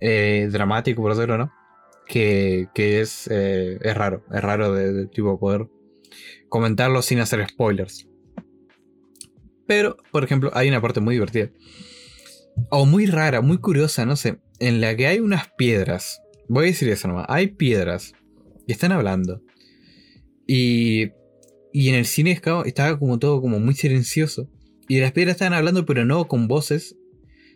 eh, 0.00 0.48
dramático, 0.50 1.02
por 1.02 1.14
decirlo, 1.14 1.38
¿no? 1.38 1.52
Que, 2.06 2.68
es, 2.74 3.28
eh, 3.30 3.78
es 3.80 3.96
raro, 3.96 4.24
es 4.32 4.42
raro 4.42 4.72
de, 4.72 5.06
tipo 5.08 5.38
poder 5.38 5.68
comentarlo 6.48 7.02
sin 7.02 7.18
hacer 7.18 7.46
spoilers. 7.48 8.08
Pero, 9.66 9.96
por 10.12 10.24
ejemplo, 10.24 10.50
hay 10.54 10.68
una 10.68 10.80
parte 10.80 11.00
muy 11.00 11.14
divertida. 11.14 11.50
O 12.70 12.86
muy 12.86 13.06
rara, 13.06 13.40
muy 13.40 13.58
curiosa, 13.58 14.06
no 14.06 14.16
sé. 14.16 14.38
En 14.60 14.80
la 14.80 14.96
que 14.96 15.08
hay 15.08 15.18
unas 15.18 15.50
piedras. 15.58 16.22
Voy 16.48 16.64
a 16.64 16.66
decir 16.68 16.88
eso 16.88 17.08
nomás. 17.08 17.26
Hay 17.28 17.48
piedras. 17.48 18.14
Y 18.66 18.72
están 18.72 18.92
hablando. 18.92 19.42
Y, 20.46 21.10
y 21.72 21.88
en 21.88 21.96
el 21.96 22.06
cine 22.06 22.40
estaba 22.64 22.98
como 22.98 23.18
todo 23.18 23.40
como 23.40 23.58
muy 23.58 23.74
silencioso. 23.74 24.48
Y 24.88 25.00
las 25.00 25.10
piedras 25.12 25.34
estaban 25.34 25.52
hablando, 25.52 25.84
pero 25.84 26.04
no 26.04 26.28
con 26.28 26.46
voces, 26.46 26.96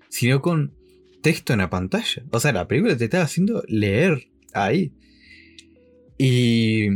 sino 0.08 0.42
con 0.42 0.74
texto 1.22 1.52
en 1.52 1.60
la 1.60 1.70
pantalla. 1.70 2.24
O 2.32 2.40
sea, 2.40 2.52
la 2.52 2.66
película 2.66 2.96
te 2.96 3.04
estaba 3.04 3.24
haciendo 3.24 3.62
leer 3.68 4.29
ahí. 4.54 4.92
Y, 6.18 6.88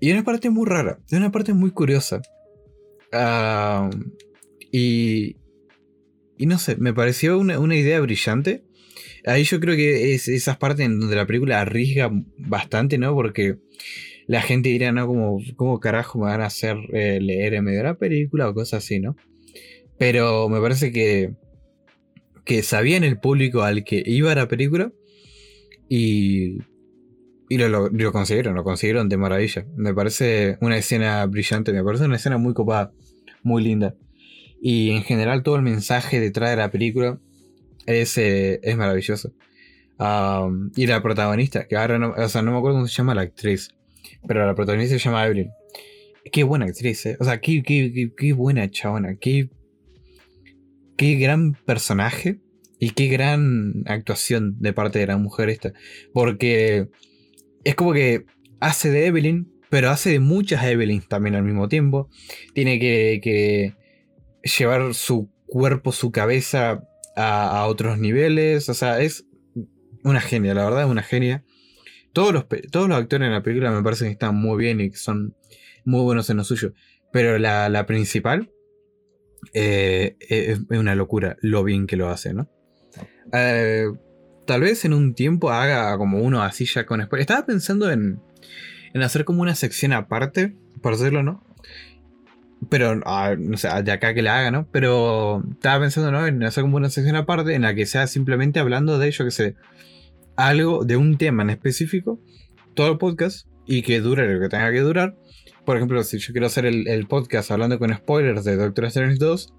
y 0.00 0.12
una 0.12 0.24
parte 0.24 0.50
muy 0.50 0.66
rara, 0.66 0.98
una 1.12 1.30
parte 1.30 1.52
muy 1.52 1.70
curiosa. 1.70 2.22
y, 4.72 5.36
y 6.38 6.46
no 6.46 6.58
sé, 6.58 6.76
me 6.76 6.94
pareció 6.94 7.38
una, 7.38 7.76
idea 7.76 8.00
brillante. 8.00 8.64
Ahí 9.26 9.44
yo 9.44 9.60
creo 9.60 9.76
que 9.76 10.14
es 10.14 10.26
esas 10.28 10.56
partes 10.56 10.86
en 10.86 10.98
donde 10.98 11.14
la 11.14 11.26
película 11.26 11.60
arriesga 11.60 12.10
bastante, 12.38 12.96
¿no? 12.96 13.14
Porque 13.14 13.58
la 14.26 14.40
gente 14.40 14.70
dirá, 14.70 14.90
¿no? 14.90 15.06
Como, 15.06 15.38
¿cómo 15.56 15.80
carajo 15.80 16.18
me 16.18 16.26
van 16.26 16.40
a 16.40 16.46
hacer 16.46 16.78
eh, 16.94 17.20
leer 17.20 17.52
en 17.52 17.64
medio 17.64 17.78
de 17.80 17.84
la 17.84 17.98
película 17.98 18.48
o 18.48 18.54
cosas 18.54 18.82
así, 18.82 19.00
¿no? 19.00 19.16
Pero 19.98 20.48
me 20.48 20.62
parece 20.62 20.92
que, 20.92 21.34
que 22.46 22.62
sabían 22.62 23.04
el 23.04 23.20
público 23.20 23.60
al 23.60 23.84
que 23.84 24.02
iba 24.06 24.34
la 24.34 24.48
película 24.48 24.92
y, 25.92 26.58
y 27.48 27.58
lo, 27.58 28.12
consiguieron, 28.12 28.54
lo 28.54 28.62
consiguieron 28.62 29.08
de 29.08 29.16
maravilla. 29.16 29.66
Me 29.74 29.92
parece 29.92 30.56
una 30.60 30.78
escena 30.78 31.26
brillante, 31.26 31.72
me 31.72 31.82
parece 31.82 32.04
una 32.04 32.14
escena 32.14 32.38
muy 32.38 32.54
copada, 32.54 32.92
muy 33.42 33.64
linda. 33.64 33.96
Y 34.62 34.90
en 34.92 35.02
general 35.02 35.42
todo 35.42 35.56
el 35.56 35.62
mensaje 35.62 36.20
detrás 36.20 36.50
de 36.50 36.56
la 36.56 36.70
película 36.70 37.18
es, 37.86 38.16
eh, 38.18 38.60
es 38.62 38.76
maravilloso. 38.76 39.32
y 40.76 40.86
la 40.86 41.02
protagonista, 41.02 41.66
que 41.66 41.76
ahora 41.76 41.98
no, 41.98 42.14
o 42.16 42.28
sea, 42.28 42.40
no 42.42 42.52
me 42.52 42.58
acuerdo 42.58 42.76
cómo 42.76 42.86
se 42.86 42.94
llama 42.94 43.16
la 43.16 43.22
actriz, 43.22 43.74
pero 44.28 44.46
la 44.46 44.54
protagonista 44.54 44.96
se 44.96 45.04
llama 45.04 45.26
Evelyn. 45.26 45.50
Qué 46.30 46.44
buena 46.44 46.66
actriz, 46.66 47.04
eh. 47.06 47.16
O 47.18 47.24
sea, 47.24 47.40
qué, 47.40 47.64
qué, 47.64 48.12
qué, 48.16 48.32
buena 48.32 48.70
chabona, 48.70 49.16
qué, 49.16 49.50
qué 50.96 51.16
gran 51.16 51.54
personaje 51.54 52.38
y 52.80 52.90
qué 52.90 53.08
gran 53.08 53.84
actuación 53.86 54.56
de 54.58 54.72
parte 54.72 54.98
de 54.98 55.06
la 55.06 55.18
mujer 55.18 55.50
esta. 55.50 55.74
Porque 56.14 56.88
es 57.62 57.74
como 57.74 57.92
que 57.92 58.24
hace 58.58 58.90
de 58.90 59.06
Evelyn, 59.06 59.52
pero 59.68 59.90
hace 59.90 60.10
de 60.10 60.18
muchas 60.18 60.64
Evelyn 60.64 61.02
también 61.02 61.36
al 61.36 61.42
mismo 61.42 61.68
tiempo. 61.68 62.08
Tiene 62.54 62.80
que, 62.80 63.74
llevar 64.58 64.94
su 64.94 65.30
cuerpo, 65.46 65.92
su 65.92 66.10
cabeza 66.10 66.82
a, 67.16 67.66
otros 67.66 67.98
niveles. 67.98 68.70
O 68.70 68.74
sea, 68.74 68.98
es 69.00 69.26
una 70.02 70.22
genia, 70.22 70.54
la 70.54 70.64
verdad 70.64 70.84
es 70.84 70.88
una 70.88 71.02
genia. 71.02 71.44
Todos 72.14 72.32
los, 72.32 72.46
todos 72.72 72.88
los 72.88 72.96
actores 72.96 73.26
en 73.26 73.32
la 73.32 73.42
película 73.42 73.70
me 73.70 73.82
parecen 73.82 74.08
que 74.08 74.12
están 74.12 74.36
muy 74.36 74.56
bien 74.56 74.80
y 74.80 74.90
que 74.90 74.96
son 74.96 75.36
muy 75.84 76.02
buenos 76.02 76.30
en 76.30 76.38
lo 76.38 76.44
suyo. 76.44 76.72
Pero 77.12 77.38
la, 77.38 77.84
principal 77.86 78.50
eh, 79.52 80.16
es, 80.18 80.60
una 80.70 80.94
locura 80.94 81.36
lo 81.42 81.62
bien 81.62 81.86
que 81.86 81.96
lo 81.96 82.08
hace, 82.08 82.32
¿no? 82.32 82.48
Eh, 83.32 83.86
tal 84.46 84.62
vez 84.62 84.84
en 84.84 84.92
un 84.92 85.14
tiempo 85.14 85.50
haga 85.50 85.96
como 85.96 86.18
uno 86.18 86.42
así 86.42 86.64
ya 86.64 86.86
con 86.86 87.02
spoilers. 87.02 87.22
Estaba 87.22 87.46
pensando 87.46 87.90
en, 87.90 88.20
en 88.94 89.02
hacer 89.02 89.24
como 89.24 89.42
una 89.42 89.54
sección 89.54 89.92
aparte, 89.92 90.56
por 90.82 90.96
decirlo, 90.96 91.22
¿no? 91.22 91.44
Pero, 92.68 93.00
ah, 93.06 93.36
no 93.38 93.56
sé, 93.56 93.68
de 93.82 93.92
acá 93.92 94.12
que 94.12 94.22
la 94.22 94.38
haga, 94.38 94.50
¿no? 94.50 94.68
Pero 94.70 95.42
estaba 95.52 95.80
pensando, 95.80 96.12
¿no? 96.12 96.26
En 96.26 96.42
hacer 96.42 96.62
como 96.62 96.76
una 96.76 96.90
sección 96.90 97.16
aparte 97.16 97.54
en 97.54 97.62
la 97.62 97.74
que 97.74 97.86
sea 97.86 98.06
simplemente 98.06 98.60
hablando 98.60 98.98
de 98.98 99.08
ello, 99.08 99.24
que 99.24 99.30
sé, 99.30 99.56
algo 100.36 100.84
de 100.84 100.96
un 100.96 101.16
tema 101.16 101.42
en 101.42 101.50
específico, 101.50 102.20
todo 102.74 102.92
el 102.92 102.98
podcast, 102.98 103.46
y 103.66 103.82
que 103.82 104.00
dure 104.00 104.32
lo 104.32 104.40
que 104.40 104.48
tenga 104.48 104.70
que 104.72 104.80
durar. 104.80 105.16
Por 105.64 105.76
ejemplo, 105.76 106.02
si 106.02 106.18
yo 106.18 106.32
quiero 106.32 106.48
hacer 106.48 106.66
el, 106.66 106.88
el 106.88 107.06
podcast 107.06 107.50
hablando 107.50 107.78
con 107.78 107.94
spoilers 107.94 108.44
de 108.44 108.56
Doctor 108.56 108.86
Strange 108.86 109.16
2, 109.16 109.54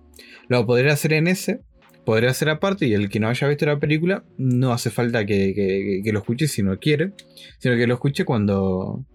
lo 0.49 0.65
podría 0.65 0.93
hacer 0.93 1.13
en 1.13 1.27
ese, 1.27 1.61
podría 2.05 2.33
ser 2.33 2.49
aparte 2.49 2.87
y 2.87 2.93
el 2.93 3.09
que 3.09 3.19
no 3.19 3.27
haya 3.27 3.47
visto 3.47 3.65
la 3.65 3.79
película 3.79 4.23
no 4.37 4.73
hace 4.73 4.89
falta 4.89 5.25
que, 5.25 6.01
lo 6.05 6.19
escuche 6.19 6.47
si 6.47 6.63
no 6.63 6.77
quiere, 6.79 7.13
sino 7.59 7.75
que 7.75 7.87
lo 7.87 7.93
escuche 7.95 8.25
cuando, 8.25 9.05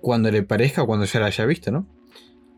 cuando 0.00 0.30
le 0.30 0.42
parezca 0.42 0.82
o 0.82 0.86
cuando 0.86 1.04
ya 1.04 1.20
la 1.20 1.26
haya 1.26 1.46
visto, 1.46 1.70
¿no? 1.70 1.88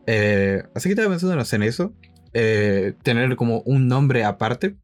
Eh, 0.07 0.63
así 0.75 0.89
que 0.89 0.93
estaba 0.93 1.09
pensando 1.09 1.33
en 1.33 1.39
hacer 1.39 1.63
eso. 1.63 1.93
eh, 2.33 2.93
tener 3.03 3.35
como 3.35 3.61
un 3.61 3.87
nombre 3.87 4.23
aparte 4.23 4.75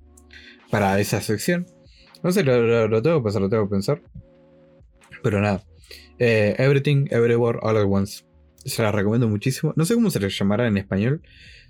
para 0.70 0.99
esa 0.99 1.22
sección. 1.22 1.66
No 2.24 2.32
sé, 2.32 2.43
lo, 2.43 3.01
tengo 3.01 3.20
que 3.20 3.24
pensar, 3.24 3.41
lo 3.41 3.49
tengo 3.49 3.64
que 3.64 3.72
pensar. 3.72 4.01
Pero 5.24 5.41
nada. 5.41 5.64
Eh, 6.20 6.55
Everything, 6.57 7.07
Everywhere, 7.10 7.60
All 7.62 7.78
at 7.78 7.86
Once. 7.89 8.26
Se 8.66 8.84
la 8.84 8.91
recomiendo 8.91 9.28
muchísimo. 9.28 9.74
No 9.76 9.86
sé 9.86 9.95
cómo 9.95 10.10
se 10.10 10.20
le 10.20 10.30
llamará 10.30 10.68
en 10.68 10.78
español. 10.78 11.22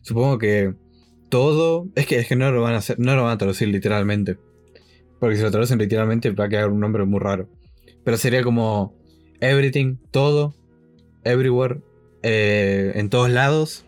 Supongo 0.02 0.38
que 0.38 0.74
todo. 1.30 1.88
Es 1.96 2.06
que, 2.06 2.20
es 2.20 2.28
que 2.28 2.36
no 2.36 2.52
lo 2.52 2.62
van 2.62 2.74
a 2.74 2.78
hacer. 2.78 3.00
No 3.00 3.16
lo 3.16 3.24
van 3.24 3.34
a 3.34 3.38
traducir 3.38 3.68
literalmente. 3.70 4.38
Porque 5.20 5.36
si 5.36 5.44
lo 5.44 5.52
traducen 5.52 5.80
literalmente 5.80 6.32
va 6.32 6.46
a 6.46 6.50
quedar 6.50 6.70
un 6.70 6.80
nombre 6.80 7.06
muy 7.06 7.20
raro. 7.20 7.50
Pero 8.04 8.18
sería 8.18 8.44
como 8.44 8.96
everything, 9.42 9.98
todo, 10.12 10.56
everywhere, 11.24 11.82
eh, 12.24 12.94
en 12.96 13.10
todos 13.10 13.30
lados, 13.30 13.86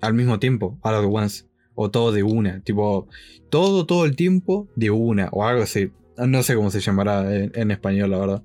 al 0.00 0.14
mismo 0.14 0.38
tiempo, 0.38 0.78
all 0.82 0.94
at 0.94 1.04
once. 1.04 1.44
O 1.74 1.90
todo 1.90 2.10
de 2.10 2.22
una. 2.22 2.60
Tipo, 2.62 3.06
todo, 3.50 3.86
todo 3.86 4.06
el 4.06 4.16
tiempo 4.16 4.68
de 4.76 4.90
una. 4.90 5.28
O 5.32 5.44
algo 5.44 5.62
así. 5.62 5.90
No 6.16 6.42
sé 6.42 6.54
cómo 6.54 6.70
se 6.70 6.80
llamará 6.80 7.34
en, 7.34 7.70
español, 7.70 8.10
la 8.10 8.18
verdad. 8.18 8.42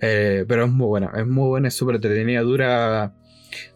Eh, 0.00 0.44
pero 0.48 0.64
es 0.64 0.70
muy 0.70 0.86
buena. 0.86 1.12
Es 1.16 1.26
muy 1.26 1.48
buena, 1.48 1.68
es 1.68 1.74
súper 1.74 1.96
entretenida. 1.96 2.40
Dura 2.40 3.14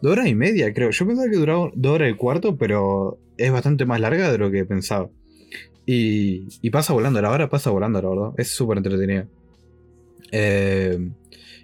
dos 0.00 0.12
horas 0.12 0.28
y 0.28 0.34
media, 0.34 0.72
creo. 0.72 0.90
Yo 0.90 1.06
pensaba 1.06 1.28
que 1.30 1.36
duraba 1.36 1.70
dos 1.74 1.92
horas 1.92 2.10
y 2.10 2.14
cuarto, 2.14 2.56
pero 2.56 3.18
es 3.40 3.52
bastante 3.52 3.86
más 3.86 4.00
larga 4.00 4.30
de 4.30 4.38
lo 4.38 4.50
que 4.50 4.64
pensaba. 4.64 5.10
Y, 5.86 6.70
pasa 6.70 6.92
volando, 6.92 7.20
la 7.20 7.30
hora 7.30 7.48
pasa 7.48 7.70
volando, 7.70 8.00
la 8.00 8.08
verdad. 8.08 8.30
Es 8.38 8.50
súper 8.50 8.78
entretenida. 8.78 9.26
Eh, 10.30 11.10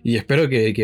y 0.02 0.16
espero 0.16 0.48
que, 0.48 0.74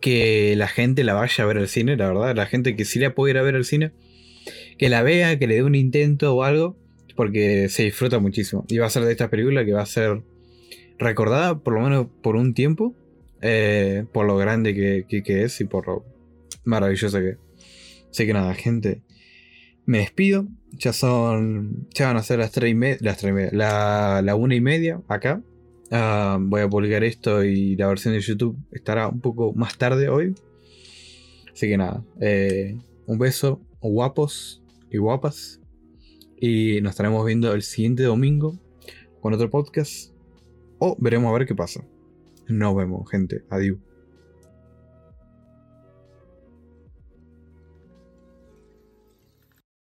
que, 0.00 0.54
la 0.56 0.68
gente 0.68 1.02
la 1.02 1.14
vaya 1.14 1.42
a 1.42 1.46
ver 1.46 1.58
al 1.58 1.68
cine, 1.68 1.96
la 1.96 2.08
verdad. 2.08 2.36
La 2.36 2.46
gente 2.46 2.76
que 2.76 2.84
sí 2.84 3.00
la 3.00 3.14
puede 3.14 3.32
ir 3.32 3.38
a 3.38 3.42
ver 3.42 3.56
al 3.56 3.64
cine, 3.64 3.92
que 4.78 4.88
la 4.88 5.02
vea, 5.02 5.38
que 5.38 5.46
le 5.48 5.56
dé 5.56 5.62
un 5.64 5.74
intento 5.74 6.34
o 6.34 6.44
algo, 6.44 6.76
porque 7.16 7.68
se 7.70 7.84
disfruta 7.84 8.20
muchísimo. 8.20 8.64
Y 8.68 8.78
va 8.78 8.86
a 8.86 8.90
ser 8.90 9.04
de 9.04 9.10
esta 9.10 9.30
película 9.30 9.64
que 9.64 9.72
va 9.72 9.82
a 9.82 9.86
ser 9.86 10.22
recordada 10.98 11.58
por 11.58 11.74
lo 11.74 11.80
menos 11.80 12.06
por 12.22 12.36
un 12.36 12.54
tiempo, 12.54 12.94
eh, 13.40 14.04
por 14.12 14.26
lo 14.26 14.36
grande 14.36 14.74
que, 14.74 15.22
que, 15.22 15.42
es 15.42 15.60
y 15.60 15.64
por 15.64 15.86
lo 15.88 16.04
maravillosa 16.64 17.20
que 17.20 17.30
es. 17.30 17.45
Así 18.10 18.26
que 18.26 18.32
nada, 18.32 18.54
gente, 18.54 19.02
me 19.84 19.98
despido. 19.98 20.46
Ya 20.72 20.92
son. 20.92 21.88
Ya 21.94 22.08
van 22.08 22.16
a 22.16 22.22
ser 22.22 22.38
las 22.38 22.52
3 22.52 22.70
y 22.70 22.74
media. 22.74 22.98
Las 23.00 23.18
3 23.18 23.30
y 23.30 23.34
media. 23.34 23.50
La, 23.52 24.22
la 24.22 24.34
1 24.34 24.54
y 24.54 24.60
media 24.60 25.00
acá. 25.08 25.42
Ah, 25.90 26.38
voy 26.40 26.62
a 26.62 26.68
publicar 26.68 27.04
esto 27.04 27.44
y 27.44 27.76
la 27.76 27.86
versión 27.86 28.12
de 28.14 28.20
YouTube 28.20 28.58
estará 28.72 29.08
un 29.08 29.20
poco 29.20 29.52
más 29.54 29.78
tarde 29.78 30.08
hoy. 30.08 30.34
Así 31.52 31.68
que 31.68 31.76
nada. 31.76 32.04
Eh, 32.20 32.76
un 33.06 33.18
beso, 33.18 33.62
guapos 33.80 34.62
y 34.90 34.98
guapas. 34.98 35.60
Y 36.38 36.80
nos 36.82 36.90
estaremos 36.90 37.24
viendo 37.24 37.52
el 37.54 37.62
siguiente 37.62 38.02
domingo 38.02 38.58
con 39.20 39.32
otro 39.32 39.48
podcast. 39.48 40.12
O 40.78 40.96
veremos 40.98 41.30
a 41.30 41.38
ver 41.38 41.46
qué 41.46 41.54
pasa. 41.54 41.82
Nos 42.48 42.76
vemos, 42.76 43.10
gente. 43.10 43.44
Adiós. 43.48 43.85